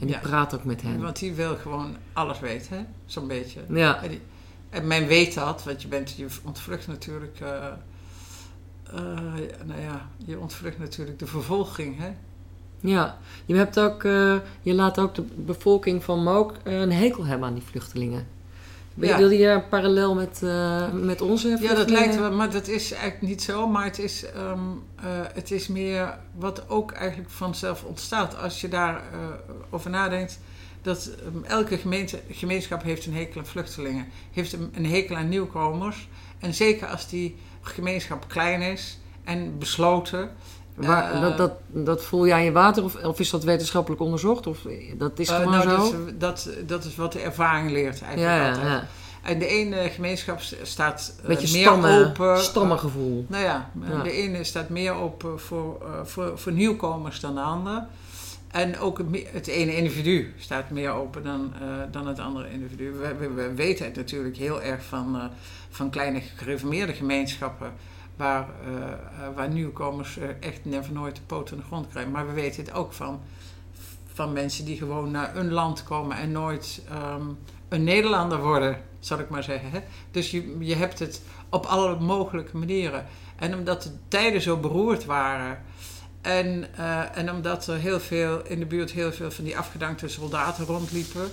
En 0.00 0.06
die 0.06 0.18
praat 0.18 0.54
ook 0.54 0.64
met 0.64 0.82
hen. 0.82 1.02
Want 1.02 1.18
die 1.18 1.32
wil 1.32 1.56
gewoon 1.56 1.96
alles 2.12 2.40
weten, 2.40 2.76
hè? 2.76 2.84
zo'n 3.06 3.26
beetje. 3.26 3.60
Ja, 3.68 4.02
En, 4.02 4.08
die- 4.08 4.20
en 4.74 4.86
men 4.86 5.06
weet 5.06 5.34
dat, 5.34 5.64
want 5.64 5.82
je, 5.82 5.88
bent, 5.88 6.14
je 6.16 6.26
ontvlucht 6.44 6.86
natuurlijk... 6.86 7.40
eh, 7.40 7.66
eh, 8.92 9.00
nou 9.64 9.80
ja, 9.80 10.08
je 10.26 10.38
ontvlucht 10.38 10.78
natuurlijk 10.78 11.18
de 11.18 11.26
vervolging, 11.26 11.98
hè? 11.98 12.10
ja. 12.80 13.18
Je, 13.46 13.54
hebt 13.54 13.80
ook, 13.80 14.04
eh, 14.04 14.36
je 14.62 14.74
laat 14.74 14.98
ook 14.98 15.14
de 15.14 15.22
bevolking 15.22 16.04
van 16.04 16.22
Mook 16.22 16.54
een 16.64 16.92
hekel 16.92 17.24
hebben 17.26 17.48
aan 17.48 17.54
die 17.54 17.62
vluchtelingen. 17.62 18.26
Ja. 18.94 19.16
Wil 19.16 19.30
je 19.30 19.48
een 19.48 19.68
parallel 19.68 20.14
met, 20.14 20.40
met 20.92 21.20
onze 21.20 21.48
Ja, 21.48 21.56
vluchtelingen? 21.56 21.76
dat 21.76 21.90
lijkt 21.90 22.16
wel, 22.16 22.32
maar 22.32 22.50
dat 22.50 22.68
is 22.68 22.92
eigenlijk 22.92 23.22
niet 23.22 23.42
zo. 23.42 23.68
Maar 23.68 23.84
het 23.84 23.98
is, 23.98 24.26
ehm, 24.26 24.58
eh, 24.96 25.04
het 25.34 25.50
is 25.50 25.68
meer 25.68 26.18
wat 26.34 26.68
ook 26.68 26.92
eigenlijk 26.92 27.30
vanzelf 27.30 27.84
ontstaat. 27.84 28.38
Als 28.38 28.60
je 28.60 28.68
daarover 28.68 29.40
over 29.70 29.90
nadenkt, 29.90 30.40
dat 30.84 31.10
ehm, 31.24 31.44
elke 31.44 31.78
gemeente, 31.78 32.20
gemeenschap 32.30 32.82
heeft 32.82 33.06
een 33.06 33.14
hekel 33.14 33.40
aan 33.40 33.46
vluchtelingen. 33.46 34.06
Heeft 34.32 34.52
een, 34.52 34.72
een 34.74 34.86
hekel 34.86 35.16
aan 35.16 35.28
nieuwkomers. 35.28 36.08
En 36.38 36.54
zeker 36.54 36.86
als 36.86 37.08
die 37.08 37.36
gemeenschap 37.60 38.28
klein 38.28 38.60
is 38.62 38.98
en 39.24 39.58
besloten. 39.58 40.30
Waar, 40.74 41.12
eh, 41.12 41.20
dat, 41.20 41.36
dat, 41.36 41.52
dat 41.68 42.04
voel 42.04 42.32
aan 42.32 42.44
je 42.44 42.52
water 42.52 42.84
of, 42.84 42.94
of 43.04 43.20
is 43.20 43.30
dat 43.30 43.44
wetenschappelijk 43.44 44.02
onderzocht? 44.02 44.46
Of 44.46 44.64
eh, 44.66 44.98
dat 44.98 45.18
is 45.18 45.28
eh, 45.28 45.36
gewoon 45.36 45.50
nou, 45.52 45.62
zo? 45.62 46.04
dat, 46.18 46.36
is, 46.36 46.44
dat, 46.44 46.68
dat 46.68 46.84
is 46.84 46.96
wat 46.96 47.12
de 47.12 47.20
ervaring 47.20 47.70
leert 47.70 48.02
eigenlijk 48.02 48.40
ja, 48.40 48.48
altijd. 48.48 48.66
ja. 48.66 48.86
En 49.24 49.38
de 49.38 49.46
ene 49.46 49.90
gemeenschap 49.90 50.40
staat 50.62 51.14
eh, 51.20 51.26
Beetje 51.26 51.52
meer 51.56 51.66
stammen, 51.66 52.06
open. 52.06 52.38
stammengevoel. 52.42 53.26
Nou 53.28 53.44
ja, 53.44 53.70
Ja. 53.88 54.02
de 54.02 54.12
ene 54.12 54.44
staat 54.44 54.68
meer 54.68 54.92
open 54.92 55.40
voor, 55.40 55.80
eh, 55.82 56.04
voor, 56.04 56.38
voor 56.38 56.52
nieuwkomers 56.52 57.20
dan 57.20 57.34
de 57.34 57.40
ander. 57.40 57.86
En 58.54 58.78
ook 58.78 59.00
het, 59.32 59.46
ene 59.46 59.76
individu 59.76 60.34
staat 60.38 60.70
meer 60.70 60.90
open 60.90 61.22
dan, 61.22 61.52
eh, 61.60 61.68
dan 61.90 62.06
het 62.06 62.18
andere 62.18 62.50
individu. 62.50 62.92
We, 62.92 63.14
we, 63.14 63.28
we 63.28 63.54
weten 63.54 63.84
het 63.84 63.96
natuurlijk 63.96 64.36
heel 64.36 64.62
erg 64.62 64.84
van, 64.84 65.16
eh, 65.16 65.24
van 65.70 65.90
kleine 65.90 66.20
gereformeerde 66.20 66.92
gemeenschappen. 66.92 67.72
Waar, 68.16 68.48
eh, 68.64 69.28
waar 69.34 69.48
nieuwkomers 69.48 70.18
echt 70.40 70.64
never 70.64 70.92
nooit 70.92 71.16
de 71.16 71.22
poot 71.26 71.52
aan 71.52 71.58
de 71.58 71.64
grond 71.64 71.88
krijgen. 71.88 72.12
Maar 72.12 72.26
we 72.26 72.32
weten 72.32 72.64
het 72.64 72.74
ook 72.74 72.92
van, 72.92 73.20
van 74.12 74.32
mensen 74.32 74.64
die 74.64 74.76
gewoon 74.76 75.10
naar 75.10 75.36
een 75.36 75.52
land 75.52 75.82
komen 75.82 76.16
en 76.16 76.32
nooit 76.32 76.82
ehm, 76.88 77.26
een 77.68 77.84
Nederlander 77.84 78.40
worden, 78.40 78.82
zal 78.98 79.18
ik 79.18 79.28
maar 79.28 79.42
zeggen. 79.42 79.70
Hè? 79.70 79.80
Dus 80.10 80.30
je, 80.30 80.56
je 80.58 80.74
hebt 80.74 80.98
het 80.98 81.22
op 81.48 81.66
alle 81.66 82.00
mogelijke 82.00 82.56
manieren. 82.56 83.06
En 83.36 83.54
omdat 83.54 83.82
de 83.82 83.90
tijden 84.08 84.40
zo 84.40 84.56
beroerd 84.56 85.04
waren. 85.04 85.62
En, 86.24 86.66
eh, 86.76 87.16
en 87.18 87.30
omdat 87.30 87.66
er 87.66 87.76
heel 87.78 88.00
veel 88.00 88.42
in 88.46 88.58
de 88.58 88.66
buurt 88.66 88.90
heel 88.90 89.12
veel 89.12 89.30
van 89.30 89.44
die 89.44 89.58
afgedankte 89.58 90.08
soldaten 90.08 90.64
rondliepen. 90.64 91.30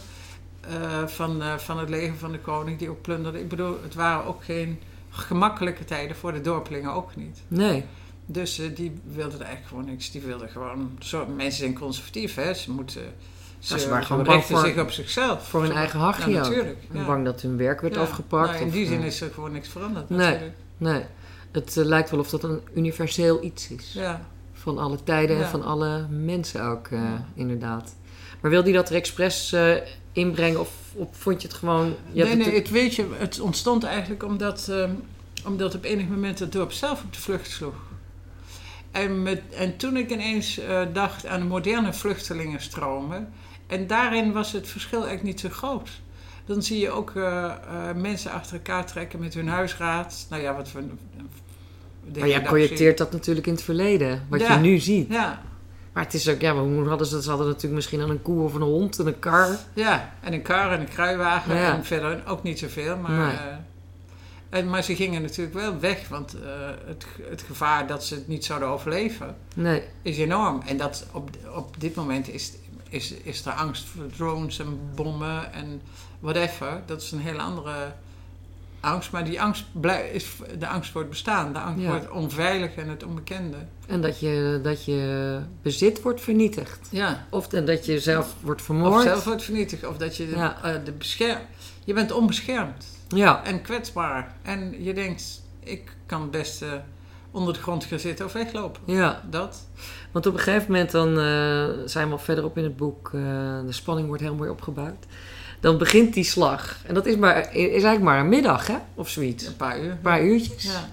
eh, 0.62 1.08
van, 1.08 1.42
eh, 1.42 1.58
van 1.58 1.80
het 1.80 1.90
leger 1.90 2.16
van 2.18 2.32
de 2.32 2.40
koning, 2.40 2.80
die 2.80 2.90
ook 2.90 3.02
plunderden. 3.02 3.42
Ik 3.42 3.50
bedoel, 3.50 3.78
het 3.84 3.94
waren 3.94 4.26
ook 4.26 4.44
geen 4.44 4.80
gemakkelijke 5.10 5.86
tijden 5.86 6.16
voor 6.16 6.34
de 6.34 6.42
dorpelingen 6.42 6.94
ook 6.94 7.16
niet. 7.16 7.42
Nee. 7.48 7.84
Dus 8.26 8.56
die 8.76 9.00
wilden 9.04 9.40
er 9.40 9.46
eigenlijk 9.46 9.68
gewoon 9.68 9.86
niks. 9.86 10.12
Die 10.12 10.22
wilden 10.22 10.50
gewoon... 10.50 10.98
Zo, 11.00 11.26
mensen 11.26 11.60
zijn 11.60 11.74
conservatief, 11.80 12.36
hè. 12.36 12.54
Ze 12.54 12.72
moeten... 12.72 13.02
Ze, 13.60 13.80
ze 13.80 13.90
waren 13.90 14.06
gewoon 14.06 14.24
bang 14.24 14.44
voor- 14.46 14.60
zich 14.60 14.80
op 14.80 14.92
zichzelf. 14.92 15.48
Voor 15.48 15.62
hun 15.62 15.72
eigen 15.72 16.00
hachje 16.00 16.32
Ja, 16.32 16.42
natuurlijk. 16.42 16.78
Ja. 16.92 17.06
Bang 17.06 17.26
dat 17.26 17.42
hun 17.42 17.58
werk 17.58 17.82
werd 17.82 17.96
Ja. 17.96 18.02
afgepakt. 18.02 18.50
Nou, 18.50 18.62
in 18.62 18.68
of, 18.68 18.74
die 18.74 18.88
zin 18.88 19.02
is 19.02 19.22
er 19.22 19.32
gewoon 19.34 19.52
niks 19.52 19.70
veranderd 19.70 20.10
Nee. 20.10 20.20
natuurlijk. 20.20 20.56
Nee, 20.78 21.04
het 21.52 21.76
lijkt 21.76 22.10
wel 22.10 22.20
of 22.20 22.30
dat 22.30 22.44
een 22.44 22.62
universeel 22.74 23.44
iets 23.44 23.70
is. 23.70 23.94
Ja. 23.94 24.22
Van 24.62 24.78
alle 24.78 25.04
tijden 25.04 25.36
en 25.36 25.42
Ja. 25.42 25.48
van 25.50 25.64
alle 25.64 26.08
mensen 26.10 26.64
ook, 26.64 26.88
eh, 26.88 27.00
Ja. 27.00 27.26
inderdaad. 27.34 27.96
Maar 28.42 28.52
wilde 28.52 28.70
hij 28.70 28.78
dat 28.78 28.90
er 28.90 28.96
expres 28.96 29.52
eh, 29.54 29.76
inbrengen 30.12 30.60
of, 30.60 30.70
of 30.94 31.08
vond 31.12 31.42
je 31.42 31.48
het 31.48 31.58
gewoon... 31.58 31.96
Je 32.12 32.24
nee, 32.24 32.36
nee, 32.36 32.46
het- 32.46 32.56
het, 32.56 32.70
weet 32.70 32.96
je, 32.96 33.06
het 33.18 33.40
ontstond 33.40 33.84
eigenlijk 33.84 34.24
omdat, 34.24 34.68
ehm, 34.70 34.92
omdat 35.46 35.76
op 35.76 35.84
enig 35.84 36.08
moment 36.08 36.40
het 36.40 36.52
dorp 36.52 36.72
zelf 36.72 37.04
op 37.04 37.14
de 37.14 37.20
vlucht 37.20 37.50
sloeg. 37.50 37.76
En, 38.92 39.22
met, 39.24 39.42
en 39.58 39.78
toen 39.78 39.98
ik 39.98 40.12
ineens 40.12 40.58
eh, 40.60 40.82
dacht 40.94 41.26
aan 41.26 41.40
de 41.40 41.46
moderne 41.46 41.94
vluchtelingenstromen, 41.94 43.34
en 43.68 43.88
daarin 43.88 44.32
was 44.32 44.52
het 44.52 44.68
verschil 44.68 45.00
eigenlijk 45.06 45.28
niet 45.28 45.40
zo 45.40 45.50
groot. 45.58 45.90
Dan 46.46 46.64
zie 46.64 46.80
je 46.80 46.90
ook 46.92 47.12
eh, 47.16 47.44
eh, 47.46 47.96
mensen 47.96 48.32
achter 48.32 48.56
elkaar 48.56 48.86
trekken 48.86 49.20
met 49.20 49.34
hun 49.34 49.48
huisraad. 49.48 50.26
Nou 50.30 50.42
ja, 50.42 50.56
wat 50.56 50.72
we. 50.72 50.84
Maar 52.20 52.28
jij 52.28 52.42
projecteert 52.42 52.98
dat 52.98 53.12
natuurlijk 53.12 53.48
in 53.48 53.54
het 53.54 53.62
verleden, 53.64 54.26
wat 54.30 54.40
Ja. 54.40 54.54
je 54.54 54.60
nu 54.60 54.78
ziet. 54.78 55.12
Ja, 55.12 55.42
Maar 55.94 56.04
het 56.04 56.14
is 56.14 56.30
ook, 56.30 56.42
ja, 56.42 56.54
hoe 56.56 56.88
hadden 56.88 57.08
ze 57.08 57.14
dat? 57.14 57.24
Ze 57.24 57.30
hadden 57.30 57.48
natuurlijk 57.48 57.76
misschien 57.76 58.02
aan 58.02 58.10
een 58.10 58.22
koe 58.22 58.44
of 58.44 58.54
een 58.54 58.62
hond 58.62 59.00
en 59.00 59.08
een 59.08 59.20
kar. 59.20 59.58
ja, 59.74 60.14
en 60.22 60.34
een 60.34 60.42
kar 60.42 60.72
en 60.72 60.80
een 60.80 60.88
kruiwagen 60.90 61.56
Ja. 61.56 61.74
en 61.74 61.86
verder 61.86 62.24
ook 62.28 62.44
niet 62.44 62.60
zoveel. 62.60 62.98
Maar, 62.98 63.12
Nee. 63.12 63.36
eh, 63.36 64.60
en, 64.60 64.70
maar 64.70 64.84
ze 64.84 64.96
gingen 64.96 65.22
natuurlijk 65.22 65.56
wel 65.56 65.80
weg, 65.80 66.08
want 66.08 66.34
eh, 66.34 66.50
het, 66.86 67.06
het 67.30 67.42
gevaar 67.42 67.88
dat 67.88 68.04
ze 68.06 68.16
het 68.16 68.28
niet 68.28 68.46
zouden 68.46 68.68
overleven 68.70 69.36
Nee, 69.56 69.84
is 70.02 70.18
enorm. 70.18 70.62
En 70.66 70.78
dat 70.78 71.06
op, 71.12 71.30
op 71.56 71.76
dit 71.80 71.96
moment 71.96 72.30
is, 72.30 72.52
is, 72.90 73.14
is 73.24 73.46
er 73.46 73.52
angst 73.52 73.88
voor 73.88 74.06
drones 74.18 74.60
en 74.60 74.80
bommen 74.96 75.54
en 75.54 75.82
whatever. 76.20 76.82
Dat 76.86 77.02
is 77.02 77.12
een 77.12 77.20
hele 77.20 77.40
andere 77.42 77.74
angst. 78.82 79.12
Maar 79.12 79.24
die 79.26 79.42
angst 79.42 79.66
is 80.14 80.36
de 80.60 80.68
angst 80.68 80.92
voor 80.92 81.02
het 81.02 81.10
bestaan. 81.10 81.54
De 81.54 81.60
angst 81.60 81.82
Ja. 81.84 81.88
voor 81.90 82.00
het 82.00 82.10
onveilige 82.10 82.82
en 82.82 82.90
het 82.90 83.04
onbekende. 83.04 83.58
en 83.88 84.02
dat 84.02 84.20
je, 84.20 84.60
dat 84.64 84.86
je 84.86 85.40
bezit 85.62 86.02
wordt 86.02 86.22
vernietigd. 86.22 86.88
Ja. 86.92 87.26
Of 87.30 87.54
en 87.54 87.66
dat 87.66 87.86
je 87.86 88.00
zelf 88.00 88.36
wordt 88.42 88.60
Of 88.60 88.66
vermoord. 88.66 89.04
zelf 89.04 89.24
wordt 89.24 89.44
vernietigd. 89.44 89.86
Of 89.88 89.98
dat 89.98 90.18
je 90.18 90.30
de, 90.30 90.36
eh, 90.36 90.74
de 90.84 90.92
bescherm... 90.92 91.40
Je 91.84 91.94
bent 91.94 92.12
onbeschermd. 92.12 92.86
Ja, 93.08 93.44
En 93.44 93.62
kwetsbaar. 93.62 94.36
En 94.42 94.84
je 94.84 94.94
denkt, 94.94 95.42
ik 95.60 95.96
kan 96.06 96.22
het 96.22 96.32
beste 96.32 96.82
onder 97.32 97.54
de 97.54 97.60
grond 97.60 97.84
gaan 97.84 98.00
zitten 98.00 98.26
of 98.26 98.34
weglopen. 98.34 98.82
ja. 98.86 99.22
Dat. 99.30 99.68
Want 100.12 100.26
op 100.26 100.34
een 100.34 100.40
gegeven 100.40 100.72
moment 100.72 100.92
dan 100.92 101.08
eh, 101.20 101.68
zijn 101.86 102.08
we 102.08 102.12
al 102.14 102.20
verderop 102.20 102.58
in 102.58 102.64
het 102.64 102.78
boek. 102.78 103.08
eh, 103.14 103.22
de 103.66 103.72
spanning 103.72 104.08
wordt 104.08 104.22
heel 104.24 104.36
mooi 104.36 104.50
opgebouwd. 104.50 105.06
Dan 105.62 105.78
begint 105.78 106.14
die 106.14 106.24
slag. 106.24 106.78
En 106.86 106.94
dat 106.94 107.06
is, 107.06 107.16
maar, 107.16 107.56
is 107.56 107.70
eigenlijk 107.72 108.02
maar 108.02 108.20
een 108.20 108.30
middag, 108.30 108.68
hè? 108.68 108.76
Of 108.96 109.10
zoiets. 109.10 109.46
Een 109.48 109.56
paar 109.56 109.80
uur. 109.80 109.92
Een 109.92 110.02
paar 110.02 110.24
uurtjes. 110.24 110.64
Ja. 110.64 110.90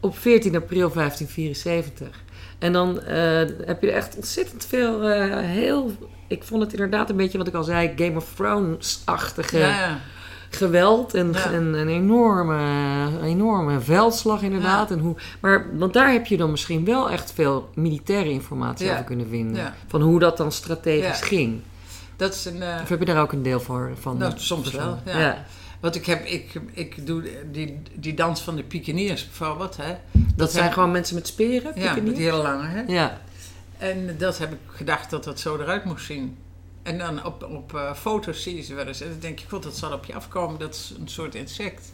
Op 0.00 0.18
14 0.18 0.56
april 0.56 0.90
1574. 0.92 2.22
En 2.58 2.72
dan 2.72 3.00
eh, 3.00 3.16
heb 3.64 3.82
je 3.82 3.90
echt 3.90 4.16
ontzettend 4.16 4.66
veel, 4.66 5.02
eh, 5.02 5.38
heel... 5.38 5.92
Ik 6.28 6.44
vond 6.44 6.62
het 6.62 6.72
inderdaad 6.72 7.10
een 7.10 7.16
beetje, 7.16 7.38
wat 7.38 7.46
ik 7.46 7.54
al 7.54 7.64
zei, 7.64 7.92
Game 7.96 8.16
of 8.16 8.32
Thrones-achtige 8.34 9.58
Ja, 9.58 9.68
ja. 9.68 9.98
geweld. 10.50 11.14
En 11.14 11.34
en 11.34 11.74
een 11.74 11.88
enorme, 11.88 12.58
enorme 13.22 13.80
veldslag 13.80 14.42
inderdaad. 14.42 14.90
En 14.90 14.98
hoe, 14.98 15.16
maar, 15.40 15.66
want 15.78 15.92
daar 15.92 16.12
heb 16.12 16.26
je 16.26 16.36
dan 16.36 16.50
misschien 16.50 16.84
wel 16.84 17.10
echt 17.10 17.32
veel 17.32 17.68
militaire 17.74 18.30
informatie 18.30 18.90
over 18.90 19.04
kunnen 19.04 19.28
vinden. 19.28 19.74
Van 19.86 20.00
hoe 20.00 20.18
dat 20.18 20.36
dan 20.36 20.52
strategisch 20.52 21.20
ging. 21.20 21.60
Dat 22.20 22.34
is 22.34 22.44
een... 22.44 22.62
eh, 22.62 22.78
Of 22.82 22.88
heb 22.88 22.98
je 22.98 23.04
daar 23.04 23.20
ook 23.22 23.32
een 23.32 23.42
deel 23.42 23.60
voor, 23.60 23.92
van? 24.00 24.16
Nou, 24.18 24.32
soms 24.36 24.70
wel, 24.70 24.98
ja. 25.04 25.18
ja. 25.20 25.44
Want 25.80 25.94
ik 25.94 26.06
heb, 26.06 26.24
ik, 26.24 26.60
ik 26.72 27.06
doe 27.06 27.22
die, 27.52 27.82
die 27.94 28.14
dans 28.14 28.40
van 28.40 28.56
de 28.56 28.62
pikeniers 28.62 29.24
bijvoorbeeld, 29.24 29.76
hè. 29.76 29.96
Dat 30.34 30.52
zijn 30.52 30.64
heb- 30.64 30.72
gewoon 30.72 30.90
mensen 30.90 31.14
met 31.14 31.26
speren? 31.26 31.72
Ja, 31.74 31.94
met 31.94 32.04
die 32.16 32.24
hele 32.24 32.36
lange, 32.42 32.66
hè. 32.66 32.82
Ja. 32.86 33.20
En 33.78 34.14
dat 34.18 34.38
heb 34.38 34.52
ik 34.52 34.58
gedacht 34.66 35.10
dat 35.10 35.24
dat 35.24 35.40
zo 35.40 35.56
eruit 35.58 35.84
moest 35.84 36.06
zien. 36.06 36.36
En 36.82 36.98
dan 36.98 37.24
op, 37.24 37.42
op 37.50 37.74
eh, 37.74 37.94
foto's 37.94 38.42
zie 38.42 38.56
je 38.56 38.62
ze 38.62 38.74
wel 38.74 38.86
eens. 38.86 39.00
En 39.00 39.08
dan 39.08 39.18
denk 39.20 39.38
je, 39.38 39.46
god, 39.48 39.62
dat 39.62 39.76
zal 39.76 39.92
op 39.92 40.04
je 40.04 40.14
afkomen. 40.14 40.58
Dat 40.58 40.74
is 40.74 40.92
een 41.00 41.08
soort 41.08 41.34
insect. 41.34 41.92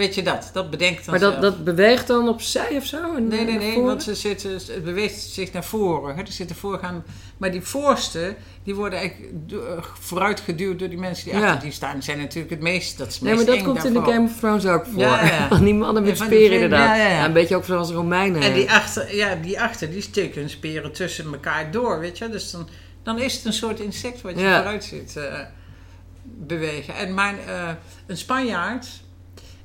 Weet 0.00 0.14
je 0.14 0.22
dat? 0.22 0.50
Dat 0.52 0.70
bedenkt 0.70 1.04
dan 1.04 1.10
Maar 1.10 1.20
dat, 1.22 1.32
zelf. 1.32 1.44
dat 1.44 1.64
beweegt 1.64 2.06
dan 2.06 2.28
opzij 2.28 2.76
of 2.76 2.84
zo? 2.84 3.18
Nee, 3.18 3.44
nee, 3.44 3.58
nee, 3.58 3.80
want 3.80 4.02
ze 4.02 4.14
zitten, 4.14 4.50
het 4.52 4.84
beweegt 4.84 5.20
zich 5.20 5.52
naar 5.52 5.64
voren. 5.64 6.14
Hè? 6.16 6.20
Er 6.22 6.32
zitten 6.32 6.56
voorgaan, 6.56 7.04
maar 7.36 7.50
die 7.50 7.60
voorste, 7.62 8.34
die 8.64 8.74
worden 8.74 8.98
eigenlijk 8.98 9.32
eh, 9.52 9.58
vooruitgeduwd 10.00 10.78
door 10.78 10.88
die 10.88 10.98
mensen 10.98 11.24
die 11.30 11.38
Ja. 11.38 11.46
achter 11.46 11.62
die 11.62 11.72
staan. 11.72 11.94
Die 11.94 12.02
zijn 12.02 12.18
natuurlijk 12.18 12.50
het 12.50 12.60
meest, 12.60 12.98
dat 12.98 13.06
is 13.08 13.14
het 13.14 13.22
Nee, 13.22 13.34
maar 13.34 13.44
dat 13.44 13.62
komt 13.62 13.84
in 13.84 13.92
de. 13.92 14.00
Game 14.02 14.24
of 14.28 14.38
Thrones 14.38 14.66
ook 14.66 14.84
voor. 14.86 15.00
Ja, 15.00 15.24
ja. 15.24 15.48
Die 15.64 15.74
mannen 15.74 16.02
met 16.02 16.16
speren 16.18 16.52
inderdaad. 16.52 16.96
ja, 16.96 17.24
een 17.24 17.32
beetje 17.32 17.56
ook 17.56 17.64
zoals 17.64 17.90
Romeinen. 17.90 18.42
En 18.42 18.54
die 18.54 18.70
achter, 18.70 19.16
ja, 19.16 19.34
die 19.34 19.60
achter, 19.60 19.90
die 19.90 20.02
steken 20.02 20.40
hun 20.40 20.50
speren 20.50 20.92
tussen 20.92 21.24
elkaar 21.32 21.70
door, 21.70 21.98
weet 22.00 22.18
je. 22.18 22.28
Dus 22.28 22.50
dan, 22.50 22.68
dan 23.02 23.18
is 23.18 23.34
het 23.34 23.44
een 23.44 23.52
soort 23.52 23.80
insect 23.80 24.20
wat 24.20 24.32
je 24.38 24.40
vooruit 24.54 24.84
ziet 24.84 25.16
eh, 25.16 25.38
bewegen. 26.22 26.94
En 26.94 27.14
mijn, 27.14 27.36
eh, 27.46 27.68
een 28.06 28.16
Spanjaard, 28.16 28.86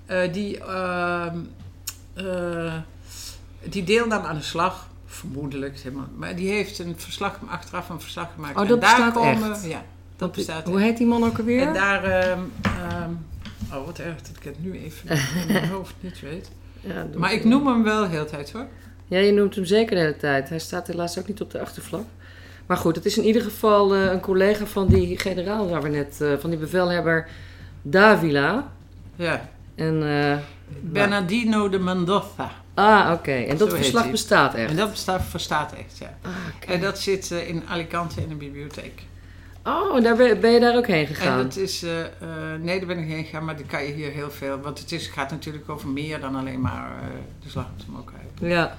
eh, 0.05 0.33
die, 0.33 0.59
eh, 0.59 1.33
die 3.63 3.83
deelnam 3.83 4.23
aan 4.23 4.35
de 4.35 4.41
slag, 4.41 4.89
vermoedelijk, 5.05 5.79
helemaal, 5.79 6.07
maar 6.15 6.35
die 6.35 6.49
heeft 6.49 6.79
een 6.79 6.93
verslag, 6.97 7.39
achteraf 7.47 7.89
een 7.89 8.01
verslag 8.01 8.33
gemaakt. 8.33 8.55
Oh, 8.55 8.61
En 8.61 8.67
dat 8.67 8.81
daar 8.81 8.95
bestaat 8.95 9.13
komen, 9.13 9.51
echt? 9.51 9.65
Ja, 9.65 9.83
dat 10.15 10.31
bestaat 10.31 10.67
Hoe 10.67 10.81
heet 10.81 10.97
die 10.97 11.07
man 11.07 11.23
ook 11.23 11.37
alweer? 11.37 11.67
En 11.67 11.73
daar, 11.73 12.03
ehm, 12.03 12.39
ehm, 12.61 13.11
oh 13.73 13.85
wat 13.85 13.99
erg 13.99 14.21
dat 14.21 14.37
ik 14.37 14.43
het 14.43 14.63
nu 14.63 14.79
even 14.79 15.09
in 15.09 15.53
mijn 15.53 15.69
hoofd 15.75 15.93
niet 15.99 16.21
weet. 16.21 16.51
Ja, 16.79 17.07
Maar 17.15 17.33
ik 17.33 17.43
noem 17.43 17.67
hem 17.67 17.83
wel 17.83 18.07
heel 18.07 18.23
de 18.23 18.29
tijd 18.29 18.51
hoor. 18.51 18.67
Ja, 19.07 19.19
je 19.19 19.31
noemt 19.31 19.55
hem 19.55 19.65
zeker 19.65 19.95
de 19.95 20.01
hele 20.01 20.17
tijd. 20.17 20.49
Hij 20.49 20.59
staat 20.59 20.87
helaas 20.87 21.19
ook 21.19 21.27
niet 21.27 21.41
op 21.41 21.51
de 21.51 21.59
achterflap. 21.59 22.05
Maar 22.65 22.77
goed, 22.77 22.95
het 22.95 23.05
is 23.05 23.17
in 23.17 23.23
ieder 23.23 23.41
geval 23.41 23.95
eh, 23.95 24.11
een 24.11 24.19
collega 24.19 24.65
van 24.65 24.87
die 24.87 25.19
generaal 25.19 25.69
waar 25.69 25.81
we 25.81 25.89
net, 25.89 26.23
van 26.39 26.49
die 26.49 26.59
bevelhebber 26.59 27.27
Davila. 27.81 28.71
Ja. 29.15 29.49
En, 29.75 30.21
eh, 30.31 30.37
Bernardino 30.81 31.69
de 31.69 31.79
Mendoza. 31.79 32.51
ah, 32.73 33.11
oké. 33.13 33.31
En 33.31 33.57
dat 33.57 33.69
Zo 33.69 33.75
verslag 33.75 34.11
bestaat 34.11 34.53
echt. 34.53 34.69
En 34.69 34.75
dat 34.75 34.91
bestaat, 34.91 35.21
verstaat 35.23 35.73
echt, 35.73 35.97
ja. 35.97 36.17
Ah. 36.21 36.31
En 36.73 36.81
dat 36.81 36.99
zit 36.99 37.31
eh, 37.31 37.47
in 37.47 37.63
Alicante 37.67 38.21
in 38.21 38.29
de 38.29 38.35
bibliotheek. 38.35 39.03
Oh, 39.63 40.03
daar 40.03 40.15
ben, 40.15 40.39
ben 40.39 40.51
je 40.51 40.59
daar 40.59 40.77
ook 40.77 40.87
heen 40.87 41.07
En 41.07 41.15
gegaan? 41.15 41.37
dat 41.37 41.55
is, 41.55 41.83
eh, 41.83 41.91
nee, 42.59 42.77
daar 42.77 42.87
ben 42.87 42.99
ik 42.99 43.07
heen 43.07 43.23
gegaan, 43.23 43.45
maar 43.45 43.57
dan 43.57 43.65
kan 43.65 43.83
je 43.83 43.93
hier 43.93 44.11
heel 44.11 44.31
veel. 44.31 44.59
Want 44.59 44.79
het 44.79 44.91
is, 44.91 45.07
gaat 45.07 45.31
natuurlijk 45.31 45.69
over 45.69 45.87
meer 45.87 46.19
dan 46.19 46.35
alleen 46.35 46.61
maar 46.61 46.91
de 47.43 47.49
slag 47.49 47.65
op 47.65 47.79
de 47.79 47.85
Mokkai. 47.89 48.21
Ja. 48.39 48.77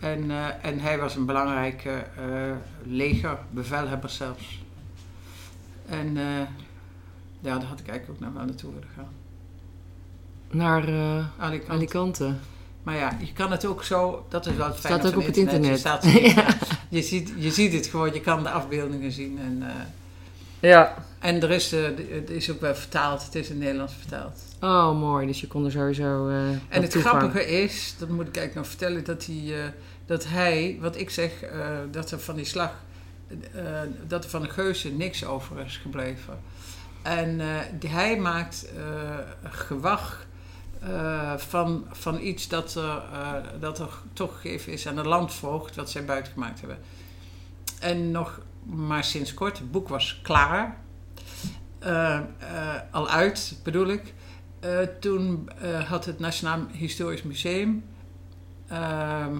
En, 0.00 0.30
en 0.62 0.80
hij 0.80 0.98
was 0.98 1.14
een 1.16 1.26
belangrijke 1.26 2.04
legerbevelhebber 2.82 4.10
zelfs. 4.10 4.62
En 5.88 6.16
ja, 7.40 7.58
daar 7.58 7.68
had 7.68 7.80
ik 7.80 7.88
eigenlijk 7.88 8.08
ook 8.08 8.26
nog 8.26 8.34
wel 8.34 8.44
naartoe 8.44 8.72
willen 8.72 8.88
gaan. 8.96 9.17
Naar 10.50 10.88
eh, 10.88 11.24
Alicante. 11.38 11.72
Alicante. 11.72 12.34
Maar 12.82 12.96
ja, 12.96 13.16
je 13.20 13.32
kan 13.32 13.50
het 13.50 13.64
ook 13.66 13.84
zo, 13.84 14.26
dat 14.28 14.46
is 14.46 14.54
wel 14.56 14.66
het 14.66 14.76
fijne 14.78 14.98
Staat 14.98 15.06
ook 15.06 15.12
van 15.12 15.20
op 15.22 15.26
het 15.28 15.36
internet. 15.36 15.78
staat 15.78 16.04
internet. 16.04 16.56
je, 16.88 17.02
ziet, 17.02 17.32
je 17.36 17.50
ziet 17.50 17.72
het 17.72 17.86
gewoon, 17.86 18.12
je 18.14 18.20
kan 18.20 18.42
de 18.42 18.50
afbeeldingen 18.50 19.12
zien. 19.12 19.38
En, 19.38 19.62
eh, 19.62 19.74
Ja. 20.70 20.94
en 21.18 21.42
er 21.42 21.50
is, 21.50 21.72
eh, 21.72 21.82
het 22.10 22.30
is 22.30 22.50
ook 22.50 22.60
wel 22.60 22.74
vertaald, 22.74 23.24
het 23.24 23.34
is 23.34 23.46
in 23.46 23.54
het 23.54 23.62
Nederlands 23.62 23.94
vertaald. 23.98 24.40
Oh, 24.60 24.98
mooi. 25.00 25.26
Dus 25.26 25.40
je 25.40 25.46
kon 25.46 25.64
er 25.64 25.70
sowieso. 25.70 26.28
eh 26.28 26.36
En 26.68 26.82
het 26.82 26.94
grappige 26.94 27.46
is, 27.46 27.94
dat 27.98 28.08
moet 28.08 28.28
ik 28.28 28.36
eigenlijk 28.36 28.54
nog 28.54 28.66
vertellen, 28.66 29.04
dat 29.04 29.26
hij, 29.26 29.44
eh, 29.64 29.70
dat 30.06 30.24
hij 30.28 30.78
wat 30.80 30.96
ik 30.96 31.10
zeg, 31.10 31.42
eh, 31.42 31.66
dat 31.90 32.10
er 32.10 32.20
van 32.20 32.34
die 32.36 32.44
slag, 32.44 32.72
eh, 33.54 33.62
dat 34.06 34.24
er 34.24 34.30
van 34.30 34.42
de 34.42 34.48
geuzen 34.48 34.96
niks 34.96 35.24
over 35.24 35.60
is 35.64 35.76
gebleven. 35.76 36.38
En 37.02 37.40
eh, 37.40 37.46
die- 37.78 37.90
hij 37.90 38.16
maakt 38.18 38.66
eh, 38.76 38.82
gewag 39.50 40.26
eh, 40.80 41.36
van, 41.36 41.86
van 41.90 42.20
iets 42.20 42.48
dat 42.48 42.74
er, 42.74 43.02
eh, 43.12 43.32
dat 43.60 43.78
er 43.78 43.90
toegegeven 44.12 44.72
is 44.72 44.86
aan 44.86 44.96
de 44.96 45.08
landvoogd, 45.08 45.76
wat 45.76 45.90
zij 45.90 46.04
buitengemaakt 46.04 46.60
hebben. 46.60 46.78
En 47.80 48.10
nog 48.10 48.40
maar 48.62 49.04
sinds 49.04 49.34
kort, 49.34 49.58
het 49.58 49.70
boek 49.70 49.88
was 49.88 50.20
klaar, 50.22 50.76
eh, 51.78 52.20
al 52.90 53.08
uit 53.08 53.60
bedoel 53.62 53.86
ik. 53.86 54.14
Toen 55.00 55.48
had 55.86 56.04
het 56.04 56.18
Nationaal 56.18 56.66
Historisch 56.72 57.22
Museum 57.22 57.84
ehm, 58.68 59.38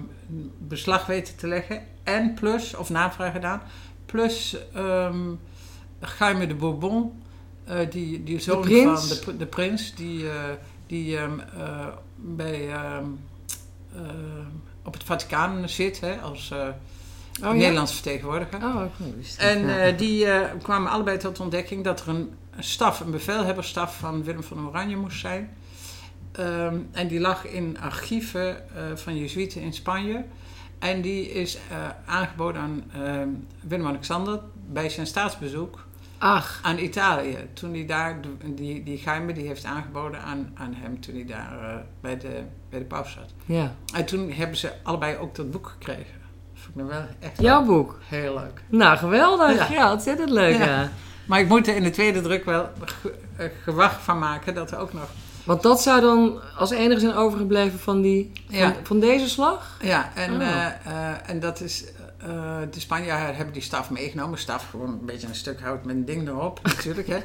beslag 0.57 1.05
weten 1.05 1.35
te 1.35 1.47
leggen. 1.47 1.83
En 2.03 2.33
plus, 2.33 2.75
of 2.75 2.89
navraag 2.89 3.31
gedaan. 3.31 3.61
Plus 4.05 4.57
Jaime 6.19 6.47
de 6.47 6.55
Bourbon, 6.55 7.23
die, 7.89 8.23
die 8.23 8.39
zoon 8.39 8.63
van 8.63 9.07
de, 9.07 9.37
de 9.37 9.45
prins, 9.45 9.95
die, 9.95 10.25
die 10.89 11.17
ehm, 11.17 11.39
eh, 11.39 11.87
bij 12.15 12.71
ehm, 12.71 13.03
ehm, 13.95 14.45
op 14.83 14.93
het 14.93 15.03
Vaticaan 15.03 15.69
zit 15.69 15.99
hè, 15.99 16.15
als 16.21 16.51
eh 16.51 16.67
Oh, 17.43 17.45
ja? 17.45 17.51
Nederlands 17.53 17.93
vertegenwoordiger. 17.93 18.63
Oh. 18.63 18.81
En 19.37 19.67
Ja. 19.67 19.77
eh, 19.79 19.97
die 19.97 20.25
eh, 20.25 20.49
kwamen 20.61 20.91
allebei 20.91 21.17
tot 21.17 21.39
ontdekking 21.39 21.83
dat 21.83 22.01
er 22.01 22.07
een 22.09 22.33
staf, 22.59 22.99
een 22.99 23.11
bevelhebberstaf 23.11 23.97
van 23.97 24.23
Willem 24.23 24.43
van 24.43 24.67
Oranje 24.67 24.95
moest 24.95 25.19
zijn. 25.19 25.49
Ehm, 26.31 26.77
en 26.91 27.07
die 27.07 27.19
lag 27.19 27.45
in 27.45 27.79
archieven 27.79 28.75
eh, 28.75 28.83
van 28.95 29.17
Jezuïeten 29.17 29.61
in 29.61 29.73
Spanje. 29.73 30.25
En 30.79 31.01
die 31.01 31.31
is 31.31 31.55
eh, 31.69 31.77
aangeboden 32.05 32.61
aan 32.61 32.83
Willem-Alexander 33.61 34.39
bij 34.69 34.89
zijn 34.89 35.07
staatsbezoek 35.07 35.85
Ach, 36.19 36.59
aan 36.61 36.77
Italië. 36.77 37.37
Toen 37.53 37.73
hij 37.73 37.85
daar, 37.85 38.17
die, 38.45 38.83
die 38.83 38.97
geheime 38.97 39.33
die 39.33 39.47
heeft 39.47 39.65
aangeboden 39.65 40.21
aan, 40.21 40.51
aan 40.57 40.73
hem 40.77 41.01
toen 41.01 41.13
hij 41.15 41.25
daar 41.25 41.59
eh, 41.69 41.75
bij, 42.01 42.17
de, 42.17 42.41
bij 42.69 42.79
de 42.79 42.85
paus 42.85 43.11
zat. 43.11 43.33
ja. 43.45 43.73
En 43.93 44.05
toen 44.05 44.31
hebben 44.31 44.57
ze 44.57 44.71
allebei 44.83 45.17
ook 45.17 45.35
dat 45.35 45.51
boek 45.51 45.67
gekregen. 45.67 46.19
Dat 46.53 46.61
vond 46.63 46.69
ik 46.69 46.75
nou 46.75 46.87
wel 46.87 47.05
echt 47.19 47.41
Jouw 47.41 47.63
boek. 47.65 47.99
heel 48.05 48.33
leuk. 48.33 48.61
Nou, 48.69 48.97
geweldig. 48.97 49.69
Ja, 49.69 49.75
Ja. 49.75 49.91
ontzettend 49.91 50.29
leuk. 50.29 50.57
Ja. 50.57 50.65
Ja. 50.65 50.89
Maar 51.25 51.39
ik 51.39 51.47
moet 51.47 51.67
er 51.67 51.75
in 51.75 51.83
de 51.83 51.89
tweede 51.89 52.21
druk 52.21 52.45
wel 52.45 52.69
eh, 53.37 53.45
gewacht 53.63 54.01
van 54.01 54.19
maken 54.19 54.53
dat 54.53 54.71
er 54.71 54.77
ook 54.77 54.93
nog. 54.93 55.09
Want 55.43 55.61
dat 55.63 55.81
zou 55.81 56.01
dan 56.01 56.39
als 56.57 56.71
enige 56.71 56.99
zijn 56.99 57.13
overgebleven 57.13 57.79
van, 57.79 58.01
die, 58.01 58.31
van, 58.47 58.57
Ja. 58.57 58.75
van 58.83 58.99
deze 58.99 59.29
slag? 59.29 59.77
Ja, 59.81 60.09
en, 60.15 60.33
Oh. 60.33 60.65
eh, 60.65 61.29
en 61.29 61.39
dat 61.39 61.61
is. 61.61 61.83
Eh, 62.21 62.57
de 62.71 62.79
Spanjaarden 62.79 63.35
hebben 63.35 63.53
die 63.53 63.63
staf 63.63 63.89
meegenomen. 63.89 64.39
Staf 64.39 64.69
gewoon 64.69 64.87
een 64.89 65.05
beetje 65.05 65.27
een 65.27 65.35
stuk 65.35 65.59
hout 65.61 65.85
met 65.85 65.95
een 65.95 66.05
ding 66.05 66.27
erop, 66.27 66.59
natuurlijk. 66.75 67.07
Hè. 67.07 67.17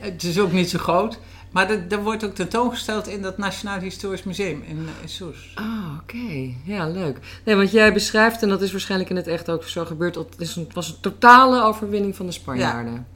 Het 0.00 0.22
is 0.22 0.38
ook 0.40 0.52
niet 0.52 0.70
zo 0.70 0.78
groot. 0.78 1.18
Maar 1.50 1.68
dat, 1.68 1.90
dat 1.90 2.00
wordt 2.02 2.24
ook 2.24 2.34
tentoongesteld 2.34 3.06
in 3.08 3.22
dat 3.22 3.38
Nationaal 3.38 3.78
Historisch 3.78 4.22
Museum 4.22 4.62
in, 4.66 4.88
in 5.02 5.08
Soes. 5.08 5.52
Ah, 5.54 5.64
oké. 6.02 6.50
Ja, 6.64 6.88
leuk. 6.88 7.18
Nee, 7.44 7.56
want 7.56 7.70
jij 7.70 7.92
beschrijft, 7.92 8.42
en 8.42 8.48
dat 8.48 8.62
is 8.62 8.70
waarschijnlijk 8.72 9.10
in 9.10 9.16
het 9.16 9.26
echt 9.26 9.50
ook 9.50 9.64
zo 9.64 9.84
gebeurd, 9.84 10.14
dat 10.14 10.26
het 10.38 10.56
een- 10.56 10.70
was 10.74 10.88
een 10.88 11.00
totale 11.00 11.62
overwinning 11.62 12.16
van 12.16 12.26
de 12.26 12.32
Spanjaarden. 12.32 13.06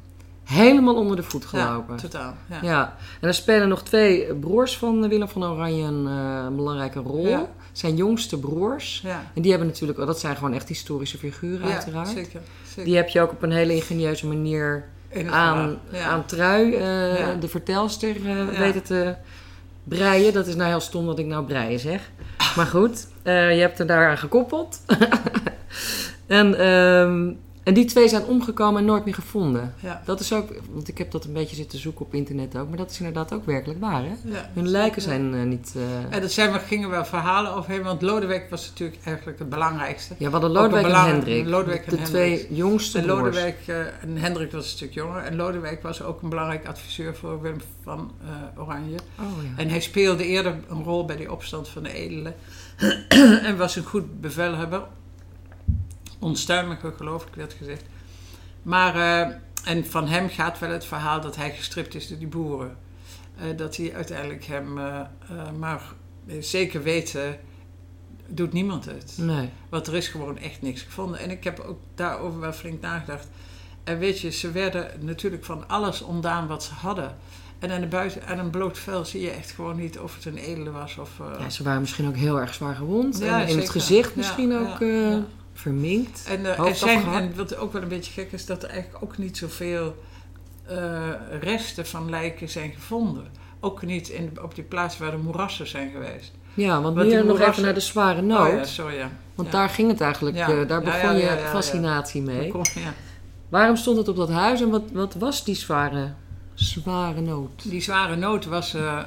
Helemaal 0.45 0.95
onder 0.95 1.17
de 1.17 1.23
voet 1.23 1.45
gelopen. 1.45 1.95
Ja, 1.95 2.01
totaal. 2.01 2.35
Ja. 2.51 2.59
Ja, 2.63 2.97
en 3.21 3.29
er 3.29 3.35
spelen 3.35 3.69
nog 3.69 3.83
twee 3.83 4.35
broers 4.35 4.77
van 4.79 5.09
Willem 5.09 5.29
van 5.29 5.45
Oranje 5.45 5.83
een 5.85 6.07
eh, 6.07 6.57
belangrijke 6.57 6.99
rol. 7.01 7.27
Ja. 7.29 7.47
Zijn 7.77 7.97
jongste 7.97 8.39
broers. 8.39 9.01
Ja. 9.05 9.31
En 9.35 9.43
die 9.43 9.51
hebben 9.51 9.69
natuurlijk, 9.69 9.99
dat 9.99 10.21
zijn 10.21 10.37
gewoon 10.37 10.53
echt 10.53 10.69
historische 10.69 11.19
figuren 11.19 11.69
Ja, 11.69 11.75
uiteraard. 11.75 12.09
zeker. 12.09 12.41
zeker. 12.69 12.85
Die 12.85 12.97
heb 12.97 13.09
je 13.09 13.21
ook 13.21 13.31
op 13.31 13.43
een 13.43 13.53
hele 13.53 13.75
ingenieuze 13.75 14.27
manier 14.27 14.85
aan, 15.31 15.79
aan 16.07 16.27
Trui, 16.27 16.75
eh, 16.75 16.81
de 17.41 17.49
vertelster, 17.49 18.23
Ja. 18.23 18.45
weten 18.59 18.83
te 18.83 19.15
breien. 19.85 20.33
Dat 20.33 20.47
is 20.47 20.55
nou 20.55 20.69
heel 20.69 20.81
stom 20.81 21.07
dat 21.07 21.19
ik 21.19 21.27
nou 21.27 21.45
breien 21.45 21.79
zeg. 21.81 22.11
Maar 22.57 22.67
goed, 22.67 23.07
eh, 23.23 23.55
je 23.55 23.61
hebt 23.61 23.79
er 23.79 23.87
daaraan 23.87 24.19
gekoppeld. 24.19 24.81
en, 26.27 26.59
ehm, 26.59 27.33
en 27.67 27.75
die 27.75 27.85
twee 27.85 28.09
zijn 28.09 28.25
omgekomen 28.25 28.81
en 28.81 28.87
nooit 28.87 29.05
meer 29.05 29.15
gevonden. 29.15 29.75
Ja. 29.83 30.03
Dat 30.05 30.21
is 30.21 30.33
ook, 30.33 30.49
want 30.71 30.89
ik 30.89 30.99
heb 30.99 31.11
dat 31.11 31.25
een 31.25 31.33
beetje 31.33 31.57
zitten 31.57 31.79
zoeken 31.79 32.07
op 32.07 32.15
internet 32.15 32.57
ook. 32.59 32.69
Maar 32.69 32.77
dat 32.77 32.91
is 32.91 32.99
inderdaad 32.99 33.33
ook 33.33 33.47
werkelijk 33.47 33.81
waar, 33.81 34.03
hè? 34.03 34.13
Ja. 34.25 34.51
Hun 34.55 34.69
lijken 34.69 35.03
zijn 35.03 35.35
eh, 35.35 35.43
niet... 35.43 35.73
eh, 35.77 36.15
En 36.17 36.21
dat 36.21 36.33
zijn, 36.33 36.53
we 36.53 36.59
gingen 36.59 36.91
wel 36.91 37.05
verhalen 37.05 37.55
overheen, 37.55 37.83
want 37.83 38.03
Lodewijk 38.03 38.51
was 38.51 38.69
natuurlijk 38.69 38.99
eigenlijk 39.05 39.39
het 39.39 39.49
belangrijkste. 39.49 40.15
ja, 40.19 40.27
we 40.27 40.33
hadden 40.33 40.51
ook 40.51 40.57
een 40.57 40.63
Lodewijk 40.63 40.95
en 40.95 41.05
Hendrik. 41.11 41.47
Lodewijk 41.47 41.87
en 41.87 41.97
de 41.97 42.03
twee 42.03 42.47
jongste 42.55 42.99
En. 42.99 43.07
Lodewijk 43.07 43.59
eh, 43.67 43.79
en 44.03 44.17
Hendrik 44.17 44.53
was 44.53 44.65
een 44.65 44.71
stuk 44.71 44.93
jonger. 44.93 45.23
En 45.23 45.37
Lodewijk 45.37 45.83
was 45.83 46.03
ook 46.03 46.23
een 46.23 46.29
belangrijk 46.29 46.67
adviseur 46.67 47.17
voor 47.17 47.41
Willem 47.41 47.61
van 47.83 48.13
eh, 48.23 48.61
Oranje. 48.63 48.97
Oh 49.21 49.43
ja. 49.43 49.63
En 49.63 49.69
hij 49.69 49.81
speelde 49.81 50.27
eerder 50.27 50.55
een 50.69 50.83
rol 50.83 51.05
bij 51.05 51.17
die 51.17 51.33
opstand 51.33 51.69
van 51.69 51.83
de 51.83 51.93
edelen. 51.93 52.35
en 53.49 53.57
was 53.57 53.77
een 53.77 53.85
goed 53.85 54.21
bevelhebber. 54.21 54.83
Onstuimige, 56.19 56.93
geloof 56.97 57.27
ik, 57.27 57.35
werd 57.35 57.53
gezegd. 57.53 57.85
Maar, 58.63 58.95
eh, 58.95 59.35
en 59.65 59.87
van 59.87 60.09
hem 60.09 60.29
gaat 60.29 60.59
wel 60.59 60.71
het 60.71 60.85
verhaal 60.85 61.21
dat 61.21 61.37
hij 61.37 61.51
gestript 61.51 61.95
is 61.95 62.09
door 62.09 62.19
die 62.19 62.27
boeren. 62.27 62.77
Eh, 63.39 63.57
dat 63.57 63.77
hij 63.77 63.95
uiteindelijk 63.95 64.45
hem, 64.45 64.79
eh, 64.79 65.01
maar 65.59 65.83
zeker 66.41 66.83
weten, 66.83 67.39
doet 68.27 68.53
niemand 68.53 68.85
het. 68.85 69.15
Nee. 69.17 69.49
Want 69.69 69.87
er 69.87 69.95
is 69.95 70.09
gewoon 70.09 70.39
echt 70.39 70.63
niks 70.63 70.83
gevonden. 70.83 71.19
En 71.19 71.31
ik 71.31 71.45
heb 71.45 71.61
ook 71.61 71.79
daarover 71.95 72.41
wel 72.41 72.53
flink 72.53 72.81
nagedacht. 72.81 73.29
En 73.85 73.99
weet 73.99 74.21
je, 74.21 74.31
ze 74.31 74.51
werden 74.51 74.91
natuurlijk 75.01 75.45
van 75.45 75.69
alles 75.69 76.03
ontdaan 76.03 76.47
wat 76.47 76.65
ze 76.65 76.75
hadden. 76.75 77.17
En 77.59 77.71
aan, 77.71 77.81
de 77.81 77.87
buiten, 77.87 78.27
aan 78.27 78.39
een 78.39 78.51
bloot 78.51 78.79
vel 78.79 79.05
zie 79.05 79.21
je 79.21 79.31
echt 79.31 79.51
gewoon 79.51 79.77
niet 79.77 79.99
of 79.99 80.15
het 80.15 80.25
een 80.25 80.37
edele 80.37 80.71
was 80.71 80.97
of... 80.97 81.11
Ja, 81.39 81.51
ze 81.51 81.63
waren 81.63 81.81
misschien 81.81 82.09
ook 82.09 82.17
heel 82.17 82.41
erg 82.41 82.55
zwaar 82.55 82.75
gewond. 82.75 83.19
Ja, 83.19 83.43
en 83.43 83.49
in 83.49 83.59
het 83.59 83.71
gezicht 83.71 84.17
misschien 84.17 84.51
ja, 84.51 84.59
ook. 84.59 84.79
Verminkt. 85.61 86.25
En, 86.29 86.45
er 86.45 86.57
Hoofd 86.57 86.79
zijn, 86.79 87.07
en 87.13 87.33
wat 87.37 87.57
ook 87.57 87.73
wel 87.73 87.83
een 87.83 87.89
beetje 87.89 88.13
gek 88.13 88.33
is, 88.33 88.47
dat 88.47 88.63
er 88.63 88.69
eigenlijk 88.69 89.05
ook 89.05 89.19
niet 89.19 89.37
zoveel 89.37 90.05
eh 90.67 91.11
resten 91.41 91.87
van 91.87 92.11
lijken 92.11 92.49
zijn 92.49 92.71
gevonden. 92.73 93.27
Ook 93.61 93.83
niet 93.83 94.09
in, 94.09 94.39
op 94.43 94.55
die 94.55 94.65
plaats 94.65 94.99
waar 94.99 95.11
de 95.11 95.17
moerassen 95.17 95.67
zijn 95.67 95.91
geweest. 95.91 96.33
Ja, 96.55 96.81
want 96.83 96.97
Want 96.97 97.09
meer 97.09 97.17
nog 97.17 97.27
moerassen- 97.27 97.51
even 97.53 97.63
naar 97.65 97.75
de 97.75 97.81
zware 97.81 98.23
nood. 98.23 98.49
Oh 98.49 98.55
ja, 98.57 98.65
sorry 98.65 98.95
ja. 98.97 99.11
Want 99.35 99.53
Ja. 99.53 99.59
daar 99.59 99.69
ging 99.69 99.89
het 99.91 100.01
eigenlijk, 100.01 100.37
daar 100.69 100.83
begon 100.83 101.17
je 101.17 101.39
fascinatie 101.51 102.23
mee. 102.23 102.53
Waarom 103.49 103.77
stond 103.77 103.97
het 103.97 104.09
op 104.09 104.17
dat 104.17 104.31
huis 104.31 104.61
en 104.61 104.71
wat, 104.71 104.83
wat 104.93 105.15
was 105.15 105.45
die 105.45 105.55
zware, 105.55 106.13
zware 106.55 107.21
nood? 107.21 107.71
Die 107.71 107.81
zware 107.81 108.17
nood 108.17 108.45
was, 108.45 108.75
eh, 108.75 109.01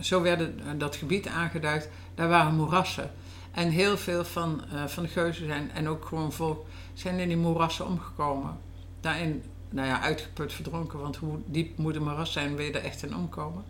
zo 0.00 0.22
werd 0.22 0.50
dat 0.76 0.96
gebied 0.96 1.26
aangeduid, 1.26 1.88
daar 2.14 2.28
waren 2.28 2.54
moerassen. 2.54 3.10
En 3.58 3.70
heel 3.70 3.96
veel 3.96 4.24
van, 4.24 4.62
eh, 4.72 4.84
van 4.86 5.02
de 5.02 5.08
geuzen 5.08 5.46
zijn, 5.46 5.70
en 5.70 5.88
ook 5.88 6.04
gewoon 6.04 6.32
volk, 6.32 6.66
zijn 6.94 7.18
in 7.18 7.28
die 7.28 7.36
moerassen 7.36 7.86
omgekomen. 7.86 8.58
Daarin, 9.00 9.42
nou 9.70 9.88
ja, 9.88 10.00
uitgeput, 10.00 10.52
verdronken, 10.52 10.98
want 10.98 11.16
hoe 11.16 11.38
diep 11.46 11.78
moet 11.78 11.96
een 11.96 12.02
moeras 12.02 12.32
zijn, 12.32 12.56
wil 12.56 12.64
je 12.64 12.72
er 12.72 12.84
echt 12.84 13.02
in 13.02 13.16
omkomen. 13.16 13.64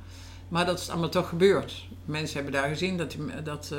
Maar 0.49 0.67
dat 0.67 0.79
is 0.79 0.91
allemaal 0.91 1.09
toch 1.09 1.29
gebeurd. 1.29 1.87
Mensen 2.05 2.35
hebben 2.35 2.53
daar 2.53 2.69
gezien 2.69 2.97
dat 2.97 3.11
die, 3.11 3.43
dat, 3.43 3.71
eh, 3.73 3.79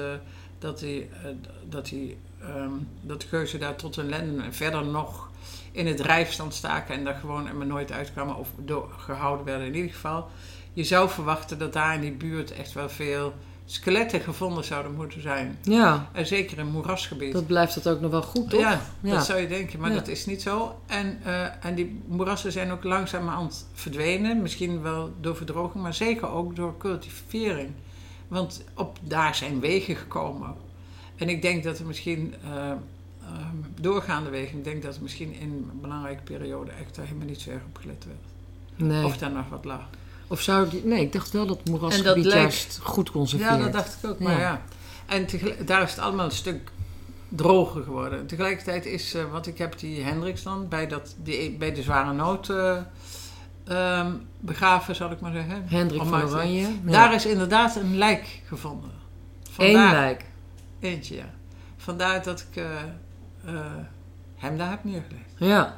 dat 0.60 0.80
die, 0.80 1.02
eh, 1.02 1.30
dat 1.70 1.86
die, 1.86 2.18
ehm, 2.42 2.72
dat 3.02 3.22
de 3.22 3.28
geuzen 3.28 3.60
daar 3.60 3.76
tot 3.76 3.96
hun 3.96 4.10
lenden 4.10 4.44
en 4.44 4.54
verder 4.54 4.86
nog 4.86 5.30
in 5.72 5.88
het 5.88 5.98
drijfstand 5.98 6.54
staken 6.54 6.96
en 6.96 7.04
daar 7.04 7.20
gewoon 7.20 7.48
er 7.48 7.56
maar 7.56 7.68
nooit 7.68 7.92
uitkwamen 7.92 8.36
of 8.36 8.50
gehouden 8.98 9.46
werden 9.46 9.68
in 9.68 9.76
ieder 9.76 9.92
geval. 9.92 10.30
Je 10.74 10.84
zou 10.84 11.10
verwachten 11.10 11.58
dat 11.58 11.74
daar 11.74 11.94
in 11.96 12.02
die 12.02 12.12
buurt 12.12 12.52
echt 12.52 12.74
wel 12.74 12.90
veel 12.90 13.34
skeletten 13.72 14.20
gevonden 14.22 14.64
zouden 14.64 14.96
moeten 14.96 15.22
zijn. 15.22 15.58
Ja, 15.62 16.10
En 16.12 16.26
zeker 16.26 16.58
in 16.58 16.68
moerasgebied. 16.68 17.34
dat 17.34 17.48
blijft 17.48 17.76
het 17.76 17.88
ook 17.88 18.02
nog 18.02 18.12
wel 18.12 18.22
goed, 18.22 18.50
toch? 18.50 18.60
Ja, 18.60 18.82
Ja. 19.02 19.14
dat 19.14 19.26
zou 19.26 19.40
je 19.40 19.48
denken, 19.48 19.80
maar 19.80 19.90
Ja. 19.90 19.96
dat 19.96 20.08
is 20.08 20.26
niet 20.26 20.42
zo. 20.42 20.80
En, 20.86 21.20
eh, 21.24 21.66
en 21.66 21.76
die 21.76 22.02
moerassen 22.08 22.52
zijn 22.52 22.72
ook 22.72 22.84
langzamerhand 22.84 23.68
verdwenen. 23.74 24.42
Misschien 24.42 24.82
wel 24.82 25.14
door 25.22 25.36
verdroging, 25.36 25.84
maar 25.84 25.94
zeker 25.94 26.30
ook 26.30 26.56
door 26.56 26.78
cultivering. 26.78 27.70
Want 28.28 28.64
op, 28.74 28.98
daar 29.02 29.36
zijn 29.36 29.60
wegen 29.60 29.96
gekomen. 29.96 30.56
En 31.16 31.30
ik 31.30 31.42
denk 31.42 31.64
dat 31.64 31.80
er 31.80 31.86
misschien, 31.86 32.36
eh, 32.44 32.70
ehm, 32.70 33.56
doorgaande 33.82 34.30
wegen, 34.30 34.58
ik 34.58 34.64
denk 34.64 34.84
dat 34.84 34.96
er 34.96 35.02
misschien 35.02 35.34
in 35.34 35.52
een 35.72 35.80
belangrijke 35.82 36.24
periode 36.24 36.72
echt 36.72 36.96
daar 36.96 37.06
helemaal 37.06 37.28
niet 37.28 37.42
zo 37.42 37.50
erg 37.50 37.62
op 37.68 37.78
gelet 37.78 38.06
werd. 38.06 38.90
Nee. 38.92 39.06
Of 39.06 39.18
daar 39.18 39.32
nog 39.32 39.50
wat 39.50 39.66
lag. 39.66 39.82
Of 40.30 40.42
zou 40.42 40.70
die... 40.70 40.86
Nee, 40.86 41.02
ik 41.02 41.14
dacht 41.14 41.32
wel 41.32 41.46
dat 41.46 41.60
moerasgebied 41.66 42.24
dat 42.24 42.34
juist 42.34 42.80
goed 42.84 43.12
conserveert. 43.12 43.50
Ja, 43.50 43.58
dat 43.58 43.74
dacht 43.74 43.98
ik 44.04 44.10
ook. 44.10 44.20
Maar 44.20 44.32
Ja. 44.34 44.40
ja. 44.40 44.62
En 45.06 45.26
tegelijk- 45.26 45.68
daar 45.68 45.82
is 45.82 45.90
het 45.92 46.00
allemaal 46.00 46.26
een 46.26 46.32
stuk 46.32 46.72
droger 47.30 47.84
geworden. 47.84 48.28
Tegelijkertijd 48.28 48.86
is, 48.86 49.14
eh 49.14 49.24
wat 49.32 49.48
ik 49.48 49.58
heb 49.58 49.80
die 49.80 50.02
Hendricks 50.04 50.44
dan 50.44 50.68
bij, 50.68 50.88
dat, 50.88 51.16
die, 51.24 51.52
bij 51.52 51.74
de 51.74 51.82
zware 51.82 52.14
nood 52.14 52.50
ehm, 53.68 54.12
begraven, 54.40 54.96
zal 54.96 55.12
ik 55.12 55.20
maar 55.20 55.32
zeggen. 55.32 55.64
Hendrik 55.68 56.02
van 56.04 56.24
Oranje. 56.24 56.62
Ja. 56.62 56.92
Daar 56.92 57.14
is 57.14 57.26
inderdaad 57.26 57.76
een 57.76 57.98
lijk 57.98 58.42
gevonden. 58.46 58.92
Eén 59.58 59.92
lijk. 59.92 60.26
Eentje, 60.80 61.16
ja. 61.16 61.30
Vandaar 61.78 62.24
dat 62.24 62.46
ik 62.52 62.64
eh, 62.64 63.56
hem 64.36 64.58
daar 64.58 64.70
heb 64.70 64.84
neergelegd. 64.84 65.30
Ja. 65.38 65.78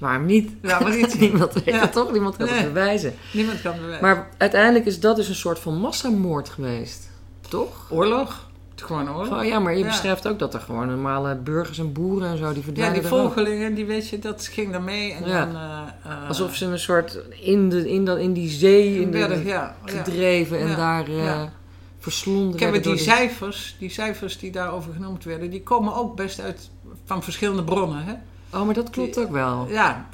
Waarom 0.00 0.26
niet? 0.26 0.50
Ja, 0.62 0.80
maar 0.80 0.96
niet. 0.96 1.18
Niemand 1.20 1.52
weet 1.52 1.64
Ja. 1.64 1.80
het 1.80 1.92
toch? 1.92 2.12
Niemand 2.12 2.36
kan 2.36 2.48
het 2.48 2.64
bewijzen. 2.66 3.14
Niemand 3.32 3.62
kan 3.62 3.74
bewijzen. 3.76 4.02
Maar 4.02 4.28
uiteindelijk 4.38 4.86
is 4.86 5.00
dat 5.00 5.16
dus 5.16 5.28
een 5.28 5.34
soort 5.34 5.58
van 5.58 5.74
massamoord 5.78 6.48
geweest. 6.48 7.10
Toch? 7.48 7.86
Oorlog? 7.90 8.48
Het 8.70 8.80
is 8.80 8.84
gewoon 8.96 9.10
oorlog. 9.10 9.26
Gewoon, 9.28 9.46
ja, 9.46 9.58
maar 9.58 9.72
je 9.72 9.78
Ja. 9.78 9.86
beschrijft 9.86 10.28
ook 10.28 10.38
dat 10.38 10.54
er 10.54 10.60
gewoon 10.60 10.86
normale 10.88 11.36
burgers 11.36 11.78
en 11.78 11.92
boeren 11.92 12.28
en 12.28 12.36
zo, 12.38 12.46
die 12.48 12.56
Ja, 12.56 12.62
verdwijnen 12.62 12.94
die 13.00 13.08
er 13.10 13.14
ook. 13.16 13.20
volgelingen, 13.34 13.74
die 13.74 13.84
weet 13.84 14.08
je, 14.08 14.18
dat 14.18 14.46
ging 14.46 14.72
daar 14.72 14.82
mee. 14.82 15.12
En 15.12 15.28
Ja. 15.28 15.44
dan, 15.44 15.54
eh, 15.54 16.12
eh, 16.22 16.28
Alsof 16.28 16.54
ze 16.56 16.64
een 16.66 16.78
soort 16.78 17.18
in, 17.40 17.68
de, 17.68 17.90
in, 17.90 18.04
dat, 18.04 18.18
in 18.18 18.32
die 18.32 18.48
zee 18.48 19.00
in 19.00 19.10
de, 19.10 19.18
ja, 19.18 19.28
ja. 19.44 19.76
gedreven 19.84 20.58
en 20.58 20.68
Ja, 20.68 20.76
daar 20.76 21.06
eh, 21.08 21.24
ja. 21.24 21.52
verslonden 21.98 22.60
werden 22.60 22.82
die 22.82 22.92
de- 22.92 22.98
cijfers, 22.98 23.76
die 23.78 23.90
cijfers 23.90 24.38
die 24.38 24.52
daarover 24.52 24.92
genoemd 24.92 25.24
werden, 25.24 25.50
die 25.50 25.62
komen 25.62 25.94
ook 25.94 26.16
best 26.16 26.40
uit 26.40 26.70
van 27.04 27.22
verschillende 27.22 27.64
bronnen. 27.64 28.04
Hè? 28.04 28.12
Oh, 28.52 28.64
maar 28.64 28.74
dat 28.74 28.90
klopt 28.90 29.18
ook 29.18 29.30
wel. 29.30 29.66
Ja, 29.68 30.06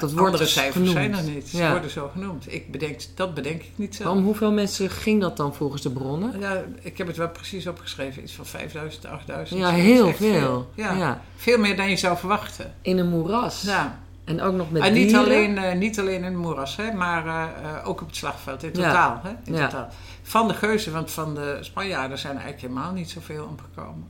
Dat 0.00 0.16
Andere 0.16 0.46
cijfers 0.46 0.74
genoemd. 0.74 0.92
zijn 0.92 1.14
er 1.14 1.22
niet. 1.22 1.48
Ze 1.48 1.56
Ja. 1.56 1.70
worden 1.70 1.90
zo 1.90 2.10
genoemd. 2.12 2.52
Ik 2.52 2.70
bedenk, 2.70 3.00
dat 3.14 3.34
bedenk 3.34 3.62
ik 3.62 3.70
niet 3.74 3.94
zelf. 3.94 4.16
Om 4.16 4.24
hoeveel 4.24 4.52
mensen 4.52 4.90
ging 4.90 5.20
dat 5.20 5.36
dan 5.36 5.54
volgens 5.54 5.82
de 5.82 5.90
bronnen? 5.90 6.40
Ja, 6.40 6.62
ik 6.80 6.98
heb 6.98 7.06
het 7.06 7.16
wel 7.16 7.28
precies 7.28 7.66
opgeschreven. 7.66 8.22
Iets 8.22 8.32
van 8.32 8.46
5000, 8.46 9.06
8000. 9.06 9.60
Ja, 9.60 9.70
heel 9.70 10.06
echt 10.08 10.16
veel. 10.16 10.70
Ja. 10.74 10.92
Ja. 10.92 11.20
Veel 11.36 11.58
meer 11.58 11.76
dan 11.76 11.90
je 11.90 11.96
zou 11.96 12.16
verwachten. 12.18 12.74
In 12.82 12.98
een 12.98 13.08
moeras. 13.08 13.62
Ja. 13.62 13.98
En 14.24 14.42
ook 14.42 14.54
nog 14.54 14.70
met 14.70 14.82
en 14.82 14.92
niet 14.92 15.08
dieren. 15.08 15.24
alleen, 15.24 15.58
eh, 15.58 15.74
niet 15.78 15.98
alleen 15.98 16.16
in 16.16 16.24
het 16.24 16.34
moeras, 16.36 16.76
hè, 16.76 16.92
maar 16.92 17.26
eh, 17.26 17.88
ook 17.88 18.00
op 18.00 18.06
het 18.06 18.16
slagveld. 18.16 18.62
In 18.62 18.70
Ja. 18.72 18.74
totaal. 18.88 19.20
Hè, 19.22 19.30
in 19.44 19.52
totaal. 19.54 19.88
Van 20.22 20.48
de 20.48 20.54
geuzen, 20.54 20.92
want 20.92 21.10
van 21.10 21.34
de 21.34 21.58
Spanjaarden 21.60 22.18
zijn 22.18 22.36
er 22.36 22.42
eigenlijk 22.42 22.72
helemaal 22.72 22.92
niet 22.92 23.10
zoveel 23.10 23.44
omgekomen. 23.44 24.08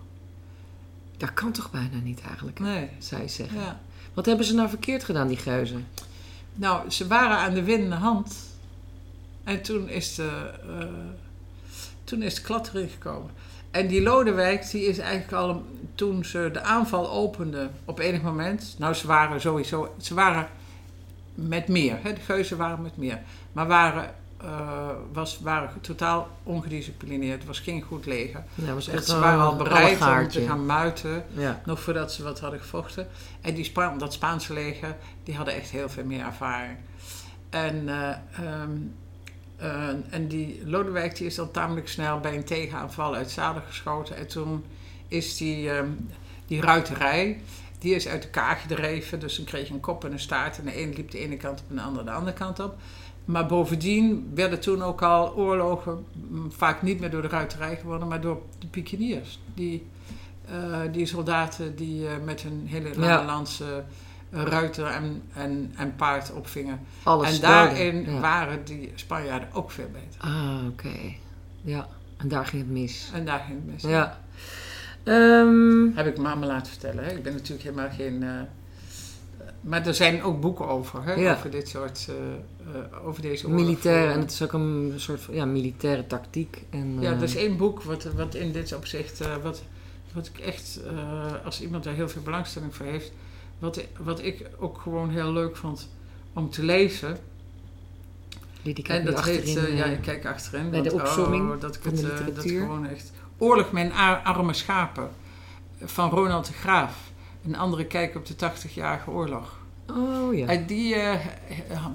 Dat 1.16 1.34
kan 1.34 1.52
toch 1.52 1.70
bijna 1.70 1.96
niet 2.02 2.20
eigenlijk, 2.20 2.58
Nee. 2.58 2.88
zou 2.98 3.22
je 3.22 3.28
zeggen. 3.28 3.60
Ja. 3.60 3.80
Wat 4.14 4.26
hebben 4.26 4.46
ze 4.46 4.54
nou 4.54 4.68
verkeerd 4.68 5.04
gedaan, 5.04 5.28
die 5.28 5.36
geuzen? 5.36 5.86
Nou, 6.54 6.90
ze 6.90 7.06
waren 7.06 7.36
aan 7.36 7.54
de 7.54 7.62
winnende 7.62 7.94
hand. 7.96 8.34
En 9.44 9.62
toen 9.62 9.88
is 9.88 10.14
de, 10.14 10.50
eh, 10.80 10.86
toen 12.04 12.22
is 12.22 12.34
de 12.34 12.40
klad 12.42 12.68
erin 12.74 12.88
gekomen. 12.88 13.30
En 13.70 13.86
die 13.86 14.02
Lodewijk, 14.02 14.70
die 14.70 14.84
is 14.86 14.98
eigenlijk 14.98 15.32
al 15.32 15.64
toen 15.94 16.24
ze 16.24 16.50
de 16.52 16.60
aanval 16.60 17.10
openden 17.10 17.70
op 17.84 17.98
enig 17.98 18.22
moment. 18.22 18.74
Nou, 18.78 18.94
ze 18.94 19.06
waren 19.06 19.40
sowieso, 19.40 19.94
ze 20.00 20.14
waren 20.14 20.48
met 21.34 21.68
meer. 21.68 21.98
Hè? 22.02 22.12
De 22.12 22.20
geuzen 22.20 22.56
waren 22.56 22.82
met 22.82 22.96
meer. 22.96 23.20
Maar 23.52 23.66
waren, 23.66 24.14
eh, 24.36 24.88
was, 25.12 25.40
waren 25.40 25.80
totaal 25.80 26.28
ongedisciplineerd. 26.42 27.38
Het 27.38 27.46
was 27.46 27.60
geen 27.60 27.82
goed 27.82 28.06
leger. 28.06 28.44
Ja, 28.54 28.74
was 28.74 28.86
Echt, 28.86 28.96
echt 28.96 29.06
ze 29.06 29.18
waren 29.18 29.40
al 29.40 29.50
een 29.50 29.58
bereid 29.58 30.00
om 30.00 30.28
te 30.28 30.46
gaan 30.46 30.66
muiten. 30.66 31.24
Ja. 31.32 31.60
Nog 31.64 31.80
voordat 31.80 32.12
ze 32.12 32.22
wat 32.22 32.40
hadden 32.40 32.60
gevochten. 32.60 33.08
En 33.40 33.54
die 33.54 33.72
dat 33.98 34.12
Spaanse 34.12 34.52
leger, 34.52 34.96
die 35.24 35.34
hadden 35.34 35.54
echt 35.54 35.70
heel 35.70 35.88
veel 35.88 36.04
meer 36.04 36.24
ervaring. 36.24 36.76
En, 37.50 37.88
eh, 37.88 38.08
ehm, 38.10 38.70
eh, 39.56 39.88
en 40.10 40.28
die 40.28 40.66
Lodewijk 40.66 41.16
die 41.16 41.26
is 41.26 41.34
dan 41.34 41.50
tamelijk 41.50 41.88
snel 41.88 42.20
bij 42.20 42.36
een 42.36 42.44
tegenaanval 42.44 43.14
uit 43.14 43.30
zadel 43.30 43.62
geschoten. 43.66 44.16
En 44.16 44.28
toen 44.28 44.64
is 45.08 45.36
die, 45.36 45.70
ehm, 45.70 45.90
die 46.46 46.60
ruiterij, 46.60 47.40
die 47.78 47.94
is 47.94 48.08
uit 48.08 48.24
elkaar 48.24 48.56
gedreven. 48.56 49.20
Dus 49.20 49.36
dan 49.36 49.44
kreeg 49.44 49.68
je 49.68 49.74
een 49.74 49.80
kop 49.80 50.04
en 50.04 50.12
een 50.12 50.20
staart. 50.20 50.58
En 50.58 50.64
de 50.64 50.72
ene 50.72 50.94
liep 50.94 51.10
de 51.10 51.18
ene 51.18 51.36
kant 51.36 51.60
op 51.60 51.66
en 51.68 51.76
de 51.76 51.82
andere 51.82 52.04
de 52.04 52.10
andere 52.10 52.36
kant 52.36 52.60
op. 52.60 52.76
Maar 53.26 53.46
bovendien 53.46 54.30
werden 54.34 54.60
toen 54.60 54.82
ook 54.82 55.02
al 55.02 55.34
oorlogen 55.34 56.04
vaak 56.48 56.82
niet 56.82 57.00
meer 57.00 57.10
door 57.10 57.22
de 57.22 57.28
ruiterij 57.28 57.76
gewonnen, 57.76 58.08
maar 58.08 58.20
door 58.20 58.42
de 58.58 58.66
pikeniers. 58.66 59.40
Die, 59.54 59.86
eh, 60.48 60.80
die 60.92 61.06
soldaten 61.06 61.76
die 61.76 62.06
eh, 62.08 62.12
met 62.24 62.40
hun 62.40 62.62
hele 62.66 62.98
lange 62.98 63.46
eh, 63.60 64.42
ruiter 64.42 64.86
en, 64.86 65.22
en, 65.34 65.72
en 65.76 65.94
paard 65.96 66.32
opvingen. 66.32 66.80
Alles 67.02 67.34
en 67.34 67.40
daarin 67.40 68.04
Ja. 68.10 68.20
waren 68.20 68.64
die 68.64 68.92
Spanjaarden 68.94 69.48
ook 69.52 69.70
veel 69.70 69.88
beter. 69.92 70.20
Ah, 70.20 70.66
oké. 70.70 70.98
Ja, 71.62 71.86
en 72.16 72.28
daar 72.28 72.46
ging 72.46 72.62
het 72.62 72.70
mis. 72.70 73.10
En 73.14 73.24
daar 73.24 73.38
ging 73.46 73.58
het 73.64 73.72
mis. 73.72 73.82
Ja. 73.82 74.18
Ehm, 75.02 75.94
Heb 75.94 76.06
ik 76.06 76.18
mama 76.18 76.46
laten 76.46 76.72
vertellen. 76.72 77.04
Hè? 77.04 77.10
Ik 77.10 77.22
ben 77.22 77.32
natuurlijk 77.32 77.62
helemaal 77.62 77.90
geen. 77.96 78.24
Eh, 79.66 79.70
maar 79.70 79.86
er 79.86 79.94
zijn 79.94 80.22
ook 80.22 80.40
boeken 80.40 80.68
over, 80.68 81.04
hè? 81.04 81.12
Ja. 81.14 81.32
over 81.34 81.50
dit 81.50 81.68
soort. 81.68 82.08
eh, 82.08 82.14
eh, 82.80 83.06
over 83.06 83.22
deze 83.22 83.46
oorlog. 83.46 83.60
militair, 83.60 84.10
en 84.10 84.20
het 84.20 84.30
is 84.32 84.42
ook 84.42 84.52
een 84.52 84.92
soort 84.96 85.20
van 85.20 85.34
ja, 85.34 85.44
militaire 85.44 86.06
tactiek. 86.06 86.62
En, 86.70 87.00
Ja, 87.00 87.10
eh, 87.10 87.16
er 87.16 87.22
is 87.22 87.36
één 87.36 87.56
boek 87.56 87.82
wat, 87.82 88.04
wat 88.04 88.34
in 88.34 88.52
dit 88.52 88.72
opzicht. 88.74 89.20
eh, 89.20 89.36
wat, 89.42 89.62
wat 90.12 90.26
ik 90.26 90.38
echt. 90.38 90.80
eh, 90.86 91.44
als 91.44 91.60
iemand 91.62 91.84
daar 91.84 91.94
heel 91.94 92.08
veel 92.08 92.22
belangstelling 92.22 92.74
voor 92.74 92.86
heeft. 92.86 93.12
Wat, 93.58 93.80
wat 93.98 94.22
ik 94.24 94.46
ook 94.58 94.78
gewoon 94.82 95.10
heel 95.10 95.32
leuk 95.32 95.56
vond 95.56 95.88
om 96.32 96.50
te 96.50 96.62
lezen. 96.64 97.18
die, 98.62 98.74
die 98.74 98.84
En 98.86 99.04
dat 99.04 99.24
heet. 99.24 99.56
eh, 99.56 99.76
ja, 99.76 99.84
eh, 99.84 99.92
ik 99.92 100.00
kijk 100.02 100.26
achterin. 100.26 100.70
bij 100.70 100.82
de 100.82 100.92
opzomming 100.92 101.50
oh, 101.50 101.60
dat 101.60 101.74
ik 101.76 101.82
het, 101.84 102.02
eh, 102.04 102.26
dat 102.34 102.44
gewoon 102.44 102.86
echt. 102.86 103.12
Oorlog 103.38 103.70
a- 103.76 104.20
arme 104.24 104.52
schapen. 104.52 105.10
Van 105.84 106.10
Ronald 106.10 106.46
de 106.46 106.52
Graaf. 106.52 107.10
Een 107.44 107.56
andere 107.56 107.84
kijk 107.86 108.14
op 108.16 108.26
de 108.26 108.34
80-jarige 108.36 109.10
oorlog. 109.10 109.55
Oh 109.90 110.36
ja. 110.36 110.46
En 110.46 110.66
die 110.66 110.94
eh, 110.94 111.14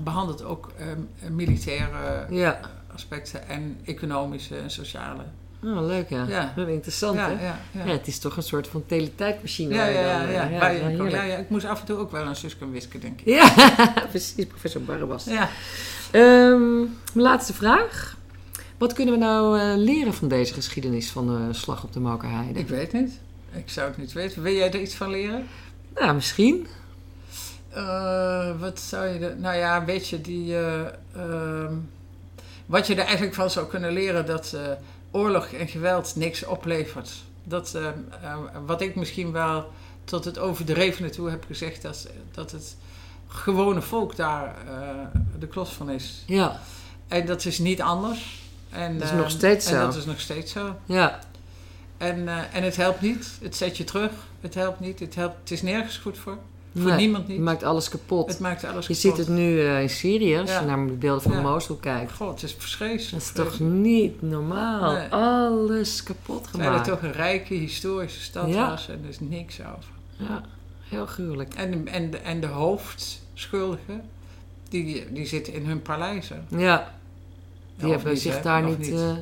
behandelt 0.03 0.43
ook 0.43 0.71
eh, 0.77 0.85
militaire 1.29 2.25
Ja. 2.29 2.59
aspecten 2.93 3.47
en 3.47 3.79
economische 3.83 4.57
en 4.57 4.71
sociale. 4.71 5.23
Oh, 5.63 5.85
leuk 5.85 6.09
ja. 6.09 6.25
Ja. 6.27 6.53
Wel 6.55 6.67
interessant 6.67 7.15
ja, 7.15 7.35
hè? 7.37 7.83
ja, 7.83 7.91
het 7.91 8.07
is 8.07 8.19
toch 8.19 8.37
een 8.37 8.43
soort 8.43 8.67
van 8.67 8.83
teletijdmachine. 8.85 9.73
Ja, 9.73 9.87
eh, 9.87 10.33
ja. 10.33 10.67
ja, 11.09 11.37
ik 11.37 11.49
moest 11.49 11.65
af 11.65 11.79
en 11.79 11.85
toe 11.85 11.97
ook 11.97 12.11
wel 12.11 12.23
aan 12.23 12.35
en 12.59 12.71
Wiske 12.71 12.99
denken. 12.99 13.31
Ja, 13.31 13.53
precies, 14.09 14.45
professor 14.45 14.81
Barabas. 14.81 15.25
Ja. 15.25 15.49
Ehm, 16.11 16.79
mijn 16.79 16.89
laatste 17.13 17.53
vraag. 17.53 18.17
Wat 18.77 18.93
kunnen 18.93 19.13
we 19.13 19.19
nou 19.19 19.59
eh, 19.59 19.73
leren 19.77 20.13
van 20.13 20.27
deze 20.27 20.53
geschiedenis 20.53 21.09
van 21.09 21.27
de 21.27 21.53
slag 21.53 21.83
op 21.83 21.93
de 21.93 21.99
Mokerheide? 21.99 22.59
Ik 22.59 22.67
weet 22.67 22.93
niet. 22.93 23.19
Ik 23.53 23.69
zou 23.69 23.87
het 23.87 23.97
niet 23.97 24.13
weten. 24.13 24.41
Wil 24.41 24.53
jij 24.53 24.71
er 24.71 24.81
iets 24.81 24.95
van 24.95 25.09
leren? 25.09 25.47
Nou, 25.95 26.15
misschien. 26.15 26.67
Eh, 27.73 28.59
wat 28.59 28.79
zou 28.79 29.07
je 29.07 29.19
er... 29.27 29.35
Nou 29.37 29.55
ja, 29.57 29.85
weet 29.85 30.07
je, 30.07 30.21
die... 30.21 30.55
eh, 30.57 30.81
ehm, 31.15 31.73
wat 32.65 32.87
je 32.87 32.95
er 32.95 33.05
eigenlijk 33.05 33.35
van 33.35 33.49
zou 33.49 33.67
kunnen 33.67 33.91
leren... 33.91 34.25
dat 34.25 34.53
eh, 34.53 34.61
oorlog 35.11 35.45
en 35.45 35.67
geweld 35.67 36.15
niks 36.15 36.43
oplevert. 36.45 37.11
Dat, 37.43 37.75
eh, 37.75 37.87
eh, 37.87 38.37
wat 38.65 38.81
ik 38.81 38.95
misschien 38.95 39.31
wel 39.31 39.71
tot 40.03 40.25
het 40.25 40.39
overdrevene 40.39 41.09
toe 41.09 41.29
heb 41.29 41.43
gezegd... 41.47 41.81
dat, 41.81 42.07
dat 42.31 42.51
het 42.51 42.75
gewone 43.27 43.81
volk 43.81 44.15
daar 44.15 44.55
de 45.39 45.47
klos 45.47 45.69
van 45.69 45.89
is. 45.89 46.23
Ja, 46.25 46.59
En 47.07 47.25
dat 47.25 47.45
is 47.45 47.59
niet 47.59 47.81
anders. 47.81 48.39
En, 48.69 48.99
Dat 48.99 49.07
is 49.07 49.13
nog 49.13 49.29
steeds 49.29 49.65
En 49.65 49.71
zo. 49.71 49.85
dat 49.85 49.95
is 49.95 50.05
nog 50.05 50.19
steeds 50.19 50.51
zo. 50.51 50.75
ja. 50.85 51.19
En, 51.97 52.27
en 52.53 52.63
het 52.63 52.75
helpt 52.75 53.01
niet. 53.01 53.27
Het 53.41 53.55
zet 53.55 53.77
je 53.77 53.83
terug. 53.83 54.11
Het 54.41 54.53
helpt 54.53 54.79
niet. 54.79 54.99
Het, 54.99 55.15
helpt, 55.15 55.35
het 55.39 55.51
is 55.51 55.61
nergens 55.61 55.97
goed 55.97 56.17
voor. 56.17 56.37
Voor 56.75 56.89
Nee, 56.89 56.95
niemand 56.97 57.27
niet. 57.27 57.35
Het 57.37 57.45
maakt 57.45 57.63
alles 57.63 57.89
kapot. 57.89 58.27
Het 58.27 58.39
maakt 58.39 58.63
alles 58.63 58.87
je 58.87 58.93
kapot. 58.93 59.01
ziet 59.17 59.17
het 59.25 59.35
nu 59.35 59.59
eh, 59.65 59.81
in 59.81 59.89
Syrië, 59.89 60.37
als 60.37 60.49
Ja. 60.49 60.59
je 60.59 60.65
naar 60.65 60.85
de 60.87 60.91
beelden 60.93 61.21
van 61.21 61.31
Ja. 61.31 61.41
Mosul 61.41 61.75
kijkt. 61.75 62.11
God, 62.11 62.41
het 62.41 62.43
is 62.49 62.55
vreselijk. 62.59 63.11
Dat 63.11 63.21
is 63.21 63.31
toch 63.51 63.59
niet 63.59 64.21
normaal? 64.21 64.93
Nee. 64.93 65.07
Alles 65.09 66.03
kapot 66.03 66.43
Terwijl 66.51 66.71
het 66.73 66.81
gemaakt. 66.83 67.01
toch 67.01 67.09
een 67.11 67.15
rijke 67.15 67.53
historische 67.53 68.21
stad 68.21 68.47
Ja. 68.49 68.69
was 68.69 68.89
en 68.89 68.99
er 69.03 69.09
is 69.09 69.19
niks 69.19 69.59
over. 69.59 69.91
Ja, 70.17 70.43
heel 70.81 71.05
gruwelijk. 71.05 71.53
En, 71.53 71.71
de- 71.83 71.89
en, 71.91 72.23
en 72.23 72.39
de 72.41 72.47
hoofdschuldigen, 72.47 74.01
die, 74.69 75.05
die 75.13 75.25
zitten 75.25 75.53
in 75.53 75.65
hun 75.65 75.81
paleizen. 75.81 76.45
Ja, 76.47 76.93
die 77.75 77.91
hebben 77.91 78.17
zich 78.17 78.35
hè? 78.35 78.41
daar 78.41 78.65
Of 78.67 78.77
niet, 78.77 78.91
eh, 78.93 79.13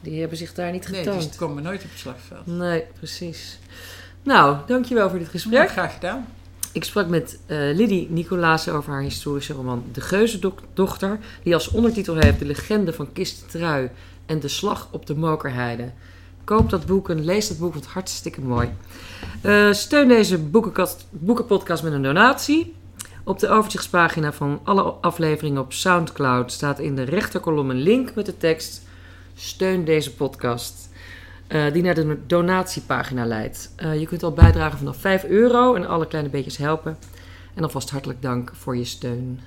die 0.00 0.20
hebben 0.20 0.38
zich 0.38 0.54
daar 0.54 0.72
niet 0.72 0.88
Nee, 0.90 1.02
getoond. 1.04 1.20
die 1.22 1.38
komen 1.38 1.62
nooit 1.62 1.82
op 1.84 1.90
het 1.90 1.98
slagveld. 1.98 2.46
Nee, 2.46 2.84
precies. 2.98 3.58
Nou, 4.22 4.56
dankjewel 4.66 5.10
voor 5.10 5.18
dit 5.18 5.28
gesprek. 5.28 5.70
graag 5.70 5.94
gedaan. 5.94 6.26
Ik 6.72 6.84
sprak 6.84 7.08
met 7.08 7.38
eh 7.46 7.58
Lidie 7.58 8.06
Nicolaas 8.10 8.68
over 8.68 8.92
haar 8.92 9.02
historische 9.02 9.52
roman 9.52 9.84
De 9.92 10.00
Geuzendochter, 10.00 11.18
die 11.42 11.54
als 11.54 11.68
ondertitel 11.68 12.16
heeft 12.16 12.38
De 12.38 12.44
legende 12.44 12.92
van 12.92 13.12
Kist 13.12 13.50
Trui 13.50 13.90
en 14.26 14.40
De 14.40 14.48
slag 14.48 14.88
op 14.90 15.06
de 15.06 15.16
Mokerheide. 15.16 15.90
Koop 16.44 16.70
dat 16.70 16.86
boek 16.86 17.10
en 17.10 17.24
lees 17.24 17.48
dat 17.48 17.58
boek, 17.58 17.72
want 17.72 17.86
hartstikke 17.86 18.40
mooi. 18.40 18.68
Eh, 19.40 19.72
steun 19.72 20.08
deze 20.08 20.38
boekenpodcast 21.10 21.82
met 21.82 21.92
een 21.92 22.02
donatie. 22.02 22.74
Op 23.24 23.38
de 23.38 23.48
overzichtspagina 23.48 24.32
van 24.32 24.60
alle 24.62 24.82
afleveringen 24.82 25.62
op 25.62 25.72
Soundcloud 25.72 26.52
staat 26.52 26.78
in 26.78 26.96
de 26.96 27.02
rechterkolom 27.02 27.70
een 27.70 27.82
link 27.82 28.14
met 28.14 28.26
de 28.26 28.36
tekst 28.36 28.82
Steun 29.34 29.84
deze 29.84 30.14
podcast. 30.14 30.81
Eh, 31.46 31.72
die 31.72 31.82
naar 31.82 31.94
de 31.94 32.18
donatiepagina 32.26 33.24
leidt. 33.24 33.72
Eh, 33.76 34.00
je 34.00 34.06
kunt 34.06 34.22
al 34.22 34.32
bijdragen 34.32 34.78
vanaf 34.78 34.96
5 34.96 35.24
euro 35.24 35.74
en 35.74 35.86
alle 35.86 36.06
kleine 36.06 36.30
beetjes 36.30 36.56
helpen. 36.56 36.96
En 37.54 37.62
alvast 37.62 37.90
hartelijk 37.90 38.22
dank 38.22 38.50
voor 38.54 38.76
je 38.76 38.84
steun. 38.84 39.40